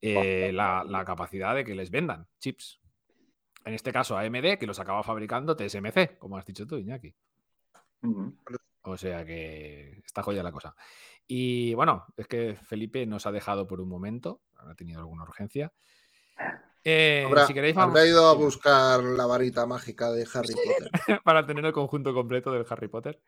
[0.03, 2.81] eh, la, la capacidad de que les vendan chips.
[3.65, 7.15] En este caso AMD, que los acaba fabricando TSMC, como has dicho tú, Iñaki.
[8.83, 10.75] O sea que está joya la cosa.
[11.27, 15.73] Y bueno, es que Felipe nos ha dejado por un momento, ha tenido alguna urgencia.
[16.83, 20.91] Eh, Habrá, si queréis, vamos habrá ido a buscar la varita mágica de Harry Potter.
[21.25, 23.21] para tener el conjunto completo del Harry Potter.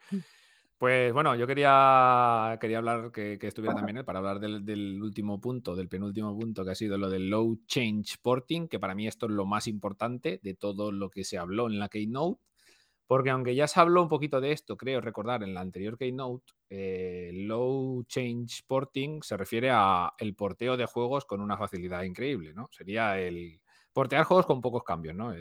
[0.79, 5.01] Pues bueno, yo quería, quería hablar que, que estuviera también él para hablar del, del
[5.01, 8.95] último punto, del penúltimo punto, que ha sido lo del low change porting, que para
[8.95, 12.41] mí esto es lo más importante de todo lo que se habló en la Keynote,
[13.13, 16.55] porque aunque ya se habló un poquito de esto, creo recordar en la anterior Keynote,
[16.71, 22.55] eh, low change porting se refiere a el porteo de juegos con una facilidad increíble,
[22.55, 22.71] ¿no?
[22.73, 23.61] Sería el
[23.93, 25.35] portear juegos con pocos cambios, ¿no?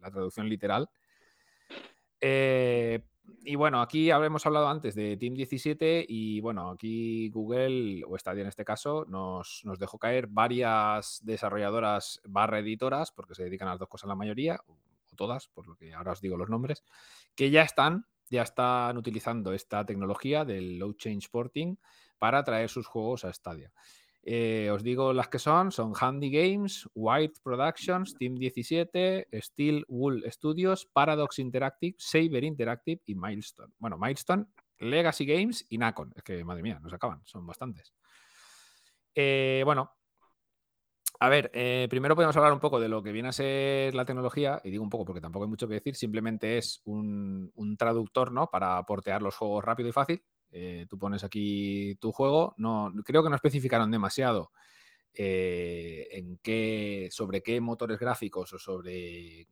[0.00, 0.88] La traducción literal.
[2.18, 3.04] Eh,
[3.44, 8.40] y bueno, aquí habremos hablado antes de Team 17 y bueno, aquí Google, o Stadia
[8.40, 13.72] en este caso, nos, nos dejó caer varias desarrolladoras barra editoras, porque se dedican a
[13.72, 14.58] las dos cosas la mayoría,
[15.18, 16.82] todas, por lo que ahora os digo los nombres,
[17.34, 21.76] que ya están, ya están utilizando esta tecnología del low change porting
[22.18, 23.70] para traer sus juegos a Stadia.
[24.22, 30.24] Eh, os digo las que son, son Handy Games, White Productions, Team 17, Steel Wool
[30.30, 33.72] Studios, Paradox Interactive, Saber Interactive y Milestone.
[33.78, 34.46] Bueno, Milestone,
[34.78, 36.12] Legacy Games y Nacon.
[36.14, 37.94] Es que, madre mía, nos acaban, son bastantes.
[39.14, 39.97] Eh, bueno,
[41.20, 44.04] a ver, eh, primero podemos hablar un poco de lo que viene a ser la
[44.04, 47.76] tecnología, y digo un poco porque tampoco hay mucho que decir, simplemente es un, un
[47.76, 48.48] traductor, ¿no?
[48.48, 50.22] Para portear los juegos rápido y fácil.
[50.50, 54.50] Eh, tú pones aquí tu juego, no, creo que no especificaron demasiado
[55.12, 59.48] eh, en qué, sobre qué motores gráficos o sobre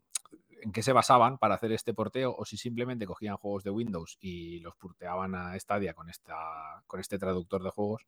[0.62, 4.16] en qué se basaban para hacer este porteo, o si simplemente cogían juegos de Windows
[4.20, 8.06] y los porteaban a Stadia con, esta, con este traductor de juegos.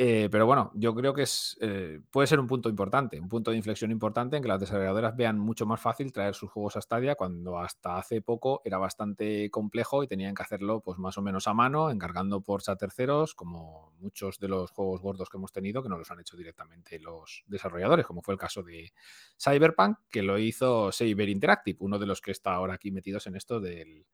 [0.00, 3.50] Eh, pero bueno, yo creo que es, eh, puede ser un punto importante, un punto
[3.50, 6.80] de inflexión importante en que las desarrolladoras vean mucho más fácil traer sus juegos a
[6.80, 11.22] Stadia cuando hasta hace poco era bastante complejo y tenían que hacerlo pues más o
[11.22, 15.50] menos a mano, encargando ports a terceros, como muchos de los juegos gordos que hemos
[15.50, 18.92] tenido que no los han hecho directamente los desarrolladores, como fue el caso de
[19.36, 23.34] Cyberpunk, que lo hizo Saber Interactive, uno de los que está ahora aquí metidos en
[23.34, 24.06] esto del,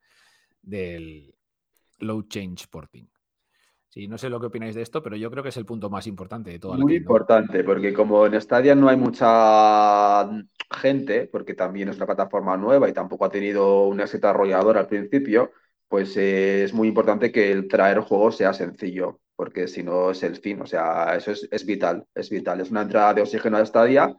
[0.63, 1.35] del
[1.99, 3.14] low change porting.
[3.95, 5.89] Sí, no sé lo que opináis de esto, pero yo creo que es el punto
[5.89, 10.29] más importante de toda la Muy importante, porque como en Stadia no hay mucha
[10.69, 14.89] gente, porque también es una plataforma nueva y tampoco ha tenido un éxito arrollador al
[14.89, 15.53] principio,
[15.87, 20.25] pues eh, es muy importante que el traer juegos sea sencillo, porque si no es
[20.25, 22.61] el fin, o sea, eso es, es vital, es vital.
[22.61, 24.13] Es una entrada de oxígeno a Stadia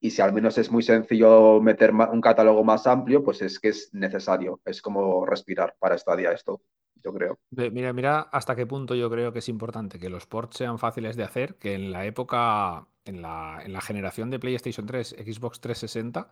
[0.00, 3.68] y si al menos es muy sencillo meter un catálogo más amplio, pues es que
[3.68, 6.62] es necesario, es como respirar para Stadia esto,
[7.04, 7.38] yo creo.
[7.50, 11.16] Mira, mira hasta qué punto yo creo que es importante que los ports sean fáciles
[11.16, 15.60] de hacer, que en la época, en la, en la generación de PlayStation 3, Xbox
[15.60, 16.30] 360,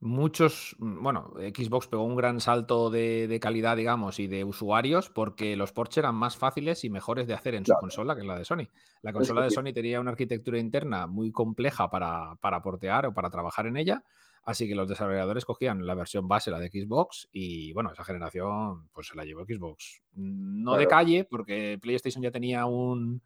[0.00, 5.10] muchos, mm, bueno, Xbox pegó un gran salto de, de calidad, digamos, y de usuarios
[5.10, 8.38] porque los ports eran más fáciles y mejores de hacer en su consola que la
[8.38, 8.68] de Sony.
[9.02, 9.50] La consola de.
[9.50, 14.04] Sony tenía una arquitectura interna muy compleja para, para portear o para trabajar en ella.
[14.44, 18.88] Así que los desarrolladores cogían la versión base, la de Xbox, y bueno, esa generación
[18.92, 20.02] pues se la llevó Xbox.
[20.14, 23.22] No de calle, porque PlayStation ya tenía un,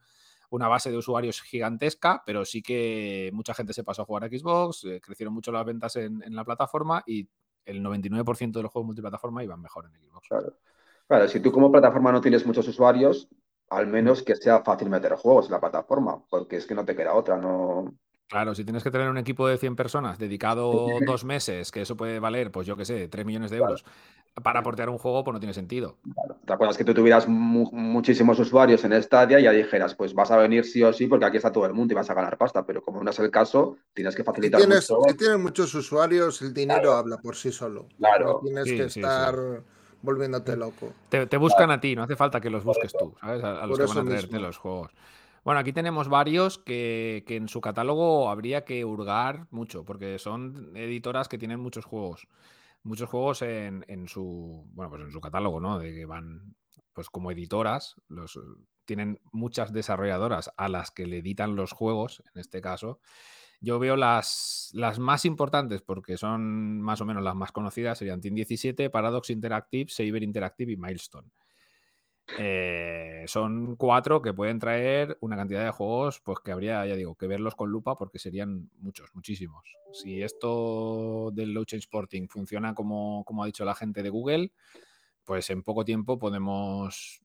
[0.50, 4.28] una base de usuarios gigantesca, pero sí que mucha gente se pasó a jugar a
[4.28, 7.28] Xbox, eh, crecieron mucho las ventas en, en la plataforma y
[7.64, 10.28] el 99% de los juegos multiplataforma iban mejor en Xbox.
[10.28, 10.56] Claro.
[11.08, 13.28] Claro, si tú como plataforma no tienes muchos usuarios,
[13.70, 16.94] al menos que sea fácil meter juegos en la plataforma, porque es que no te
[16.94, 17.94] queda otra, no...
[18.28, 21.96] Claro, si tienes que tener un equipo de 100 personas dedicado dos meses, que eso
[21.96, 23.84] puede valer, pues yo qué sé, 3 millones de euros,
[24.42, 25.96] para portear un juego, pues no tiene sentido.
[26.44, 30.30] ¿Te acuerdas que tú tuvieras mu- muchísimos usuarios en Stadia y ya dijeras, pues vas
[30.30, 32.36] a venir sí o sí porque aquí está todo el mundo y vas a ganar
[32.36, 35.02] pasta, pero como no es el caso, tienes que Si facilitar tienes, mucho.
[35.08, 37.86] si tienes muchos usuarios, el dinero habla por sí solo.
[37.96, 38.26] Claro.
[38.26, 39.00] No tienes Sí, que sí, sí.
[39.00, 39.34] estar
[40.02, 40.92] volviéndote loco.
[41.08, 43.42] Te, te buscan a ti, no hace falta que los busques tú, ¿sabes?
[43.42, 44.46] A, a los que van a traerte mismo.
[44.46, 44.92] los juegos.
[45.48, 51.26] Bueno, aquí tenemos varios que, en su catálogo habría que hurgar mucho, porque son editoras
[51.26, 52.28] que tienen muchos juegos.
[52.82, 54.68] Muchos juegos en, su.
[54.74, 55.78] Bueno, pues en su catálogo, ¿no?
[55.78, 56.54] De que van.
[56.92, 57.96] Pues como editoras.
[58.84, 63.00] Tienen muchas desarrolladoras a las que le editan los juegos, en este caso.
[63.58, 68.20] Yo veo las, las más importantes, porque son más o menos las más conocidas, serían
[68.20, 71.30] Team 17, Paradox Interactive, Saber Interactive y Milestone.
[72.36, 77.14] Eh, son cuatro que pueden traer una cantidad de juegos, pues que habría, ya digo,
[77.14, 79.64] que verlos con lupa porque serían muchos, muchísimos.
[79.92, 84.52] Si esto del low change porting funciona como, como ha dicho la gente de Google,
[85.24, 87.22] pues en poco tiempo podemos,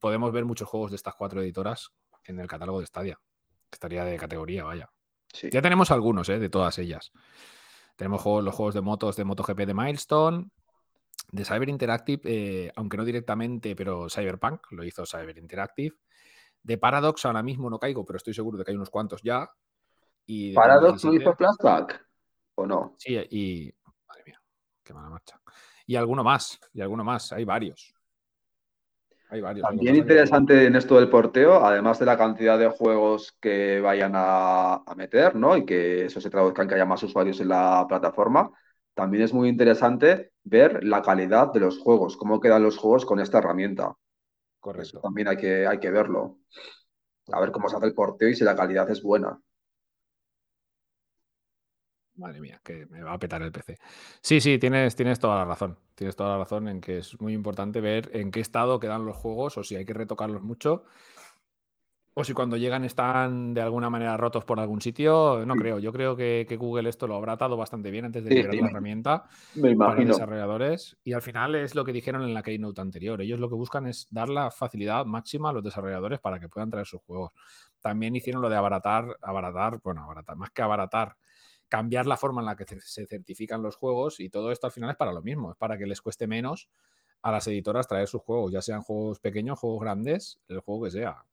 [0.00, 1.92] podemos ver muchos juegos de estas cuatro editoras
[2.24, 3.20] en el catálogo de Stadia.
[3.70, 4.90] Estaría de categoría, vaya.
[5.32, 5.48] Sí.
[5.52, 6.38] Ya tenemos algunos, ¿eh?
[6.38, 7.12] de todas ellas.
[7.96, 10.46] Tenemos juegos, los juegos de motos de MotoGP de Milestone,
[11.30, 15.94] de Cyber Interactive, eh, aunque no directamente, pero Cyberpunk lo hizo Cyber Interactive.
[16.62, 19.48] De Paradox ahora mismo no caigo, pero estoy seguro de que hay unos cuantos ya.
[20.26, 22.06] Y ¿Paradox 17 hizo flashback?
[22.56, 22.94] ¿O no?
[22.98, 23.72] Sí, y.
[24.08, 24.40] Madre mía,
[24.82, 25.40] qué mala marcha.
[25.86, 27.94] Y alguno más, y alguno más, hay varios.
[29.30, 29.62] Hay varios.
[29.62, 33.80] lo También que- interesante en esto del porteo, además de la cantidad de juegos que
[33.80, 35.56] vayan a, a meter, ¿no?
[35.56, 38.50] Y que eso se traduzca en que haya más usuarios en la plataforma,
[38.98, 43.20] también es muy interesante ver la calidad de los juegos, cómo quedan los juegos con
[43.20, 43.94] esta herramienta.
[44.74, 45.00] Eso Correcto.
[45.00, 46.40] también hay que, hay que verlo.
[47.32, 49.40] A ver cómo se hace el porteo y si la calidad es buena.
[52.16, 53.78] Madre mía, que me va a petar el PC.
[54.20, 55.78] Sí, sí, tienes, tienes toda la razón.
[55.94, 59.16] Tienes toda la razón en que es muy importante ver en qué estado quedan los
[59.16, 60.84] juegos o si hay que retocarlos mucho.
[62.20, 65.44] O si cuando llegan están de alguna manera rotos por algún sitio.
[65.46, 65.78] No creo.
[65.78, 68.54] Yo creo que, que Google esto lo habrá atado bastante bien antes de Sí, liberar
[68.56, 68.60] sí.
[68.60, 69.24] la herramienta
[69.54, 70.98] Me para desarrolladores.
[71.04, 73.20] Y al final es lo que dijeron en la Keynote anterior.
[73.22, 76.70] Ellos lo que buscan es dar la facilidad máxima a los desarrolladores para que puedan
[76.70, 77.30] traer sus juegos.
[77.80, 81.16] También hicieron lo de abaratar, abaratar, bueno, abaratar, más que abaratar,
[81.68, 84.90] cambiar la forma en la que se certifican los juegos y todo esto al final
[84.90, 86.68] es para lo mismo, es para que les cueste menos
[87.22, 90.90] a las editoras traer sus juegos, ya sean juegos pequeños, juegos grandes, el juego que
[90.90, 91.24] sea.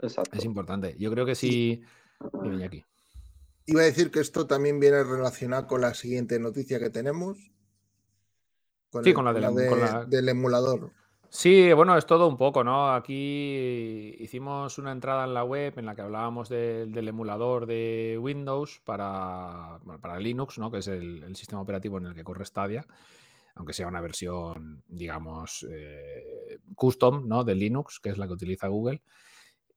[0.00, 0.36] Exacto.
[0.38, 0.96] Es importante.
[0.98, 1.82] Yo creo que sí.
[2.42, 2.84] Dime, aquí.
[3.66, 7.38] Iba a decir que esto también viene relacionado con la siguiente noticia que tenemos.
[8.90, 10.90] Con, Sí, el con la con de- la- del emulador.
[11.28, 12.92] Sí, bueno, es todo un poco, ¿no?
[12.92, 18.18] Aquí hicimos una entrada en la web en la que hablábamos de- del emulador de
[18.20, 20.72] Windows para, bueno, para Linux, ¿no?
[20.72, 22.84] Que es el, el sistema operativo en el que corre Stadia,
[23.54, 27.44] aunque sea una versión, digamos, eh, custom, ¿no?
[27.44, 29.00] De Linux, que es la que utiliza Google.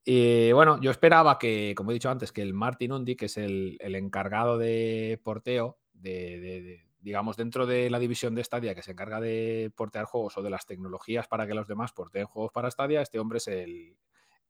[0.06, 3.38] Y bueno, yo esperaba que, como he dicho antes, que el Martin Undi, que es
[3.38, 8.76] el, el encargado de porteo, de, de- de- digamos, dentro de la división de Stadia
[8.76, 12.26] que se encarga de portear juegos o de las tecnologías para que los demás porteen
[12.28, 13.98] juegos para Stadia, este hombre es el,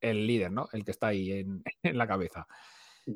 [0.01, 0.67] el líder, ¿no?
[0.71, 2.47] El que está ahí en, en la cabeza.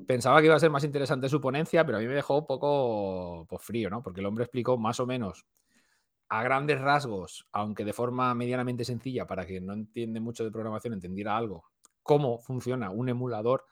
[0.08, 2.46] Pensaba que iba a ser más interesante su ponencia, pero a mí me dejó un
[2.48, 4.04] poco pues, frío, ¿no?
[4.04, 5.46] Porque el hombre explicó más o menos
[6.30, 10.94] a grandes rasgos, aunque de forma medianamente sencilla, para quien no entiende mucho de programación
[10.94, 11.66] entendiera algo,
[12.08, 13.66] cómo funciona un emulador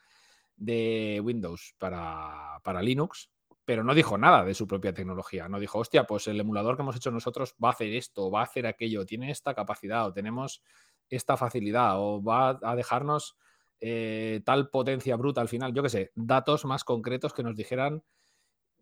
[0.56, 3.32] de Windows para, para Linux,
[3.66, 5.50] pero no dijo nada de su propia tecnología.
[5.50, 8.42] No dijo, hostia, pues el emulador que hemos hecho nosotros va a hacer esto, va
[8.42, 10.62] a hacer aquello, tiene esta capacidad, o tenemos
[11.10, 13.38] esta facilidad, o va a dejarnos
[13.82, 15.74] eh, tal potencia bruta al final.
[15.74, 18.04] Yo qué sé, datos más concretos que nos dijeran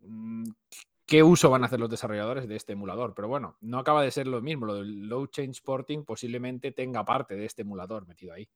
[0.00, 0.50] mm,
[1.06, 3.14] qué uso van a hacer los desarrolladores de este emulador.
[3.14, 4.66] Pero bueno, no acaba de ser lo mismo.
[4.66, 8.48] Lo del low change porting posiblemente tenga parte de este emulador metido ahí.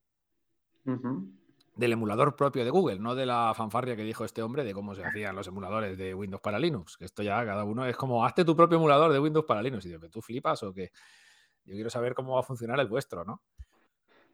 [1.76, 4.94] Del emulador propio de Google, no de la fanfarria que dijo este hombre de cómo
[4.94, 6.96] se hacían los emuladores de Windows para Linux.
[6.96, 9.86] Que esto ya cada uno es como, hazte tu propio emulador de Windows para Linux.
[9.86, 10.90] Y digo, ¿tú flipas o qué?
[11.64, 13.42] Yo quiero saber cómo va a funcionar el vuestro, ¿no?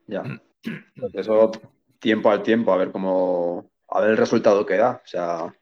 [0.06, 0.22] Ya.
[0.96, 1.50] Pues eso
[1.98, 5.02] tiempo al tiempo, a ver cómo, a ver el resultado que da.
[5.04, 5.54] O sea,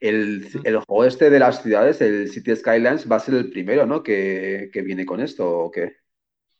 [0.00, 3.86] el, el juego este de las ciudades, el City Skylines, va a ser el primero,
[3.86, 4.02] ¿no?
[4.02, 5.96] Que, que viene con esto, ¿o qué?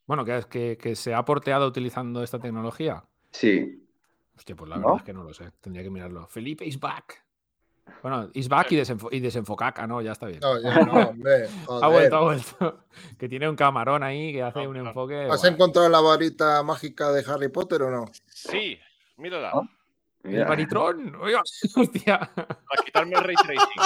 [0.07, 3.05] Bueno, que, que, que se ha porteado utilizando esta tecnología.
[3.39, 3.86] Sí.
[4.36, 4.82] Hostia, pues la ¿No?
[4.82, 5.51] verdad es que no lo sé.
[5.60, 6.27] Tendría que mirarlo.
[6.27, 7.24] Felipe is back.
[8.02, 10.01] Bueno, is back y, desenfo y desenfocaca, ¿no?
[10.02, 10.40] Ya está bien.
[10.40, 11.48] No, ya no, hombre.
[11.69, 12.85] Ha vuelto, ha vuelto.
[13.19, 14.89] Que tiene un camarón ahí que hace No, un no.
[14.89, 15.28] enfoque.
[15.31, 15.52] ¿Has guay.
[15.52, 18.06] encontrado la varita mágica de Harry Potter o no?
[18.27, 18.78] Sí,
[19.16, 19.52] mírala.
[19.55, 19.62] Ah.
[20.24, 21.15] El Baritron.
[21.16, 21.40] Oiga,
[21.77, 22.19] hostia.
[22.35, 23.82] Para quitarme el ray tracing.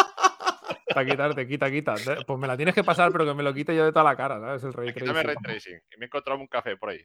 [0.94, 1.94] Para quitarte, quita, quita.
[2.26, 4.16] Pues me la tienes que pasar, pero que me lo quite yo de toda la
[4.16, 4.64] cara, ¿sabes?
[4.64, 5.42] El ray el ray tracing.
[5.42, 5.78] tracing.
[5.90, 7.00] Que me he encontrado un café por ahí.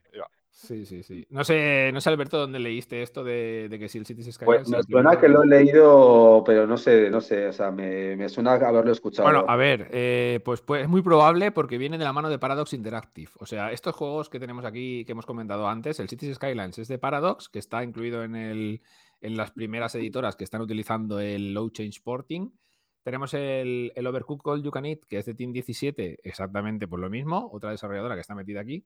[0.50, 1.26] Sí, sí, sí.
[1.30, 4.68] No sé, no sé, Alberto, dónde leíste esto de, de que si el Cities Skylines.
[4.68, 8.16] Pues me suena que lo he leído, pero no sé, no sé, o sea, me,
[8.16, 9.28] me suena haberlo escuchado.
[9.28, 12.40] Bueno, a ver, eh, pues, pues es muy probable porque viene de la mano de
[12.40, 13.30] Paradox Interactive.
[13.40, 16.88] O sea, estos juegos que tenemos aquí, que hemos comentado antes, el Cities Skylines es
[16.88, 18.82] de Paradox, que está incluido en, el,
[19.22, 22.52] en las primeras editoras que están utilizando el Low Change Porting.
[23.08, 27.00] Tenemos el, el Overcooked All You Can Eat, que es de Team 17, exactamente por
[27.00, 28.86] lo mismo, otra desarrolladora que está metida aquí.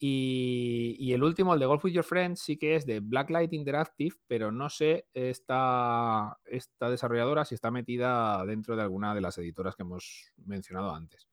[0.00, 4.16] Y, el último, el de Golf with Your Friends, sí que es de Blacklight Interactive,
[4.26, 9.76] pero no sé esta, esta desarrolladora si está metida dentro de alguna de las editoras
[9.76, 11.28] que hemos mencionado antes.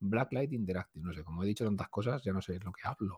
[0.00, 3.16] Blacklight Interactive, no sé, como he dicho tantas cosas, ya no sé lo que hablo.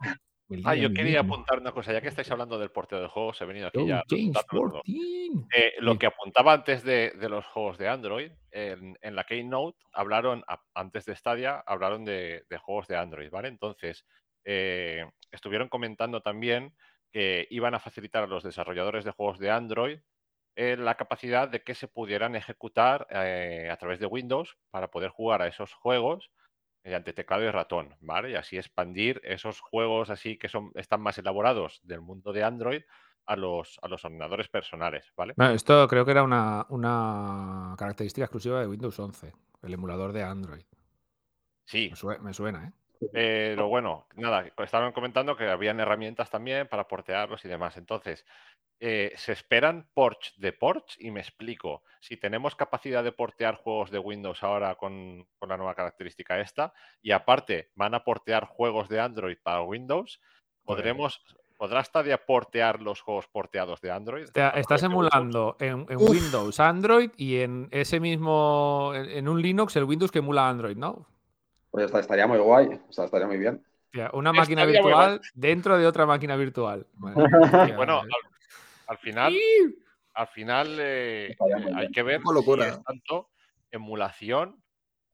[0.64, 1.92] Ah, yo quería apuntar una cosa.
[1.92, 4.00] Ya que estáis hablando del porteo de juegos, he venido aquí Go ya.
[4.00, 4.82] a Change apuntarlo todo.
[4.82, 5.46] 14.
[5.56, 9.78] Eh, lo que apuntaba antes de, de los juegos de Android, en, en la Keynote
[9.92, 10.44] hablaron,
[10.74, 13.48] antes de Stadia, hablaron de, de juegos de Android, ¿vale?
[13.48, 14.04] Entonces,
[14.44, 16.74] eh, estuvieron comentando también
[17.12, 19.98] que iban a facilitar a los desarrolladores de juegos de Android
[20.56, 25.10] eh, la capacidad de que se pudieran ejecutar eh, a través de Windows para poder
[25.10, 26.30] jugar a esos juegos
[26.84, 28.30] mediante teclado y ratón, ¿vale?
[28.30, 32.82] Y así expandir esos juegos así que son, están más elaborados del mundo de Android
[33.26, 35.34] a los, a los ordenadores personales, ¿vale?
[35.36, 39.32] Bueno, esto creo que era una, una característica exclusiva de Windows 11,
[39.62, 40.64] el emulador de Android.
[41.64, 42.72] Sí, Me, sue- me suena, ¿eh?
[43.12, 47.76] Pero bueno, nada, estaban comentando que habían herramientas también para portearlos y demás.
[47.76, 48.26] Entonces,
[48.78, 51.82] eh, se esperan ports de ports y me explico.
[52.00, 56.72] Si tenemos capacidad de portear juegos de Windows ahora con, con la nueva característica esta,
[57.02, 60.20] y aparte van a portear juegos de Android para Windows,
[60.64, 61.22] podremos,
[61.56, 64.26] ¿podrá Stadia portear los juegos porteados de Android?
[64.54, 65.86] Estás emulando en.
[65.90, 70.76] Windows Android y en ese mismo, en, en un Linux, el Windows que emula Android,
[70.76, 71.06] ¿no?
[71.70, 73.64] Pues está- estaría muy guay, o sea, estaría muy bien.
[73.86, 76.86] Hostia, una máquina Estaría virtual dentro de otra máquina virtual.
[76.94, 77.14] Madre
[77.76, 78.08] Bueno, eh.
[78.86, 79.34] al, al final,
[80.14, 81.92] al final eh, muy hay bien.
[81.92, 83.28] que ver si es tanto
[83.70, 84.59] emulación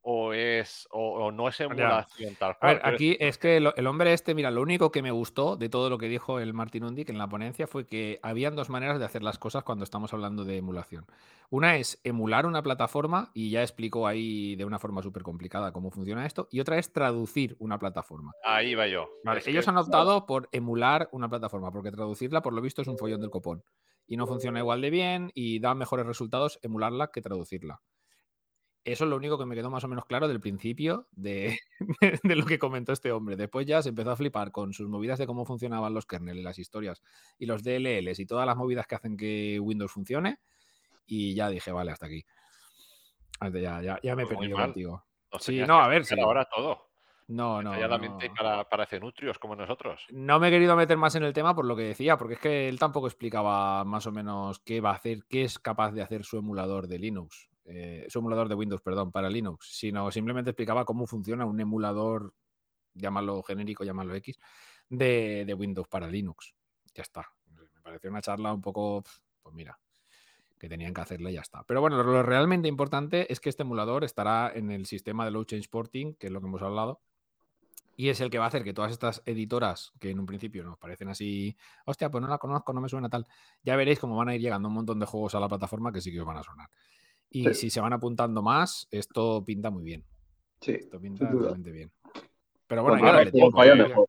[0.08, 1.64] o es o, o no es Ya.
[1.64, 2.72] emulación tal A cual.
[2.74, 5.56] ver, pero es- aquí es que el hombre este, mira, lo único que me gustó
[5.56, 8.70] de todo lo que dijo el Martin Undic en la ponencia fue que habían dos
[8.70, 11.06] maneras de hacer las cosas cuando estamos hablando de emulación.
[11.50, 15.90] Una es emular una plataforma y ya explicó ahí de una forma súper complicada cómo
[15.90, 16.46] funciona esto.
[16.52, 18.30] Y otra es traducir una plataforma.
[18.44, 19.08] Ahí va yo.
[19.24, 22.88] Vale, ellos que- han optado por emular una plataforma, porque traducirla, por lo visto, es
[22.88, 23.64] un follón del copón.
[24.06, 27.80] Y no funciona igual de bien y da mejores resultados emularla que traducirla.
[28.86, 31.58] Eso es lo único que me quedó más o menos claro del principio de,
[32.22, 33.34] de lo que comentó este hombre.
[33.34, 36.56] Después ya se empezó a flipar con sus movidas de cómo funcionaban los kernels, las
[36.60, 37.02] historias
[37.36, 40.38] y los DLLs y todas las movidas que hacen que Windows funcione.
[41.04, 42.24] Y ya dije, vale, hasta aquí.
[43.40, 45.04] Hasta Ya, ya, ya me he Pues perdido
[45.40, 46.14] Sí, no, a ver, sí.
[46.20, 46.86] ahora todo.
[47.26, 47.72] No, no.
[47.72, 48.34] Detalladamente no.
[48.36, 50.06] para, para cenutrios como nosotros.
[50.10, 52.40] No me he querido meter más en el tema por lo que decía, porque es
[52.40, 56.02] que él tampoco explicaba más o menos qué va a hacer, qué es capaz de
[56.02, 60.50] hacer su emulador de Linux, eh, su emulador de Windows, perdón, para Linux, sino simplemente
[60.50, 62.32] explicaba cómo funciona un emulador,
[62.94, 64.38] llámalo genérico, llámalo X,
[64.88, 66.54] de, de Windows para Linux.
[66.94, 67.28] Ya está.
[67.46, 69.02] Me pareció una charla un poco,
[69.42, 69.78] pues mira,
[70.58, 71.64] que tenían que hacerla y ya está.
[71.64, 75.44] Pero bueno, lo realmente importante es que este emulador estará en el sistema de Low
[75.44, 77.00] Change Porting, que es lo que hemos hablado,
[77.96, 80.62] y es el que va a hacer que todas estas editoras, que en un principio
[80.64, 81.56] nos parecen así,
[81.86, 83.26] hostia, pues no la conozco, no me suena tal,
[83.62, 86.00] ya veréis cómo van a ir llegando un montón de juegos a la plataforma que
[86.00, 86.68] sí que os van a sonar.
[87.36, 87.54] Y Sí.
[87.54, 90.02] si se van apuntando más, esto pinta muy bien.
[90.62, 91.92] Sí, Esto pinta realmente bien.
[92.66, 94.08] Pero bueno, hay que, tiempo, hay- mejor.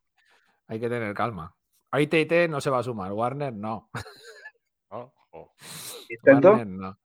[0.66, 1.54] hay que tener calma.
[1.90, 3.90] AT&T no se va a sumar, Warner no.
[4.90, 5.12] ¿no?
[5.32, 5.52] O-
[6.08, 6.48] ¿Nintendo?
[6.52, 6.98] Warner no.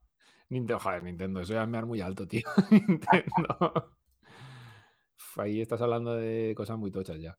[0.47, 2.47] Nintendo, joder, Nintendo, eso ya me muy alto, tío.
[2.71, 3.91] Nintendo.
[5.35, 7.37] Ahí estás hablando de cosas muy tochas ya.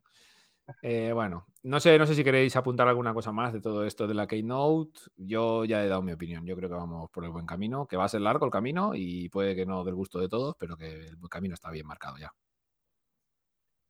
[0.82, 4.06] Eh, bueno, no sé, no sé si queréis apuntar alguna cosa más de todo esto
[4.06, 5.00] de la Keynote.
[5.16, 6.44] Yo ya he dado mi opinión.
[6.46, 8.92] Yo creo que vamos por el buen camino, que va a ser largo el camino
[8.94, 12.16] y puede que no del gusto de todos, pero que el camino está bien marcado
[12.18, 12.32] ya.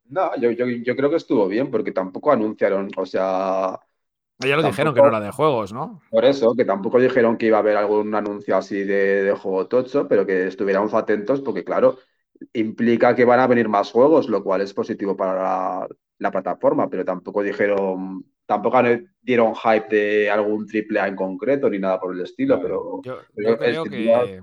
[0.06, 3.78] No, yo, yo, yo creo que estuvo bien porque tampoco anunciaron, o sea,
[4.38, 6.00] Ya lo dijeron que no era de juegos, ¿no?
[6.08, 9.66] por eso, que tampoco dijeron que iba a haber algún anuncio así de, de juego
[9.66, 11.98] tocho, pero que estuviéramos atentos porque, claro,
[12.52, 15.88] implica que van a venir más juegos, lo cual es positivo para la,
[16.18, 18.78] la plataforma, pero tampoco dijeron, tampoco
[19.22, 23.18] dieron hype de algún triple A en concreto ni nada por el estilo, pero Yo,
[23.34, 24.42] pero yo es creo que,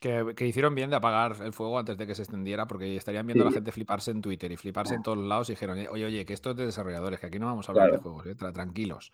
[0.00, 3.26] Que, que hicieron bien de apagar el fuego antes de que se extendiera, porque estarían
[3.26, 6.06] viendo a la gente fliparse en Twitter y fliparse en todos lados y dijeron, oye,
[6.06, 8.36] oye, que esto es de desarrolladores, que aquí no vamos a hablar de juegos, eh,
[8.36, 9.10] tra- tranquilos.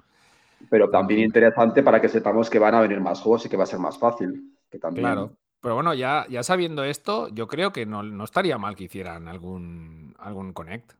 [0.70, 3.64] Pero también interesante para que sepamos que van a venir más juegos y que va
[3.64, 4.52] a ser más fácil.
[4.70, 5.06] Que también.
[5.06, 5.32] Claro.
[5.64, 9.26] Pero bueno, ya, ya sabiendo esto, yo creo que no, no estaría mal que hicieran
[9.28, 10.92] algún, algún Connect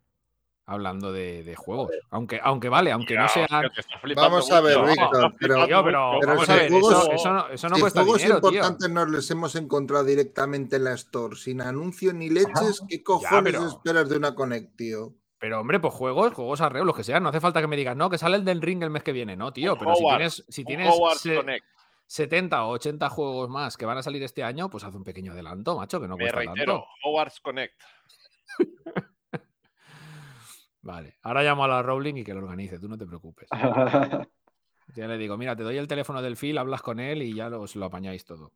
[0.67, 1.91] hablando de, de juegos.
[2.11, 4.79] Aunque, aunque vale, aunque no flipando Vamos a ver.
[4.81, 7.81] Víctor, pero- pero, pero vamos si a ver, juegos- eso, eso no, eso no si
[7.83, 8.51] cuesta juegos dinero, tío.
[8.53, 13.53] importantes nos los hemos encontrado directamente en la Store, sin anuncio ni leches, ¿qué cojones
[13.53, 15.13] pero- esperas de una Connect, tío?
[15.39, 17.23] Pero hombre, pues juegos, juegos arreglos, los que sean.
[17.23, 19.13] No hace falta que me digas, no, que sale el del ring el mes que
[19.13, 19.77] viene, no, tío.
[19.77, 21.67] Pero si tienes, si tienes Hogwarts se- Connect.
[22.07, 25.33] 70 o 80 juegos más que van a salir este año, pues haz un pequeño
[25.33, 26.87] adelanto, macho, que no Me cuesta reitero, tanto.
[27.05, 27.81] Hogwarts Connect.
[30.83, 33.49] Vale, ahora llamo a la Rowling y que lo organice, tú no te preocupes.
[34.95, 37.49] Ya le digo, mira, te doy el teléfono del Phil, hablas con él y ya
[37.49, 38.53] os lo apañáis todo.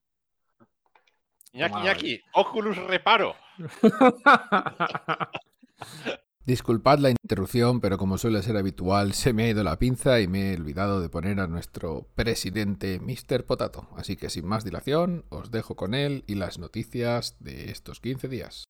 [1.52, 3.34] Iñaki, Iñaki, Oculus Reparo.
[6.48, 10.28] Disculpad la interrupción, pero como suele ser habitual, se me ha ido la pinza y
[10.28, 13.44] me he olvidado de poner a nuestro presidente Mr.
[13.44, 13.86] Potato.
[13.96, 18.28] Así que sin más dilación, os dejo con él y las noticias de estos 15
[18.28, 18.64] días.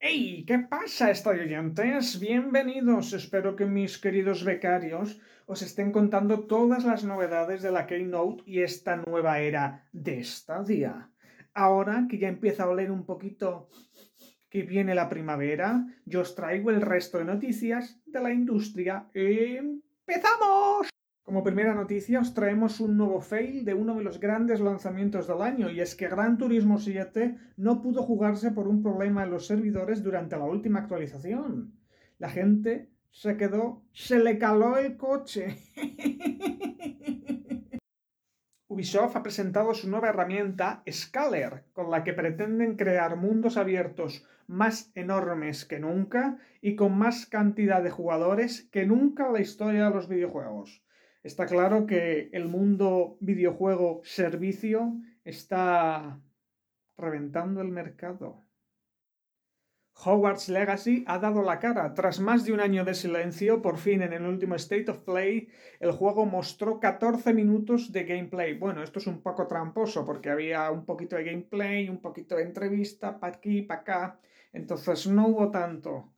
[0.00, 0.44] ¡Hey!
[0.44, 2.18] ¿Qué pasa, oyentes?
[2.18, 3.12] Bienvenidos.
[3.12, 8.62] Espero que mis queridos becarios os estén contando todas las novedades de la Keynote y
[8.62, 11.12] esta nueva era de Stadia.
[11.54, 13.68] Ahora que ya empieza a oler un poquito
[14.50, 19.08] que viene la primavera, yo os traigo el resto de noticias de la industria.
[19.12, 20.88] ¡Empezamos!
[21.22, 25.42] Como primera noticia os traemos un nuevo fail de uno de los grandes lanzamientos del
[25.42, 29.46] año y es que Gran Turismo 7 no pudo jugarse por un problema en los
[29.46, 31.74] servidores durante la última actualización.
[32.16, 35.58] La gente se quedó, se le caló el coche.
[38.68, 44.90] Ubisoft ha presentado su nueva herramienta Scaler, con la que pretenden crear mundos abiertos más
[44.94, 49.94] enormes que nunca y con más cantidad de jugadores que nunca en la historia de
[49.94, 50.82] los videojuegos.
[51.22, 54.94] Está claro que el mundo videojuego servicio
[55.24, 56.20] está
[56.96, 58.48] reventando el mercado.
[60.04, 61.92] Hogwarts Legacy ha dado la cara.
[61.92, 65.48] Tras más de un año de silencio, por fin en el último State of Play,
[65.80, 68.56] el juego mostró 14 minutos de gameplay.
[68.56, 72.44] Bueno, esto es un poco tramposo porque había un poquito de gameplay, un poquito de
[72.44, 74.20] entrevista, para aquí, para acá.
[74.52, 76.12] Entonces no hubo tanto.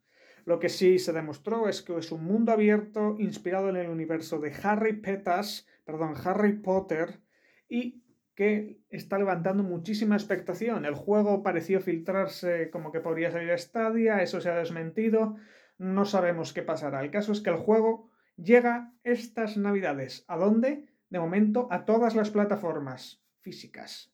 [0.44, 4.38] Lo que sí se demostró es que es un mundo abierto inspirado en el universo
[4.38, 7.20] de Harry Petas, perdón, Harry Potter,
[7.68, 8.02] y
[8.34, 10.86] que está levantando muchísima expectación.
[10.86, 15.36] El juego pareció filtrarse como que podría salir a Stadia, eso se ha desmentido,
[15.78, 17.02] no sabemos qué pasará.
[17.02, 20.24] El caso es que el juego llega estas navidades.
[20.26, 20.88] ¿A dónde?
[21.10, 24.12] De momento a todas las plataformas físicas.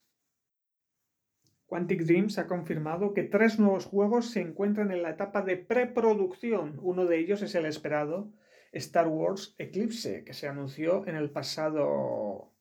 [1.67, 6.79] Quantic Dreams ha confirmado que tres nuevos juegos se encuentran en la etapa de preproducción.
[6.81, 8.33] Uno de ellos es el esperado
[8.73, 12.53] Star Wars Eclipse, que se anunció en el pasado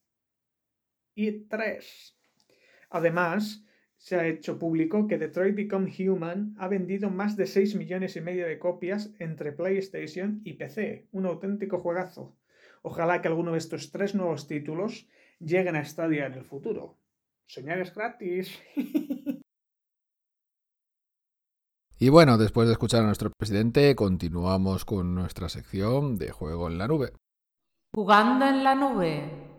[1.16, 2.16] i3.
[2.90, 3.64] Además,
[3.98, 8.22] se ha hecho público que Detroit Become Human ha vendido más de 6 millones y
[8.22, 11.08] medio de copias entre PlayStation y PC.
[11.12, 12.36] Un auténtico juegazo.
[12.82, 15.08] Ojalá que alguno de estos tres nuevos títulos
[15.40, 16.98] lleguen a Stadia en el futuro.
[17.48, 18.60] Soñar es gratis.
[21.98, 26.78] Y bueno, después de escuchar a nuestro presidente, continuamos con nuestra sección de juego en
[26.78, 27.14] la nube.
[27.96, 29.55] Jugando en la nube.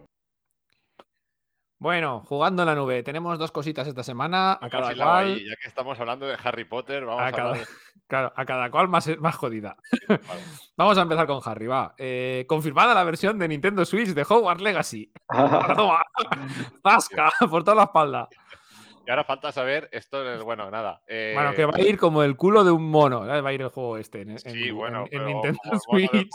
[1.79, 5.55] Bueno, jugando en la nube, tenemos dos cositas esta semana, a cada cual, ahí, ya
[5.63, 7.67] que estamos hablando de Harry Potter, vamos a a, cada, hablar
[8.09, 9.77] claro, a cada cual más, más jodida.
[10.09, 10.21] Vale.
[10.77, 11.95] Vamos a empezar con Harry, va.
[11.99, 15.11] Eh, confirmada la versión de Nintendo Switch de Hogwarts Legacy.
[16.83, 18.29] Zasca, por toda la espalda.
[19.07, 21.01] Y ahora falta saber esto, es- bueno, nada.
[21.07, 23.41] eh, Bueno, que va a ir como el culo de un mono, ¿eh?
[23.41, 26.29] va a ir el juego este en, en- Sí, en- bueno, en pero Nintendo Switch.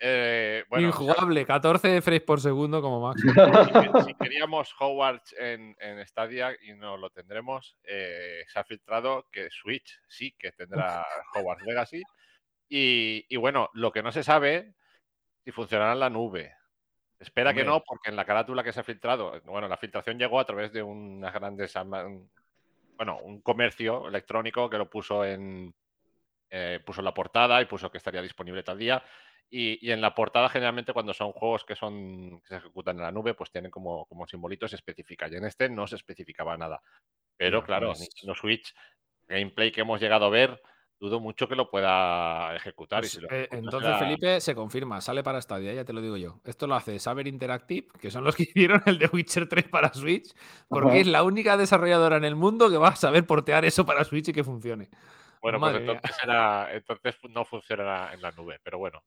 [0.00, 3.32] Eh, bueno, Injugable, 14 frames por segundo como máximo.
[3.64, 9.28] si, si queríamos Hogwarts en, en Stadia y no lo tendremos, eh, se ha filtrado
[9.30, 12.02] que Switch sí que tendrá Hogwarts Legacy.
[12.68, 14.74] Y, y bueno, lo que no se sabe
[15.44, 16.54] si funcionará en la nube.
[17.18, 20.40] Espera que no, porque en la carátula que se ha filtrado, bueno, la filtración llegó
[20.40, 21.72] a través de unas grandes,
[22.96, 25.74] bueno, un comercio electrónico que lo puso en,
[26.50, 29.02] eh, puso en la portada y puso que estaría disponible tal día.
[29.56, 33.02] Y, y en la portada, generalmente, cuando son juegos que son que se ejecutan en
[33.02, 35.28] la nube, pues tienen como, como simbolitos se especifica.
[35.28, 36.82] Y en este no se especificaba nada.
[37.36, 38.74] Pero claro, pues- Nintendo Switch,
[39.28, 40.60] gameplay que hemos llegado a ver,
[40.98, 43.00] dudo mucho que lo pueda ejecutar.
[43.00, 45.92] y Pues, si lo eh, entonces, será- Felipe, se confirma, sale para Stadia, ya te
[45.92, 46.40] lo digo yo.
[46.44, 49.94] Esto lo hace Saber Interactive, que son los que hicieron el de Witcher 3 para
[49.94, 50.34] Switch,
[50.68, 54.02] porque es la única desarrolladora en el mundo que va a saber portear eso para
[54.02, 54.88] Switch y que funcione.
[55.44, 59.02] Bueno, pues Madre entonces, será- entonces no funcionará en la nube, pero bueno,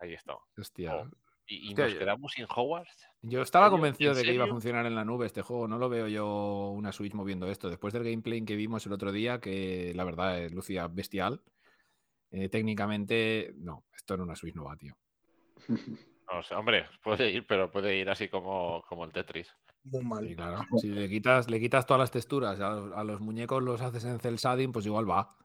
[0.00, 0.36] ahí está.
[0.58, 0.96] Hostia.
[0.96, 1.08] Oh,
[1.46, 3.06] ¿Y, Es nos quedamos sin Hogwarts?
[3.22, 5.68] Yo estaba convencido ¿En de que iba a funcionar en la nube este juego.
[5.68, 7.70] No lo veo yo una Switch moviendo esto.
[7.70, 11.40] Después del gameplay que vimos el otro día, que la verdad eh, lucía bestial,
[12.32, 14.96] eh, técnicamente, no, esto en una Switch no va, tío.
[16.32, 19.52] No sé, hombre, puede ir, pero puede ir así como, como el Tetris.
[19.82, 20.24] Muy mal.
[20.24, 20.60] Sí, claro.
[20.78, 24.04] Si le quitas, le quitas todas las texturas, a los, a los muñecos los haces
[24.04, 25.36] en cel shading, pues igual va.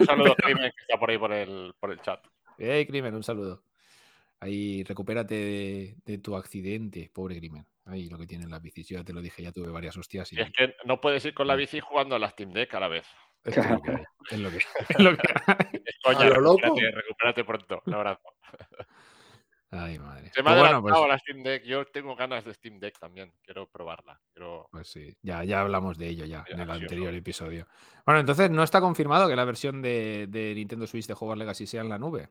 [0.00, 2.24] Un saludo Crimen, que está por ahí por el, por el chat.
[2.58, 3.64] Hey, Crimen, un saludo.
[4.40, 7.66] Ahí, recupérate de, de tu accidente, pobre Crimen.
[7.86, 8.88] Ahí lo que tienen las bicis.
[8.88, 11.34] Yo ya te lo dije, ya tuve varias hostias y es que no puedes ir
[11.34, 13.06] con la bici jugando a la Steam Deck a la vez.
[13.44, 13.92] es lo que.
[14.30, 14.58] Es lo que,
[14.88, 15.22] es lo que
[16.04, 16.60] coña, lo loco.
[16.62, 17.82] recupérate, recupérate pronto.
[17.86, 18.22] Un abrazo.
[19.74, 20.30] Ay, madre.
[20.34, 21.64] Se me ha Pues bueno, pues, la Steam Deck.
[21.64, 23.32] Yo tengo ganas de Steam Deck también.
[23.42, 24.20] Quiero probarla.
[24.32, 24.68] Quiero...
[24.70, 27.66] pues sí, ya, ya hablamos de ello ya Ya, en el anterior episodio.
[28.04, 31.66] Bueno, entonces no está confirmado que la versión de, de Nintendo Switch de Hogwarts Legacy
[31.66, 32.28] sea en la nube.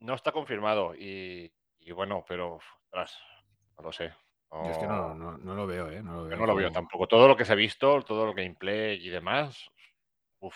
[0.00, 0.94] No está confirmado.
[0.94, 1.50] Y,
[1.80, 3.16] y bueno, pero ostras,
[3.78, 4.12] no lo sé.
[4.50, 6.02] Yo es que no, no, no lo veo, ¿eh?
[6.02, 6.36] No lo veo.
[6.36, 7.08] no lo veo como- tampoco.
[7.08, 9.70] Todo lo que se ha visto, todo el gameplay y demás.
[10.40, 10.54] Uf,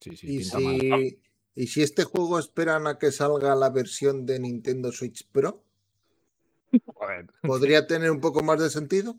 [0.00, 1.18] Sí, sí, ¿Y pinta mal.
[1.58, 5.64] ¿Y si este juego esperan a que salga la versión de Nintendo Switch Pro?
[7.42, 9.16] ¿Podría tener un poco más de sentido?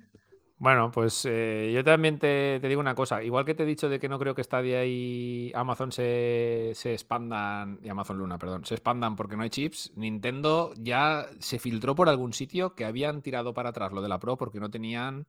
[0.57, 3.21] Bueno, pues eh, yo también te, te digo una cosa.
[3.21, 6.93] Igual que te he dicho de que no creo que Stadia y Amazon se, se
[6.93, 11.93] expandan, y Amazon Luna, perdón, se expandan porque no hay chips, Nintendo ya se filtró
[11.93, 15.27] por algún sitio que habían tirado para atrás lo de la Pro porque no tenían,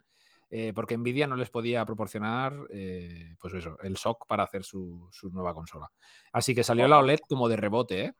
[0.50, 5.08] eh, porque Nvidia no les podía proporcionar, eh, pues eso, el SOC para hacer su,
[5.12, 5.90] su nueva consola.
[6.32, 8.14] Así que salió la OLED como de rebote, ¿eh?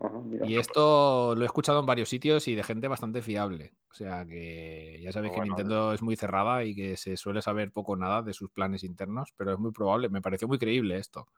[0.00, 0.20] Ajá.
[0.44, 3.74] Y esto lo he escuchado en varios sitios y de gente bastante fiable.
[3.90, 7.42] O sea que ya sabéis que Bueno, Nintendo es muy cerrada y que se suele
[7.42, 10.08] saber poco o nada de sus planes internos, pero es muy probable.
[10.08, 11.28] Me pareció muy creíble esto.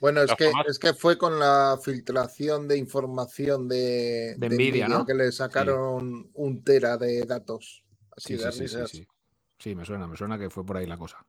[0.00, 5.04] Bueno, es que, es que fue con la filtración de información de, De Nvidia, ¿no?
[5.04, 7.84] que le sacaron un tera de datos.
[8.16, 9.06] Así Sí, de sí,
[9.64, 9.70] sí, sí, sí.
[9.70, 11.24] Sí, me suena, me suena que fue por ahí la cosa.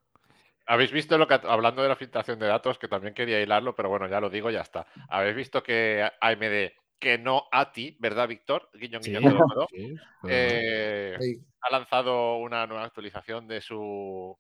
[0.67, 3.89] ¿Habéis visto lo que, hablando de la filtración de datos, que también quería hilarlo, pero
[3.89, 4.85] bueno, ya lo digo, ya está.
[5.09, 8.69] ¿Habéis visto que AMD, que no a ti, ¿verdad, Víctor?
[8.73, 11.41] Guiño, Sí, guiño, todo, todo, sí, pero- eh, Sí.
[11.61, 14.37] ha lanzado una nueva actualización de su,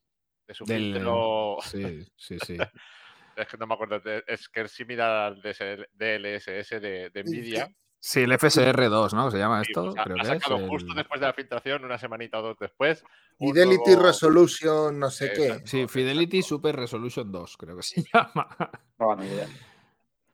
[0.47, 1.57] de su del- filtro.
[1.61, 2.57] sí, sí, sí.
[3.37, 7.67] Es que no me acuerdo, de- es que es similar al DLSS de, de Nvidia.
[8.07, 9.31] Sí, el FSR2, ¿no?
[9.31, 10.69] Se llama Sí, esto, pues ha, creo ha que es.
[10.69, 13.03] justo el- después de la filtración, una semanita o dos después.
[13.39, 15.45] Fidelity nuevo- Resolution, no sé qué.
[15.47, 15.67] Exacto.
[15.67, 18.47] Sí, Fidelity Super Resolution 2, creo que se llama.
[18.99, 19.47] No, ni idea.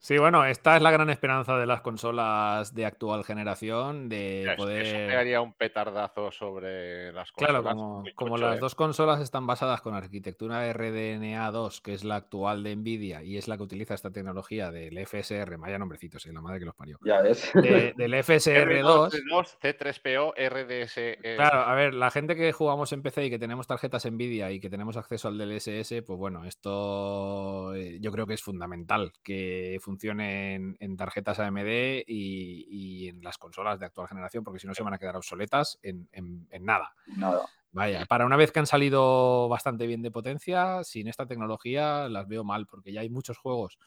[0.04, 4.54] Sí, bueno, esta es la gran esperanza de las consolas de actual generación, de Ya,
[4.54, 4.82] eso- poder...
[4.88, 7.76] Eso pegaría un petardazo sobre las Claro, consolas.
[7.76, 8.60] como, muy como las ¿eh?
[8.60, 13.48] dos consolas están basadas con arquitectura RDNA2, que es la actual de Nvidia y es
[13.48, 16.98] la que utiliza esta tecnología del FSR, vaya nombrecitos, eh, la madre que los parió.
[17.06, 17.52] Ya ves.
[17.54, 19.12] de- del FSR2.
[19.14, 21.20] R2, C3PO, RDS.
[21.36, 24.60] Claro, a ver, la gente que jugamos en PC y que tenemos tarjetas Nvidia y
[24.60, 29.78] que tenemos acceso al DLSS, pues bueno, esto eh, yo creo que es fundamental que
[29.92, 34.68] funcione en, en tarjetas AMD y, y en las consolas de actual generación, porque si
[34.68, 36.96] no se van a quedar obsoletas en- en- en nada.
[37.18, 37.42] Nada.
[37.74, 42.28] Vaya, para una vez que han salido bastante bien de potencia, sin esta tecnología las
[42.28, 43.78] veo mal, porque ya hay muchos juegos.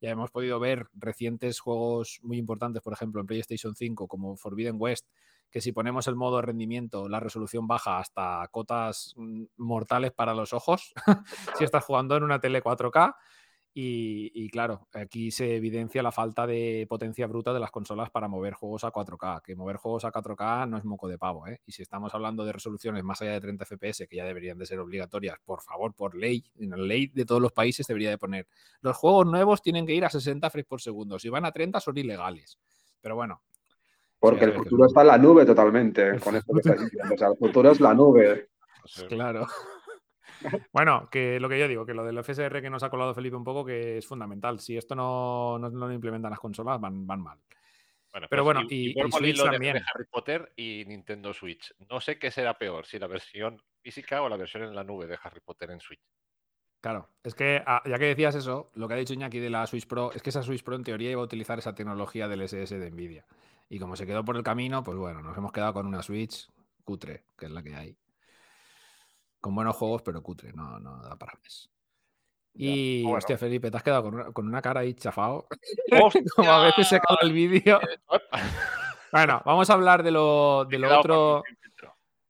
[0.00, 4.76] Ya hemos podido ver recientes juegos muy importantes, por ejemplo, en PlayStation 5, como Forbidden
[4.78, 5.06] West,
[5.50, 10.52] que si ponemos el modo rendimiento, la resolución baja hasta cotas mm, mortales para los
[10.52, 10.92] ojos,
[11.58, 13.14] si estás jugando en una tele 4K.
[13.78, 18.26] Y, y claro, aquí se evidencia la falta de potencia bruta de las consolas para
[18.26, 21.60] mover juegos a 4K, que mover juegos a 4K no es moco de pavo, ¿eh?
[21.66, 24.64] Y si estamos hablando de resoluciones más allá de 30 FPS, que ya deberían de
[24.64, 28.16] ser obligatorias, por favor, por ley, en la ley de todos los países debería de
[28.16, 28.46] poner,
[28.80, 31.78] los juegos nuevos tienen que ir a 60 frames por segundo, si van a 30
[31.78, 32.58] son ilegales.
[33.02, 33.42] Pero bueno,
[34.18, 37.14] Porque el futuro es- está en la nube totalmente, con esto que estás diciendo.
[37.14, 38.48] O sea, el futuro es la nube.
[38.86, 39.04] Sí.
[39.06, 39.46] Claro.
[40.72, 43.36] Bueno, que lo que yo digo, que lo del FSR que nos ha colado Felipe
[43.36, 44.60] un poco, que es fundamental.
[44.60, 47.38] Si esto no, no, no lo implementan las consolas, van, van mal.
[48.12, 49.74] Bueno, Pero pues, bueno, y- y Switch también.
[49.74, 51.74] de Harry Potter y Nintendo Switch.
[51.90, 55.06] No sé qué será peor, si la versión física o la versión en la nube
[55.06, 56.00] de Harry Potter en Switch.
[56.80, 59.66] Claro, es que ah, ya que decías eso, lo que ha dicho Iñaki de la
[59.66, 62.42] Switch Pro, es que esa Switch Pro en teoría iba a utilizar esa tecnología del
[62.42, 63.26] SS de Nvidia.
[63.68, 66.48] Y como se quedó por el camino, pues bueno, nos hemos quedado con una Switch
[66.84, 67.96] cutre, que es la que hay.
[69.46, 71.70] Con buenos juegos, pero cutre, no, no da para más.
[72.52, 73.18] Y, Bueno.
[73.18, 75.46] hostia, Felipe, te has quedado con una, con una cara ahí chafado.
[76.34, 77.78] Como a veces se acaba el vídeo.
[79.12, 81.44] Bueno, vamos a hablar de lo, de lo otro,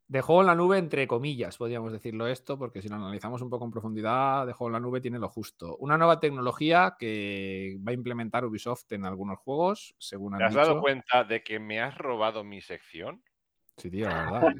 [0.06, 3.48] de juego en la nube, entre comillas, podríamos decirlo esto, porque si lo analizamos un
[3.48, 5.78] poco en profundidad, de juego en la nube tiene lo justo.
[5.78, 10.50] Una nueva tecnología que va a implementar Ubisoft en algunos juegos, según han ¿Te has
[10.52, 10.66] dicho.
[10.66, 13.22] dado cuenta de que me has robado mi sección?
[13.76, 14.54] Sí, tío, la verdad.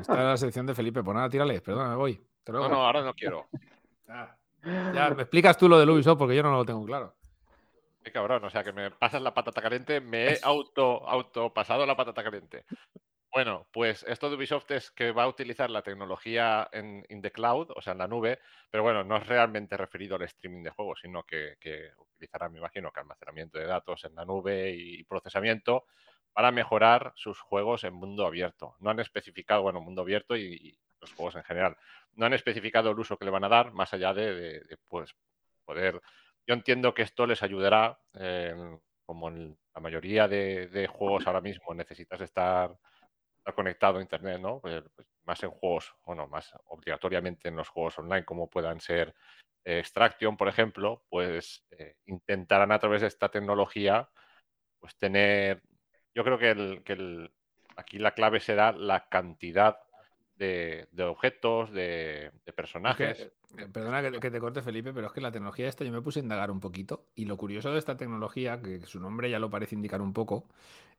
[0.00, 1.02] Esta era la sección de Felipe.
[1.02, 2.20] Pues nada, tírale, perdona, me voy.
[2.48, 3.46] No, no, ahora no quiero.
[4.08, 4.34] Ah.
[4.64, 7.14] Ya, me explicas tú lo del Ubisoft porque yo no lo tengo claro.
[8.02, 11.86] Qué cabrón, o sea que me pasas la patata caliente, me he auto, auto pasado
[11.86, 12.64] la patata caliente.
[13.32, 17.30] Bueno, pues esto de Ubisoft es que va a utilizar la tecnología en in the
[17.30, 18.40] cloud, o sea, en la nube,
[18.70, 22.58] pero bueno, no es realmente referido al streaming de juegos, sino que, que utilizará, me
[22.58, 25.86] imagino, que almacenamiento de datos en la nube y procesamiento
[26.32, 28.76] para mejorar sus juegos en mundo abierto.
[28.80, 31.76] No han especificado, bueno, mundo abierto y, los juegos en general.
[32.12, 35.16] No han especificado el uso que le van a dar, más allá de, de- pues,
[35.64, 36.00] poder
[36.46, 38.54] yo entiendo que esto les ayudará, eh,
[39.06, 42.76] como en la mayoría de, juegos ahora mismo necesitas estar,
[43.38, 44.60] estar conectado a Internet, ¿no?
[44.60, 49.14] Pues, pues, más en juegos, bueno, más obligatoriamente en los juegos online, como puedan ser
[49.64, 54.10] eh, Extraction, por ejemplo, pues eh, intentarán a través de esta tecnología,
[54.80, 55.62] pues tener,
[56.14, 57.30] yo creo que, el, que el-
[57.76, 59.78] aquí la clave será la cantidad
[60.36, 63.32] de, de objetos, de, de Es que, personajes.
[63.58, 66.02] eh, perdona que, que te corte, Felipe, pero es que la tecnología esta yo me
[66.02, 67.06] puse a indagar un poquito.
[67.14, 70.48] Y lo curioso de esta tecnología, que su nombre ya lo parece indicar un poco,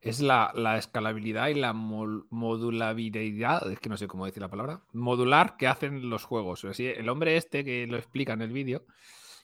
[0.01, 4.49] es la, la escalabilidad y la mol- modulabilidad, es que no sé cómo decir la
[4.49, 6.63] palabra, modular que hacen los juegos.
[6.65, 8.85] Así, el hombre este que lo explica en el vídeo,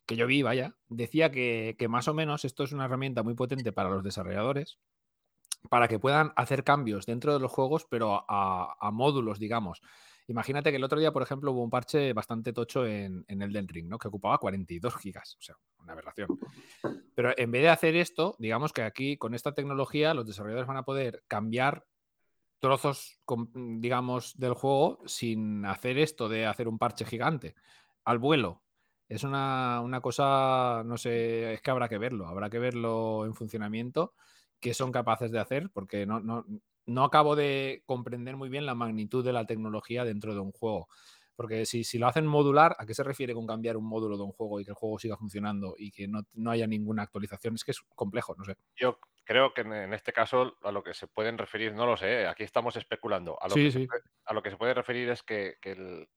[0.06, 3.36] que yo vi, vaya, decía que, que más o menos esto es una herramienta muy
[3.36, 4.80] potente para los desarrolladores
[5.70, 9.82] para que puedan hacer cambios dentro de los juegos, pero a, módulos, digamos.
[10.28, 13.68] Imagínate que el otro día, por ejemplo, hubo un parche bastante tocho en, en Elden
[13.68, 13.98] Ring, ¿no?
[13.98, 16.30] Que ocupaba 42 gigas, o sea, una aberración.
[17.16, 20.78] Pero en vez de hacer esto, digamos que aquí con esta tecnología los desarrolladores van
[20.78, 21.86] a poder cambiar
[22.60, 23.20] trozos,
[23.54, 27.56] digamos, del juego sin hacer esto de hacer un parche gigante
[28.04, 28.64] al vuelo.
[29.08, 33.34] Es una, una cosa, no sé, es que habrá que verlo, habrá que verlo en
[33.34, 34.14] funcionamiento,
[34.60, 36.46] qué son capaces de hacer, porque no, no,
[36.86, 40.88] no acabo de comprender muy bien la magnitud de la tecnología dentro de un juego.
[41.36, 44.24] Porque si, si lo hacen modular, ¿a qué se refiere con cambiar un módulo de
[44.24, 47.56] un juego y que el juego siga funcionando y que no, no haya ninguna actualización?
[47.56, 48.56] Es que es complejo, no sé.
[48.76, 51.96] Yo creo que en, en este caso a lo que se pueden referir, no lo
[51.98, 53.42] sé, aquí estamos especulando.
[53.42, 53.88] A lo, Sí, que, se sí.
[53.88, 56.10] puede, a lo que se puede referir es que, que el-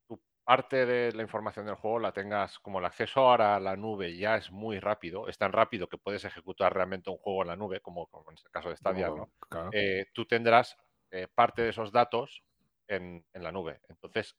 [0.52, 4.14] parte de la información del juego la tengas, como el acceso ahora a la nube
[4.14, 7.56] ya es muy rápido, es tan rápido que puedes ejecutar realmente un juego en la
[7.56, 9.30] nube, como, como en el caso de Stadia, ¿no?
[9.48, 9.70] Claro.
[9.72, 10.76] Eh, tú tendrás
[11.10, 12.42] eh, parte de esos datos
[12.86, 13.80] en, en la nube.
[13.88, 14.36] Entonces,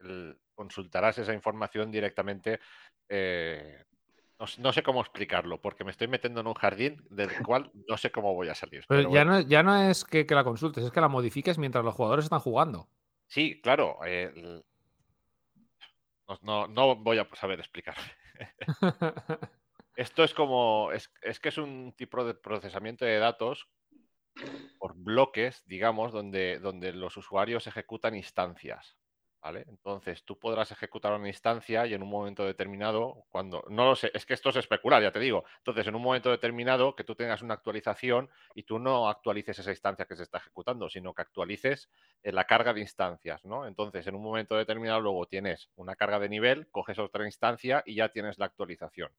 [0.00, 2.60] el- consultarás esa información directamente.
[3.08, 3.82] eh,
[4.58, 8.10] no, sé cómo explicarlo, porque me estoy metiendo en un jardín del cual no sé
[8.10, 8.84] cómo voy a salir.
[8.86, 9.40] Pero pero ya, bueno.
[9.40, 12.26] no, ya no es que, que la consultes, es que la modifiques mientras los jugadores
[12.26, 12.88] están jugando.
[13.26, 13.96] Sí, claro.
[16.28, 17.96] No, no- no voy a saber explicar.
[19.96, 23.68] Esto es como, es, es que es un tipo de procesamiento de datos
[24.78, 28.96] por bloques, digamos, donde, donde los usuarios ejecutan instancias.
[29.46, 29.64] ¿Vale?
[29.68, 34.10] Entonces tú podrás ejecutar una instancia y en un momento determinado, cuando, no lo sé,
[34.12, 35.44] es que esto es especular, ya te digo.
[35.58, 39.70] Entonces, en un momento determinado que tú tengas una actualización y tú no actualices esa
[39.70, 41.88] instancia que se está ejecutando, sino que actualices
[42.24, 43.68] eh, la carga de instancias, ¿no?
[43.68, 47.94] Entonces, en un momento determinado luego tienes una carga de nivel, coges otra instancia y
[47.94, 49.12] ya tienes la actualización.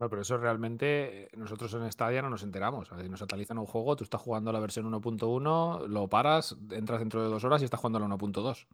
[0.00, 2.92] No, pero eso realmente eh, nosotros en Stadia no nos enteramos.
[2.92, 7.30] Nos actualizan un juego, tú estás jugando la versión 1.1, lo paras, entras dentro de
[7.30, 8.66] dos horas y estás jugando la 1.2.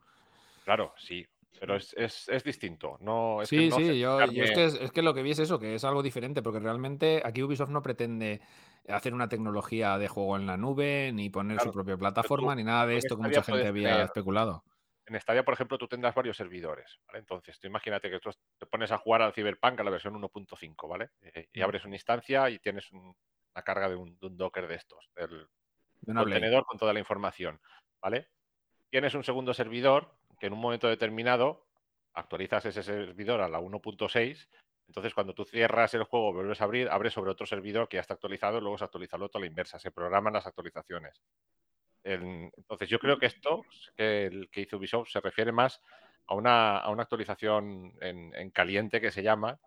[0.66, 1.24] Claro, sí,
[1.60, 2.97] pero es, es- es distinto.
[3.01, 5.22] No, es que Sí, no sé sí, yo, yo es, que es, que lo que
[5.22, 8.40] vi es eso, que es algo diferente, porque realmente aquí Ubisoft no pretende
[8.88, 12.84] hacer una tecnología de juego en la nube, ni poner su propia plataforma, ni nada
[12.84, 14.64] de esto que mucha gente había especulado.
[15.06, 17.20] En Stadia, por ejemplo, tú tendrás varios servidores, ¿vale?
[17.20, 20.88] Entonces, tú imagínate que tú te pones a jugar al Cyberpunk a la versión 1.5,
[20.88, 21.10] ¿vale?
[21.20, 21.62] Eh, y Mm.
[21.62, 23.14] abres una instancia y tienes un-
[23.55, 25.47] una carga de un, de un Docker de estos, del
[26.01, 27.60] De contenedor con toda la información,
[28.02, 28.30] ¿vale?
[28.90, 31.66] Tienes un segundo servidor que en un momento determinado
[32.14, 34.48] actualizas ese servidor a la 1.6,
[34.88, 38.00] entonces cuando tú cierras el juego, vuelves a abrir, abres sobre otro servidor que ya
[38.02, 41.20] está actualizado luego se actualiza el otro a la inversa, se programan las actualizaciones.
[42.04, 43.62] El- entonces yo creo que esto
[43.96, 45.82] que, el que hizo Ubisoft se refiere más
[46.28, 49.58] a una, a una actualización en, en caliente que se llama,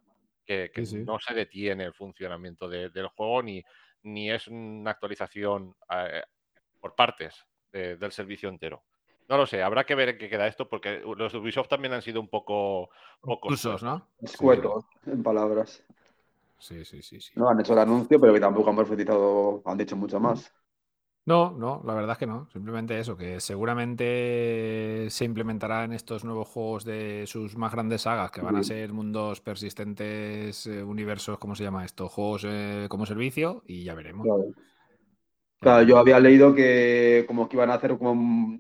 [0.45, 1.03] que, que Sí, sí.
[1.03, 3.63] no se detiene el funcionamiento de- del juego ni,
[4.03, 6.23] ni es una actualización eh,
[6.79, 8.83] por partes de- del servicio entero.
[9.29, 11.93] No lo sé, habrá que ver en qué queda esto, porque los de Ubisoft también
[11.93, 12.89] han sido un poco.
[13.47, 14.07] Usos, ¿no?
[14.21, 15.83] Escueto, en palabras.
[16.57, 17.31] Sí, sí, sí, sí.
[17.35, 20.51] No han hecho el anuncio, pero que tampoco han profetizado, han dicho mucho más.
[21.25, 22.49] No, no, la verdad es que no.
[22.51, 28.31] Simplemente eso, que seguramente se implementará en estos nuevos juegos de sus más grandes sagas,
[28.31, 32.09] que van a ser mundos persistentes, eh, universos, ¿cómo se llama esto?
[32.09, 34.25] Juegos eh, como servicio, y ya veremos.
[35.59, 35.83] Claro.
[35.83, 38.59] Yo había leído que como que iban a hacer como un-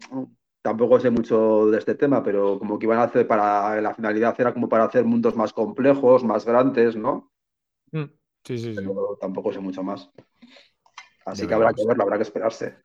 [0.61, 4.35] tampoco sé mucho de este tema, pero como que iban a hacer para la finalidad
[4.39, 7.31] era como para hacer mundos más complejos, más grandes, ¿no?
[7.91, 8.03] Mm,
[8.43, 8.81] Sí, sí, sí.
[8.81, 10.09] Pero tampoco sé mucho más.
[11.25, 12.75] Así que habrá que verlo, habrá que esperarse.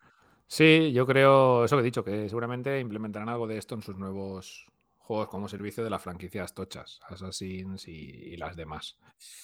[0.46, 3.96] Sí, yo creo, eso que he dicho, que seguramente implementarán algo de esto en sus
[3.96, 4.66] nuevos
[4.98, 8.98] juegos como servicio de las franquicias tochas, Assassins y, y las demás.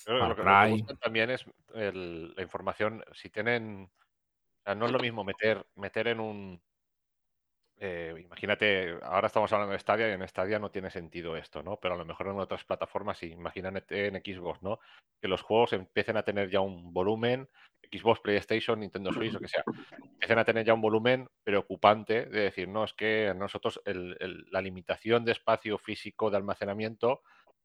[0.06, 0.70] Lo que Cry.
[0.72, 1.44] buscan también es
[1.74, 3.02] el- la información.
[3.12, 3.84] Si tienen.
[3.84, 6.60] o sea, no es lo mismo meter, meter en un.
[7.82, 11.78] Eh, imagínate, ahora estamos hablando de Stadia y en Stadia no tiene sentido esto, ¿no?
[11.78, 13.32] Pero a lo mejor en otras plataformas sí.
[13.32, 14.78] Imagínate en Xbox, ¿no?
[15.20, 17.48] Que los juegos empiecen a tener ya un volumen,
[17.90, 19.64] Xbox, PlayStation, Nintendo Switch, lo que sea,
[20.02, 24.44] empiecen a tener ya un volumen preocupante de decir, no, es que nosotros el- el-
[24.50, 27.22] la limitación de espacio físico de almacenamiento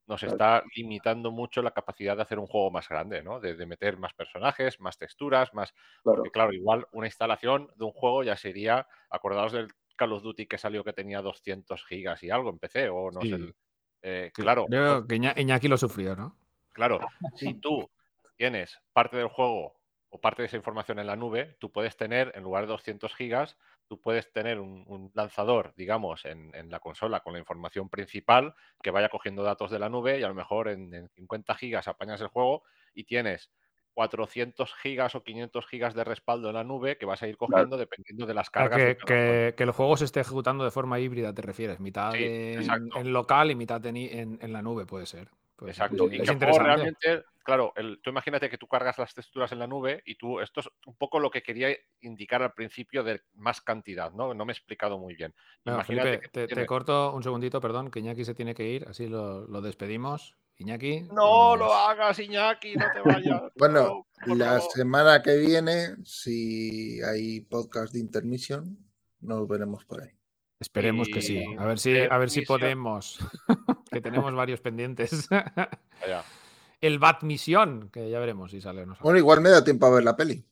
[0.08, 3.40] nos está limitando mucho la capacidad de hacer un juego más grande, ¿no?
[3.40, 5.72] De, de meter más personajes, más texturas, más...
[6.02, 6.18] Claro.
[6.18, 10.46] Porque claro, igual una instalación de un juego ya sería, acordaos del Call of Duty
[10.46, 13.26] que salió que tenía 200 gigas y algo en PC, o no sé.
[13.28, 13.32] Sí.
[13.34, 13.54] el-
[14.02, 16.36] eh, Que- claro, Creo que Iñaki lo sufrió, ¿no?
[16.72, 17.00] Claro,
[17.34, 17.90] si tú
[18.36, 22.30] tienes parte del juego o parte de esa información en la nube, tú puedes tener,
[22.36, 23.58] en lugar de 200 gigas,
[23.88, 28.54] tú puedes tener un, un lanzador, digamos, en, en la consola con la información principal
[28.82, 31.88] que vaya cogiendo datos de la nube y a lo mejor en, en 50 gigas
[31.88, 32.62] apañas el juego
[32.94, 33.50] y tienes
[33.96, 37.78] 400 gigas o 500 gigas de respaldo en la nube que vas a ir cogiendo
[37.78, 38.78] dependiendo de las cargas.
[39.06, 41.80] que, el juego se esté ejecutando de forma híbrida, te refieres.
[41.80, 45.30] Mitad Sí, en, local y mitad en, i- en- en la nube, puede ser.
[45.66, 46.10] Exacto.
[46.12, 46.62] Y es que interesante.
[46.62, 50.40] realmente, claro, el- tú imagínate que tú cargas las texturas en la nube y tú,
[50.40, 54.34] esto es un poco lo que quería indicar al principio de más cantidad, ¿no?
[54.34, 55.34] No me he explicado muy bien.
[55.64, 58.86] Imagínate Felipe, que tú te, corto un segundito, perdón, que Iñaki se tiene que ir,
[58.86, 60.36] así lo, lo despedimos.
[60.58, 61.02] Iñaki.
[61.12, 63.42] No pues, lo hagas, Iñaki, no te vayas.
[63.56, 64.70] Bueno, no, la favor.
[64.72, 68.78] semana que viene, si hay podcast de intermission,
[69.20, 70.10] nos veremos por ahí.
[70.58, 71.44] Esperemos que sí.
[71.58, 73.18] A ver si, a ver si podemos.
[73.90, 75.28] que tenemos varios pendientes.
[76.80, 79.02] El Bat Misión, que ya veremos si sale o no sale.
[79.04, 80.42] Bueno, igual me da tiempo a ver la peli.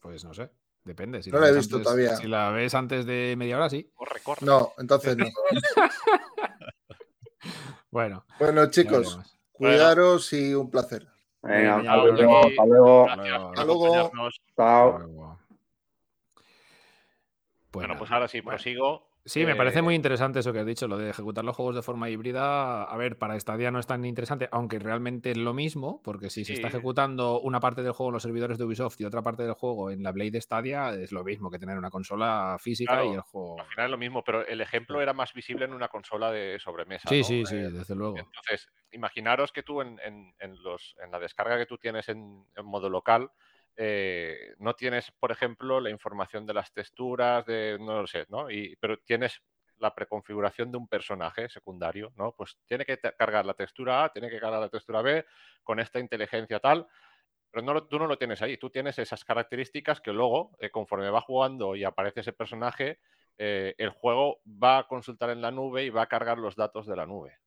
[0.00, 0.50] Pues no sé,
[0.84, 1.22] depende.
[1.22, 2.16] Si No la he visto antes- todavía.
[2.16, 3.90] Si la ves antes de media hora, sí.
[3.94, 4.46] Corre, corre.
[4.46, 5.26] No, entonces no.
[7.90, 9.18] Bueno, Bueno, chicos,
[9.52, 11.08] cuidaros y un placer.
[11.42, 13.08] Venga, Venga, hasta luego, hasta luego.
[13.08, 13.50] Hasta luego.
[13.56, 15.38] Hasta luego.
[17.72, 18.56] Bueno, pues ahora sí, Bueno.
[18.56, 19.09] prosigo.
[19.30, 21.76] Sí, me parece Eh, muy interesante eso que has dicho, lo de ejecutar los juegos
[21.76, 22.82] de forma híbrida.
[22.82, 26.44] A ver, para Stadia no es tan interesante, aunque realmente es lo mismo, porque si
[26.44, 29.44] se está ejecutando una parte del juego en los servidores de Ubisoft y otra parte
[29.44, 33.04] del juego en la Blade Stadia, es lo mismo que tener una consola física Claro,
[33.04, 33.62] y el juego.
[33.62, 36.58] Al final es lo mismo, pero el ejemplo era más visible en una consola de
[36.58, 37.10] sobremesa.
[37.10, 37.24] Sí, ¿no?
[37.24, 38.32] sí, sí, Eh, desde luego.
[38.32, 42.46] Entonces, imaginaros que tú en, en- en los, en la descarga que tú tienes en,
[42.56, 43.30] en modo local,
[43.76, 48.50] eh, no tienes, por ejemplo, la información de las texturas, de no lo sé, ¿no?
[48.50, 49.42] Y, pero tienes
[49.78, 52.34] la preconfiguración de un personaje secundario, ¿no?
[52.36, 55.24] Pues tiene que cargar la textura A, tiene que cargar la textura B
[55.62, 56.86] con esta inteligencia tal,
[57.50, 60.70] pero no lo- tú no lo tienes ahí, tú tienes esas características que luego, eh,
[60.70, 63.00] conforme va jugando y aparece ese personaje,
[63.38, 66.86] eh, el juego va a consultar en la nube y va a cargar los datos
[66.86, 67.38] de la nube.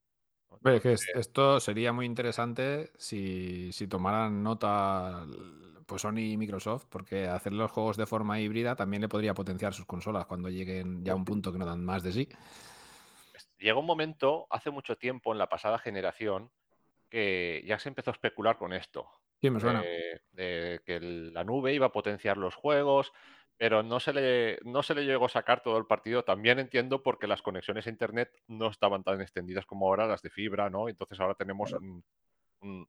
[0.50, 5.26] Entonces, es- esto sería muy interesante si, si tomaran nota
[5.86, 9.74] pues Sony y Microsoft, porque hacer los juegos de forma híbrida también le podría potenciar
[9.74, 12.28] sus consolas cuando lleguen ya a un punto que no dan más de sí.
[13.58, 16.50] llegó un momento, hace mucho tiempo, en la pasada generación,
[17.10, 19.08] que ya se empezó a especular con esto.
[19.40, 19.82] Sí, me suena.
[19.82, 23.12] de, de que el- la nube iba a potenciar los juegos,
[23.56, 26.24] pero no se, le, no se le llegó a sacar todo el partido.
[26.24, 30.30] También entiendo porque las conexiones a Internet no estaban tan extendidas como ahora las de
[30.30, 30.88] fibra, ¿no?
[30.88, 31.74] Entonces ahora tenemos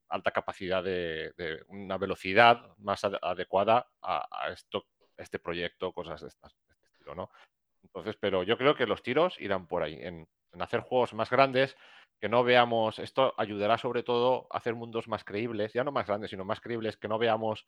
[0.09, 4.85] alta capacidad de, de una velocidad más ade- adecuada a, a esto,
[5.17, 7.29] este proyecto, cosas de, estas, de este estilo, ¿no?
[7.83, 11.29] Entonces, pero yo creo que los tiros irán por ahí, en, en hacer juegos más
[11.29, 11.75] grandes,
[12.19, 16.07] que no veamos, esto ayudará sobre todo a hacer mundos más creíbles, ya no más
[16.07, 17.67] grandes, sino más creíbles, que no veamos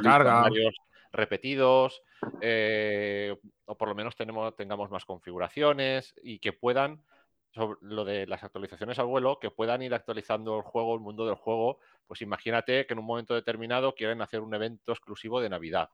[0.00, 0.44] carga.
[0.44, 0.74] secundarios
[1.12, 2.02] repetidos,
[2.40, 3.36] eh,
[3.66, 7.04] o por lo menos tenemos, tengamos más configuraciones y que puedan,
[7.52, 11.26] sobre lo de las actualizaciones al vuelo, que puedan ir actualizando el juego, el mundo
[11.26, 15.50] del juego, pues imagínate que en un momento determinado quieren hacer un evento exclusivo de
[15.50, 15.90] Navidad.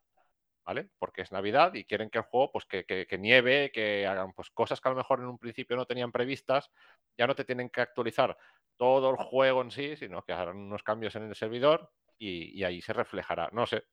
[0.65, 0.91] ¿vale?
[0.99, 4.33] Porque es Navidad y quieren que el juego, pues que, que- que nieve, que hagan
[4.35, 6.71] pues, cosas que a lo mejor en un principio no tenían previstas,
[7.17, 8.37] ya no te tienen que actualizar
[8.77, 12.65] todo el juego en sí, sino que harán unos cambios en el servidor y, y
[12.65, 13.49] ahí se reflejará.
[13.53, 13.85] No sé,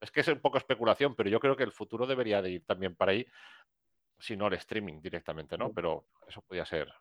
[0.00, 2.64] es que es un poco especulación, pero yo creo que el futuro debería de ir
[2.66, 3.26] también para ahí,
[4.18, 5.72] si no el streaming directamente, ¿no?
[5.72, 6.92] Pero eso podría ser.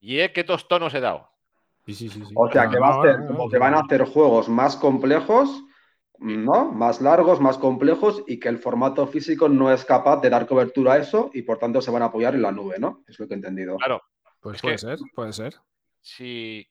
[0.00, 1.30] ¿Y eh, qué tostonos he dado?
[1.86, 2.24] Sí, sí, sí.
[2.24, 2.34] sí.
[2.36, 4.04] O sea, No, que, va a no, ser no, como no, que van a hacer
[4.04, 5.62] juegos más complejos,
[6.18, 6.70] ¿no?
[6.72, 10.94] Más largos, más complejos y que el formato físico no es capaz de dar cobertura
[10.94, 13.04] a eso y por tanto se van a apoyar en la nube, ¿no?
[13.08, 13.76] Es lo que he entendido.
[13.76, 14.02] Claro,
[14.40, 15.54] Pues Es puede que- ser, puede ser.
[16.00, 16.68] si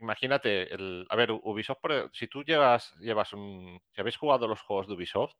[0.00, 1.78] imagínate, el, a ver, Ubisoft,
[2.12, 5.34] si tú llevas, llevas un, si habéis jugado los juegos de Ubisoft,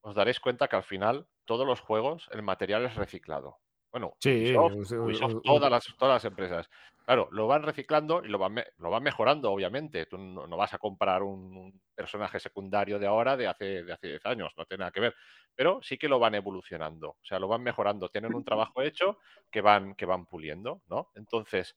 [0.00, 3.58] os daréis cuenta que al final todos los juegos, el material es reciclado.
[3.92, 6.68] Bueno, Sí, Ubisoft, Ubisoft, todas las, todas las empresas.
[7.04, 10.06] Claro, lo van reciclando y lo van, me- lo van mejorando, obviamente.
[10.06, 13.92] Tú no, no vas a comprar un, un personaje secundario de ahora de hace, de
[13.92, 15.14] hace 10 años, no tiene nada que ver.
[15.54, 18.08] Pero sí que lo van evolucionando, o sea, lo van mejorando.
[18.08, 19.18] Tienen un trabajo hecho
[19.50, 21.10] que van, que van puliendo, ¿no?
[21.14, 21.76] Entonces,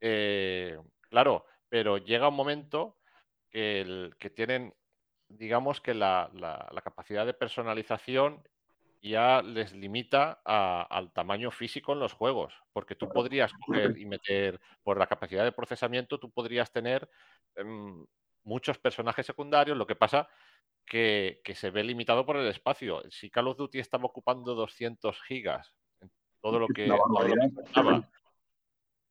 [0.00, 0.78] eh,
[1.10, 2.98] claro, pero llega un momento
[3.50, 4.74] que, el- que tienen,
[5.28, 8.42] digamos que la, la- la capacidad de personalización
[9.00, 14.06] ya les limita a- al tamaño físico en los juegos, porque tú podrías coger y
[14.06, 17.08] meter, por la capacidad de procesamiento, tú podrías tener
[17.56, 18.04] em,
[18.44, 20.28] muchos personajes secundarios, lo que pasa
[20.84, 23.02] que, que se ve limitado por el espacio.
[23.10, 26.10] Si Call of Duty estaba ocupando 200 gigas, en
[26.40, 26.86] todo lo que,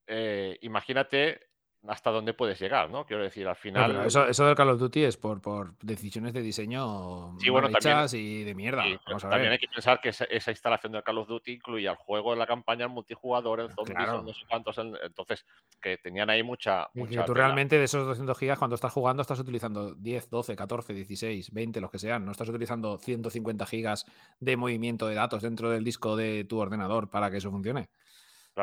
[0.08, 1.47] eh, imagínate
[1.88, 3.06] hasta dónde puedes llegar, ¿no?
[3.06, 3.92] Quiero decir, al No, final...
[3.92, 7.70] pero eso, eso del Call of Duty es por, por decisiones de diseño Sí, bueno,
[7.70, 8.84] también- y de mierda.
[8.84, 9.52] Sí, Vamos a también ver.
[9.54, 12.46] hay que pensar que esa, esa instalación del Call of Duty incluía el juego, la
[12.46, 14.20] campaña, el multijugador, el zombies, Claro.
[14.20, 15.46] el no sé cuántos, entonces
[15.82, 19.22] que tenían ahí mucha, que mucha tú realmente de esos 200 gigas, cuando estás jugando,
[19.22, 22.26] estás utilizando 10, 12, 14, 16, 20, los que sean.
[22.26, 24.06] No estás utilizando 150 gigas
[24.40, 27.90] de movimiento de datos dentro del disco de tu ordenador para que eso funcione.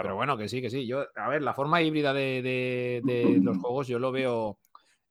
[0.03, 0.87] Pero bueno, que sí, que sí.
[0.87, 4.59] Yo, a ver, la forma híbrida de los juegos yo lo veo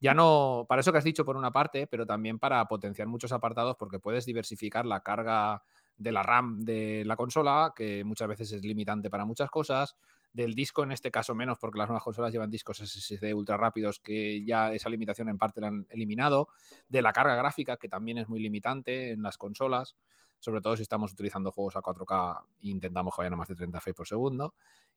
[0.03, 3.31] ya no, para eso que has dicho por una parte, pero también para potenciar muchos
[3.31, 5.63] apartados porque puedes diversificar la carga
[5.95, 9.95] de la RAM de la consola, que muchas veces es limitante para muchas cosas,
[10.33, 14.01] del disco en este caso menos porque las nuevas consolas llevan discos SSD ultra rápidos
[14.01, 16.49] que ya esa limitación en parte la han eliminado,
[16.89, 19.95] de la carga gráfica que también es muy limitante en las consolas,
[20.43, 23.55] sobre todo si estamos utilizando juegos a 4K e intentamos que vayan a más de
[23.55, 24.55] 30 frames por segundo.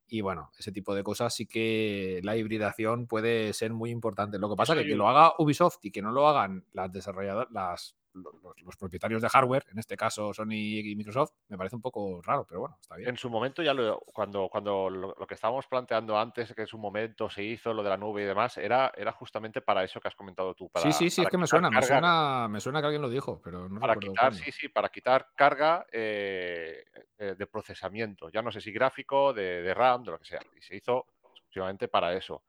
[0.09, 4.41] Y bueno, ese tipo de cosas sí que la hibridación puede ser muy importante.
[4.41, 6.91] Lo que pasa es que que lo haga Ubisoft y que no lo hagan las
[6.93, 11.77] desarrolladoras, las, los, los propietarios de hardware, en este caso Sony y Microsoft, me parece
[11.77, 13.11] un poco raro, pero bueno, está bien.
[13.11, 16.67] En su momento ya lo, cuando, cuando lo, lo que estábamos planteando antes, que en
[16.67, 20.01] su momento se hizo lo de la nube y demás, era, era justamente para eso
[20.01, 20.69] que has comentado tú.
[20.69, 23.11] Para, sí, sí, sí, es que me suena, me suena, me suena que alguien lo
[23.11, 24.39] dijo, pero no Para quitar, cuándo.
[24.39, 26.85] sí, sí, para quitar carga eh,
[27.19, 30.41] eh, de procesamiento, ya no sé si gráfico, de, de RAM, de lo que sea.
[30.57, 32.43] Y se hizo exclusivamente para eso.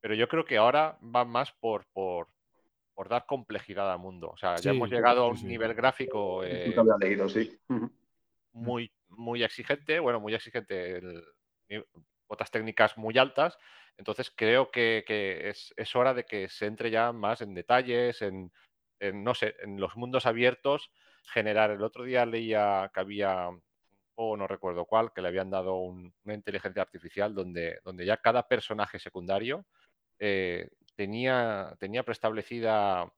[0.00, 2.28] Pero yo creo que ahora va más por, por,
[2.98, 4.28] por dar complejidad al mundo.
[4.30, 5.46] O sea, ya hemos llegado a un sí.
[5.46, 7.56] nivel gráfico eh, leído, sí.
[8.52, 11.24] Muy, muy exigente, bueno, muy exigente, el-
[12.26, 13.56] cotas técnicas muy altas.
[13.96, 18.20] Entonces creo que, que es, es hora de que se entre ya más en detalles,
[18.20, 18.50] en,
[18.98, 20.90] en, no sé, en los mundos abiertos,
[21.22, 21.70] generar.
[21.70, 23.48] El otro día leía que había
[24.16, 28.16] juego, no recuerdo cuál, que le habían dado un- una inteligencia artificial donde, donde ya
[28.16, 29.66] cada personaje secundario
[30.18, 30.68] eh,
[30.98, 33.10] tenía, tenía preestablecida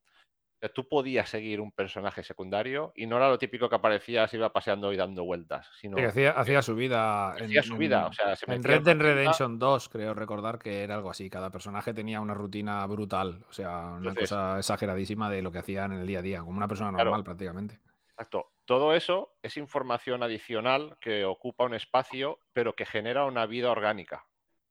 [0.75, 4.53] tú podías seguir un personaje secundario y no era lo típico que aparecía, se iba
[4.53, 7.31] paseando y dando vueltas, sino Sí, hacía, hacía su vida.
[7.31, 8.07] hacía su vida.
[8.09, 11.31] O sea, se en Red Dead Redemption 2, creo recordar que era algo así.
[11.31, 13.43] Cada personaje tenía una rutina brutal.
[13.49, 16.41] O sea, una Entonces- cosa exageradísima de lo que hacían en el día a día,
[16.41, 17.05] como una persona Claro.
[17.07, 17.81] normal prácticamente.
[18.11, 18.53] Exacto.
[18.67, 24.27] Todo eso es información adicional que ocupa un espacio, pero que genera una vida orgánica.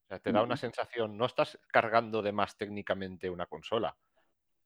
[0.10, 3.98] Sea, te da una sensación, no estás cargando de más técnicamente una consola,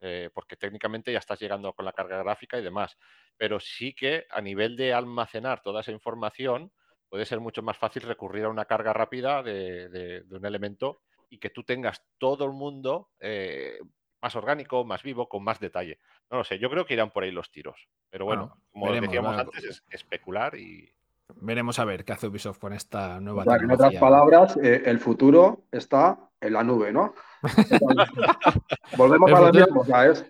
[0.01, 2.97] eh, porque técnicamente ya estás llegando con la carga gráfica y demás,
[3.37, 6.73] pero sí que a nivel de almacenar toda esa información
[7.09, 11.01] puede ser mucho más fácil recurrir a una carga rápida de, de- de un elemento
[11.29, 13.79] y que tú tengas todo el mundo eh,
[14.21, 15.99] más orgánico, más vivo, con más detalle.
[16.29, 18.85] No lo sé, yo creo que irán por ahí los tiros, pero bueno, Bueno, como
[18.87, 20.93] veremos, decíamos antes, es especular y
[21.41, 24.83] Veremos a ver qué hace Ubisoft con esta nueva O sea, en otras palabras, eh,
[24.85, 27.13] el futuro está en la nube, ¿no?
[28.97, 30.25] Volvemos El a lo mismo, ¿sabes?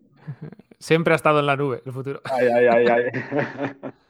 [0.79, 2.21] Siempre ha estado en la nube el futuro.
[2.25, 3.91] Ay, ay, ay, ay.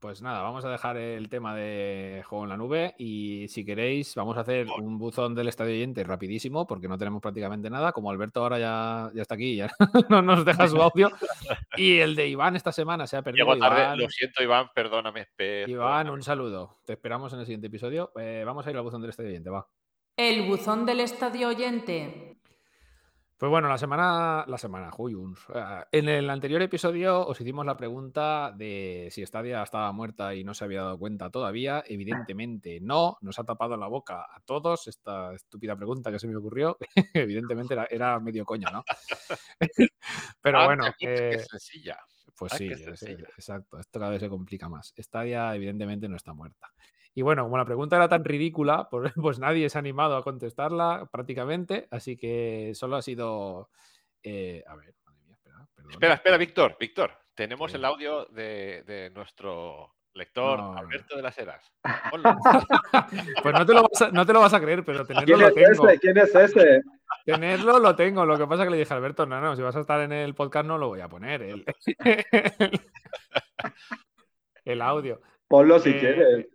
[0.00, 4.14] Pues nada, vamos a dejar el tema de juego en la nube y si queréis
[4.14, 7.92] vamos a hacer un buzón del estadio oyente rapidísimo porque no tenemos prácticamente nada.
[7.92, 9.70] Como Alberto ahora ya, ya está aquí, ya
[10.08, 11.10] no nos deja su audio.
[11.76, 13.46] Y el de Iván esta semana se ha perdido.
[13.46, 15.26] Llego tarde, Iván, lo siento, Iván, perdóname.
[15.66, 16.78] Iván, un saludo.
[16.84, 18.12] Te esperamos en el siguiente episodio.
[18.18, 19.66] Eh, vamos a ir al buzón del estadio oyente, va.
[20.16, 22.37] El buzón del estadio oyente.
[23.38, 25.38] Pues bueno, la semana, la semana, Juyuns.
[25.54, 30.42] Eh, En el anterior episodio os hicimos la pregunta de si Stadia estaba muerta y
[30.42, 31.84] no se había dado cuenta todavía.
[31.86, 36.34] Evidentemente no, nos ha tapado la boca a todos esta estúpida pregunta que se me
[36.34, 36.78] ocurrió.
[37.14, 38.82] Evidentemente era, era medio coña, ¿no?
[40.42, 41.96] Pero Ah, bueno, qué- qué eh, sencilla.
[42.36, 43.78] pues sí, es- es- exacto.
[43.78, 44.92] Esto cada vez se complica más.
[44.98, 46.72] Stadia evidentemente no está muerta.
[47.18, 50.22] Y bueno, como la pregunta era tan ridícula, pues, pues nadie se ha animado a
[50.22, 53.70] contestarla prácticamente, así que solo ha sido...
[54.22, 55.90] eh, a ver, madre mía, espera, perdón.
[55.90, 57.10] Espera, espera, Víctor, Víctor.
[57.34, 57.76] Tenemos ¿Qué?
[57.78, 60.76] el audio de, de nuestro lector No.
[60.78, 61.72] Alberto de las Heras.
[62.08, 62.30] Ponlo.
[63.42, 65.40] Pues no te, lo vas a, no te lo vas a creer, pero tenerlo ¿Quién
[65.40, 65.88] lo es tengo.
[65.88, 65.98] ese?
[65.98, 66.82] ¿Quién es ese?
[67.24, 68.24] Tenerlo lo tengo.
[68.26, 70.00] Lo que pasa es que le dije a Alberto, no, no, si vas a estar
[70.02, 71.42] en el podcast no lo voy a poner.
[71.42, 71.64] El,
[74.64, 75.20] el audio.
[75.48, 76.46] Ponlo si Eh, quieres.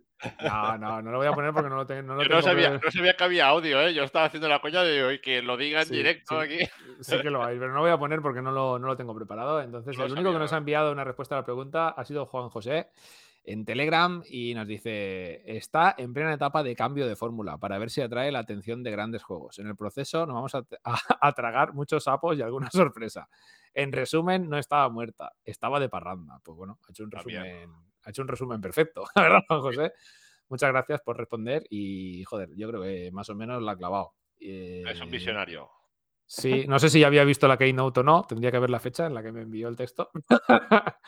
[0.42, 2.40] No, no, no lo voy a poner porque no lo, te- no lo Yo tengo.
[2.40, 3.94] no sabía, no sabía que había audio, ¿eh?
[3.94, 6.54] Yo estaba haciendo la coña de que lo diga en Sí, directo sí.
[6.54, 6.70] aquí.
[7.00, 8.96] Sí que lo hay, pero no lo voy a poner porque no lo, no lo
[8.96, 9.60] tengo preparado.
[9.60, 12.48] Entonces, el único que nos ha enviado una respuesta a la pregunta ha sido Juan
[12.50, 12.88] José
[13.46, 17.90] en Telegram y nos dice, está en plena etapa de cambio de fórmula para ver
[17.90, 19.58] si atrae la atención de grandes juegos.
[19.58, 23.28] En el proceso nos vamos a, a- a tragar muchos sapos y alguna sorpresa.
[23.74, 26.38] En resumen, no estaba muerta, estaba de parranda.
[26.42, 27.68] Pues bueno, ha hecho un resumen,
[28.04, 29.92] ha hecho un resumen perfecto, la verdad, Juan José.
[30.48, 34.12] Muchas gracias por responder y, joder, yo creo que más o menos la ha clavado.
[34.38, 35.70] Es un Eh, visionario.
[36.26, 38.80] Sí, no sé si ya había visto la Keynote o no, tendría que ver la
[38.80, 40.10] fecha en la que me envió el texto.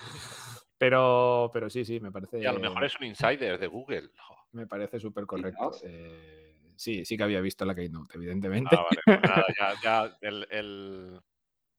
[0.79, 2.41] pero, pero sí, sí, me parece.
[2.41, 4.11] Y a lo mejor es un insider de Google.
[4.53, 5.73] Me parece súper correcto.
[5.85, 8.77] Eh, sí, sí que había visto la Keynote, evidentemente.
[8.77, 11.21] Ah, vale, pues nada, ya, ya el, el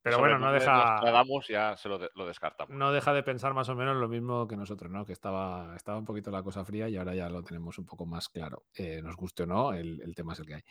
[0.09, 1.01] pero bueno, no deja,
[1.49, 2.75] ya se lo, de- lo descartamos.
[2.75, 5.05] no deja de pensar más o menos lo mismo que nosotros, ¿no?
[5.05, 8.05] Que estaba, estaba un poquito la cosa fría y ahora ya lo tenemos un poco
[8.05, 8.63] más claro.
[8.75, 10.61] Eh, nos guste o no, el, el tema es el que hay.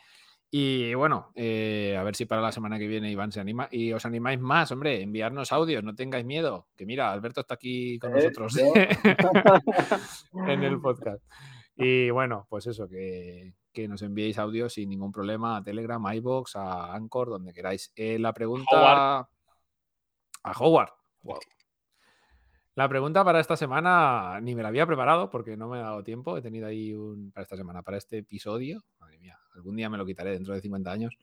[0.49, 3.67] Y bueno, eh, a ver si para la semana que viene Iván se anima.
[3.71, 6.69] Y os animáis más, hombre, enviarnos audios, no tengáis miedo.
[6.77, 8.57] Que mira, Alberto está aquí con Eh, nosotros
[10.47, 11.23] en el podcast.
[11.77, 16.16] Y bueno, pues eso, que, que nos enviéis audios sin ningún problema a Telegram, a
[16.16, 17.93] iVoox, a Anchor, donde queráis.
[17.94, 19.27] Eh, la pregunta Howard.
[20.43, 20.93] a Howard.
[22.74, 26.03] La pregunta para esta semana ni me la había preparado porque no me ha dado
[26.03, 26.39] tiempo.
[26.39, 28.82] He tenido ahí un para esta semana, para este episodio.
[28.98, 31.19] Madre mía, algún día me lo quitaré dentro de 50 años.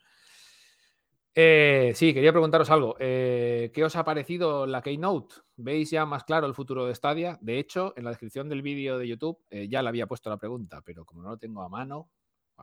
[1.34, 2.95] Eh, sí, quería preguntaros algo.
[2.99, 5.38] Eh, ¿Qué os ha parecido la Keynote?
[5.55, 7.39] ¿Veis ya más claro el futuro de Stadia?
[7.41, 10.38] De hecho, en la descripción del vídeo de YouTube eh, ya le había puesto la
[10.38, 12.11] pregunta, pero como no lo tengo a mano,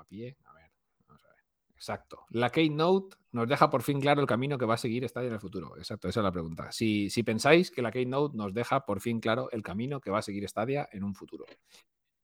[0.01, 0.71] a pie, a ver,
[1.07, 1.45] vamos a ver.
[1.75, 2.27] Exacto.
[2.31, 5.35] La Keynote nos deja por fin claro el camino que va a seguir Stadia en
[5.35, 5.77] el futuro.
[5.77, 6.73] Exacto, esa es la pregunta.
[6.73, 10.19] Si, si pensáis que la Keynote nos deja por fin claro el camino que va
[10.19, 11.47] a seguir Stadia en un futuro.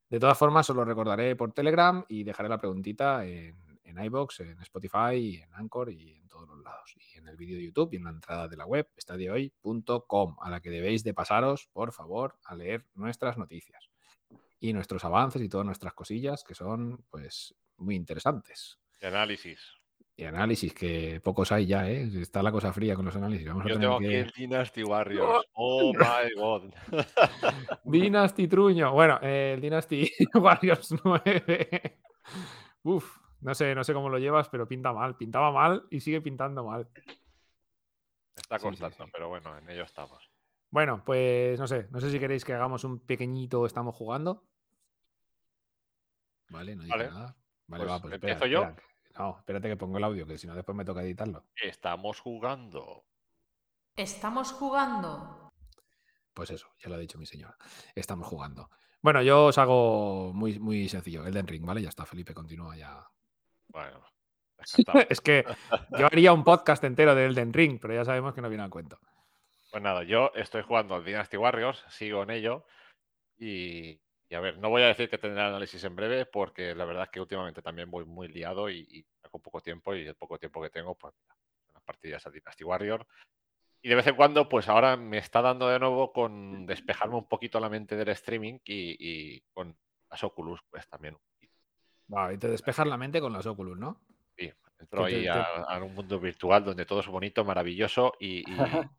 [0.08, 4.40] De todas formas, os lo recordaré por Telegram y dejaré la preguntita en, en iBox,
[4.40, 6.94] en Spotify, en Anchor y en todos los lados.
[6.96, 10.50] Y en el vídeo de YouTube y en la entrada de la web, estadiohoy.com, a
[10.50, 13.88] la que debéis de pasaros, por favor, a leer nuestras noticias
[14.60, 18.78] y nuestros avances y todas nuestras cosillas que son, pues, muy interesantes.
[19.00, 19.60] De análisis.
[20.18, 22.08] Y análisis, que pocos hay ya, ¿eh?
[22.20, 23.46] Está la cosa fría con los análisis.
[23.46, 24.06] Vamos a Yo tener tengo que...
[24.06, 25.44] aquí el Dynasty Warriors.
[25.52, 26.72] Oh my god.
[27.84, 28.92] Dynasty Truño.
[28.92, 31.98] Bueno, eh, el Dynasty Warriors 9.
[32.84, 35.16] Uf, no sé, no sé cómo lo llevas, pero pinta mal.
[35.16, 36.88] Pintaba mal y sigue pintando mal.
[38.34, 39.10] Está Sí, sí, costando, sí.
[39.12, 40.30] pero bueno, en ello estamos.
[40.70, 44.44] Bueno, pues no sé, no sé si queréis que hagamos un pequeñito estamos jugando.
[46.48, 47.08] Vale, no Vale.
[47.08, 47.36] nada.
[47.68, 48.62] Vale, Pues, va, pues espera, ¿empiezo yo?
[48.62, 48.86] espera.
[49.18, 51.44] No, espérate que pongo el audio, que si no después me toca editarlo.
[51.56, 53.04] Estamos jugando.
[53.96, 55.50] Estamos jugando.
[56.34, 57.56] Pues eso, ya lo ha dicho mi señora.
[57.94, 58.68] Estamos jugando.
[59.00, 61.26] Bueno, yo os hago muy, muy sencillo.
[61.26, 61.80] Elden Ring, ¿vale?
[61.80, 63.08] Ya está, Felipe, continúa ya.
[63.68, 64.04] Bueno,
[64.58, 65.06] descartado.
[65.08, 65.44] es que
[65.98, 68.70] yo haría un podcast entero de Elden Ring, pero ya sabemos que no viene al
[68.70, 68.98] cuento.
[69.70, 72.66] Pues nada, yo estoy jugando al Dynasty Warriors, sigo en ello.
[73.38, 73.98] Y,
[74.28, 77.04] y a ver, no voy a decir que tendré análisis en breve, porque la verdad
[77.04, 79.94] es que últimamente también voy muy liado y, y saco poco tiempo.
[79.94, 81.36] Y el poco tiempo que tengo, pues mira,
[81.70, 83.06] unas partidas al Dynasty Warrior.
[83.82, 87.28] Y de vez en cuando, pues ahora me está dando de nuevo con despejarme un
[87.28, 89.76] poquito la mente del streaming y, y con
[90.10, 91.16] las Oculus, pues también.
[92.08, 94.00] Vale, y te despejas la mente con las Oculus, ¿no?
[94.36, 98.12] Sí, entro te- ahí te- a, a un mundo virtual donde todo es bonito, maravilloso
[98.18, 98.56] y, y-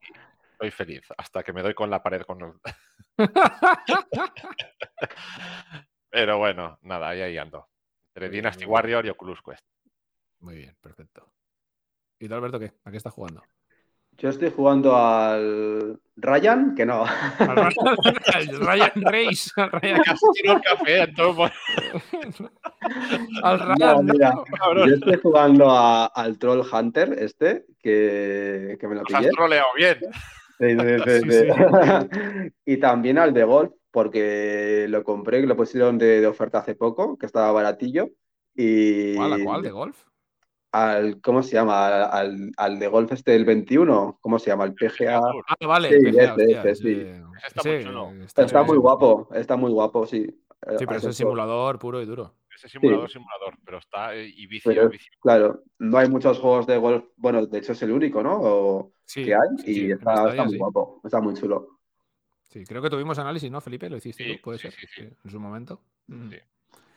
[0.59, 2.53] Soy feliz hasta que me doy con la pared con el...
[6.09, 7.67] Pero bueno, nada, ahí, ahí ando.
[8.15, 8.65] Entre Dynasty.
[8.65, 9.63] Warrior y Oculus Quest.
[10.39, 11.31] Muy bien, perfecto.
[12.19, 12.71] ¿Y tú, Alberto, qué?
[12.85, 13.43] ¿A qué estás jugando?
[14.19, 17.05] Yo estoy jugando al Ryan, que no.
[17.05, 17.55] Al
[18.59, 19.53] Ryan, Reis.
[19.57, 21.51] Al Ryan, Casi tiro el café, entonces,
[23.43, 24.85] al No, Ryan, mira, no.
[24.87, 29.31] yo estoy jugando a- al Troll Hunter, este, que, que me lo nos has pillé.
[29.33, 29.99] troleado bien.
[30.59, 31.47] Sí, sí, sí, Sí, sí.
[32.65, 36.75] y también al de golf, porque lo compré, que lo pusieron de, de oferta hace
[36.75, 38.09] poco, que estaba baratillo.
[38.55, 39.33] Y ¿Cuál?
[39.33, 39.61] ¿A cuál?
[39.63, 40.03] ¿De golf?
[40.71, 41.87] al, ¿cómo se llama?
[41.87, 44.65] Al, al- al de golf este del 21, ¿cómo se llama?
[44.65, 45.17] El PGA.
[45.17, 46.63] Ah, vale, Sí, PGA, hostia,
[47.47, 48.81] está muy está Está muy chulo.
[48.81, 50.25] guapo, está muy guapo, sí.
[50.25, 52.33] Sí, pero es Eso el simulador puro y duro.
[52.57, 55.11] Ese simulador, simulador, pero está eh, y vicio, Pero- vicio.
[55.21, 58.35] Claro, no hay muchos juegos de golf, bueno, de hecho es el único, ¿no?
[58.41, 60.57] O- Sí, que hay sí, y está, muy sí.
[60.57, 61.79] guapo, está muy chulo.
[62.49, 63.89] Sí, creo que tuvimos análisis, ¿no, Felipe?
[63.89, 64.41] ¿Lo hiciste Sí, tú?
[64.41, 64.79] ¿Puede sí, ser?
[64.79, 65.01] sí, sí.
[65.23, 65.81] En su momento.
[66.07, 66.37] Mm, Sí.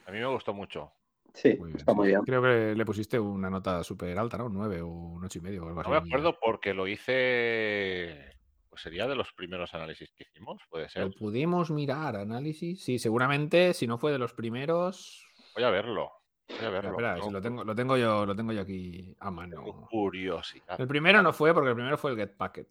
[0.06, 0.92] A mí me gustó mucho.
[1.34, 2.22] Sí, Muy está muy bien.
[2.22, 4.46] Creo que le pusiste una nota súper alta, ¿no?
[4.46, 8.34] Un 9 o un 8 y medio algo No me acuerdo porque lo hice.
[8.68, 11.04] Pues sería de los primeros análisis que hicimos, puede ser.
[11.04, 12.82] Lo pudimos mirar, análisis.
[12.84, 15.28] Sí, seguramente, si no fue de los primeros.
[15.60, 16.10] Voy a verlo.
[16.48, 16.90] Voy a verlo.
[16.90, 19.88] espera, si lo tengo, lo tengo yo, lo tengo yo aquí a tengo mano.
[19.90, 20.80] curiosidad.
[20.80, 22.66] El primero no fue porque el primero fue el Get Packet.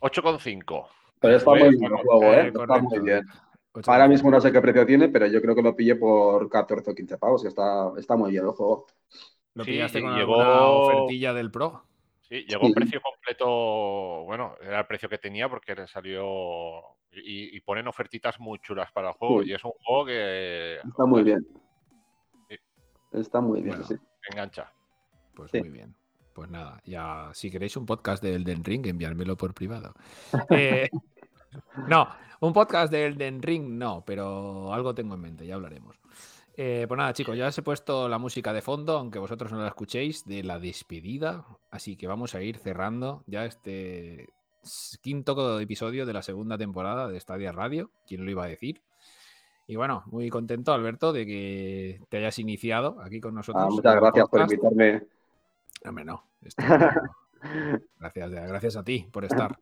[0.00, 0.86] 8,5.
[1.20, 2.40] Pero está Fue- muy bien el juego, ¿eh?
[2.46, 3.24] Eh, Está muy bien.
[3.86, 6.90] Ahora mismo no sé qué precio tiene, pero yo creo que lo pillé por 14
[6.90, 8.86] o 15 pavos, que está, está muy bien el juego.
[9.54, 11.84] Lo Sí, pillaste lle- con llegó- alguna ofertilla del Pro.
[12.28, 12.72] Sí, llegó Sí.
[12.74, 14.24] precio completo.
[14.24, 16.80] Bueno, era el precio que tenía porque le salió.
[17.12, 19.42] Y, y ponen ofertitas muy chulas para el juego.
[19.42, 19.50] Sí.
[19.50, 20.76] Y es un juego que.
[20.84, 21.46] Está muy bien.
[22.48, 22.56] Sí.
[23.12, 23.84] Está muy bien, Bueno.
[23.86, 23.94] sí.
[24.30, 24.72] Engancha.
[25.34, 25.60] Pues Sí.
[25.60, 25.94] muy bien.
[26.34, 29.94] Pues nada, ya si queréis un podcast de Elden Ring, enviármelo por privado.
[30.50, 30.90] Eh,
[31.88, 32.08] no,
[32.40, 35.96] un podcast de Elden Ring no, pero algo tengo en mente, ya hablaremos.
[36.56, 39.60] Eh, pues nada, chicos, ya os he puesto la música de fondo, aunque vosotros no
[39.60, 41.44] la escuchéis, de la despedida.
[41.70, 44.28] Así que vamos a ir cerrando ya este
[45.02, 47.90] quinto episodio de la segunda temporada de Stadia Radio.
[48.06, 48.80] ¿Quién lo iba a decir?
[49.66, 53.64] Y bueno, muy contento, Alberto, de que te hayas iniciado aquí con nosotros.
[53.64, 55.02] Ah, en muchas gracias por invitarme.
[55.86, 56.24] Hombre, no.
[56.44, 56.62] esto-
[57.98, 59.58] gracias, gracias a ti por estar.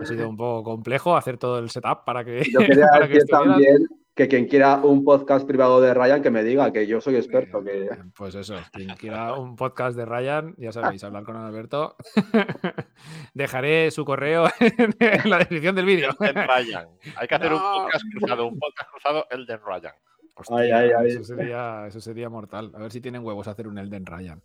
[0.00, 3.14] Ha sido un poco complejo hacer todo el setup para que, Yo quería para que
[3.14, 3.54] decir estuvieras.
[3.54, 3.88] también
[4.18, 7.62] que quien quiera un podcast privado de Ryan, que me diga que yo soy experto.
[7.62, 7.88] Que...
[8.16, 11.94] Pues eso, quien quiera un podcast de Ryan, ya sabéis, hablar con Alberto.
[13.34, 16.10] Dejaré su correo en la descripción del vídeo.
[16.18, 16.88] Elden Ryan.
[17.14, 19.94] Hay que hacer un podcast cruzado, un podcast cruzado Elden Ryan.
[20.34, 21.08] Hostia, Ay, ay, ay.
[21.10, 22.72] Eso, sería, eso sería mortal.
[22.74, 24.42] A ver si tienen huevos a hacer un Elden Ryan.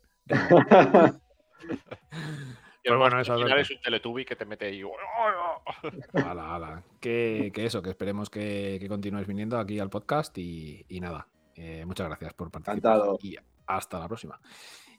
[2.84, 4.82] Pues el bueno, eso, es un Teletubby que te mete ahí.
[6.14, 6.84] Ala, ala.
[7.00, 11.28] Que, que eso, que esperemos que, que continúes viniendo aquí al podcast y, y nada.
[11.56, 12.78] eh, muchas gracias por participar.
[12.78, 13.18] Encantado.
[13.22, 13.36] Y
[13.68, 14.40] hasta la próxima.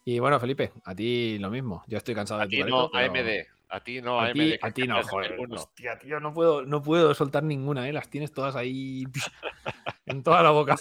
[0.04, 1.82] Y bueno, Felipe, a ti lo mismo.
[1.86, 3.46] Ya estoy cansado A de ti no, pero- AMD.
[3.70, 4.32] A ti no, A AMD.
[4.34, 5.36] ti, que a ti no, joder.
[5.50, 7.92] Hostia, tío, no puedo, no puedo soltar ninguna, ¿eh?
[7.92, 9.04] Las tienes todas ahí
[10.06, 10.76] en toda la boca.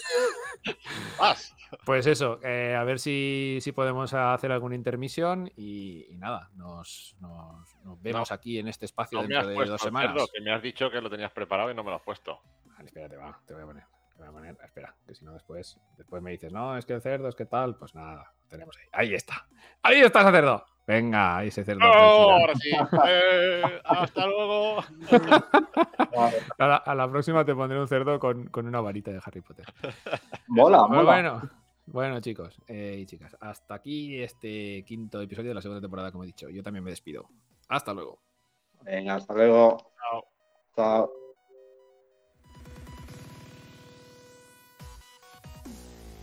[1.84, 7.16] Pues eso, eh, a ver si, si podemos hacer alguna intermisión y, y nada, nos,
[7.20, 10.12] nos- nos vemos aquí en este espacio No dentro de puesto dos semanas.
[10.12, 12.40] cerdo, que me has dicho que lo tenías preparado y no me lo has puesto.
[12.64, 13.84] Vale, espérate, va, te voy a poner.
[14.14, 16.92] Te voy a poner, espera, que si no después, después me dices, no, es que
[16.92, 18.86] el cerdo, es que tal, pues nada, lo tenemos ahí.
[18.92, 19.44] Ahí está.
[19.82, 20.64] Ahí está ese cerdo.
[20.86, 21.80] Venga, ahí ese cerdo.
[21.80, 21.90] ¡No!
[21.90, 22.30] tranquilo.
[22.32, 22.70] Ahora sí.
[23.08, 24.76] Eh, hasta luego.
[26.58, 29.40] A la, a la próxima te pondré un cerdo con, con una varita de Harry
[29.40, 29.66] Potter.
[30.46, 31.02] mola, Pero mola.
[31.02, 31.50] bueno,
[31.86, 36.22] bueno, chicos eh, y chicas, hasta aquí este quinto episodio de la segunda temporada, como
[36.24, 36.48] he dicho.
[36.50, 37.28] Yo también me despido.
[37.68, 38.20] Hasta luego.
[38.82, 39.78] Venga, hasta luego.
[39.98, 40.24] Chao.
[40.76, 41.23] Chao.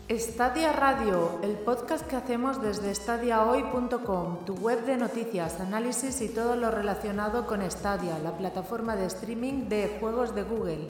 [0.10, 6.56] Stadia Radio, el podcast que hacemos desde stadiahoy.com, tu web de noticias, análisis y todo
[6.56, 10.90] lo relacionado con Stadia, la plataforma de streaming de juegos de Google.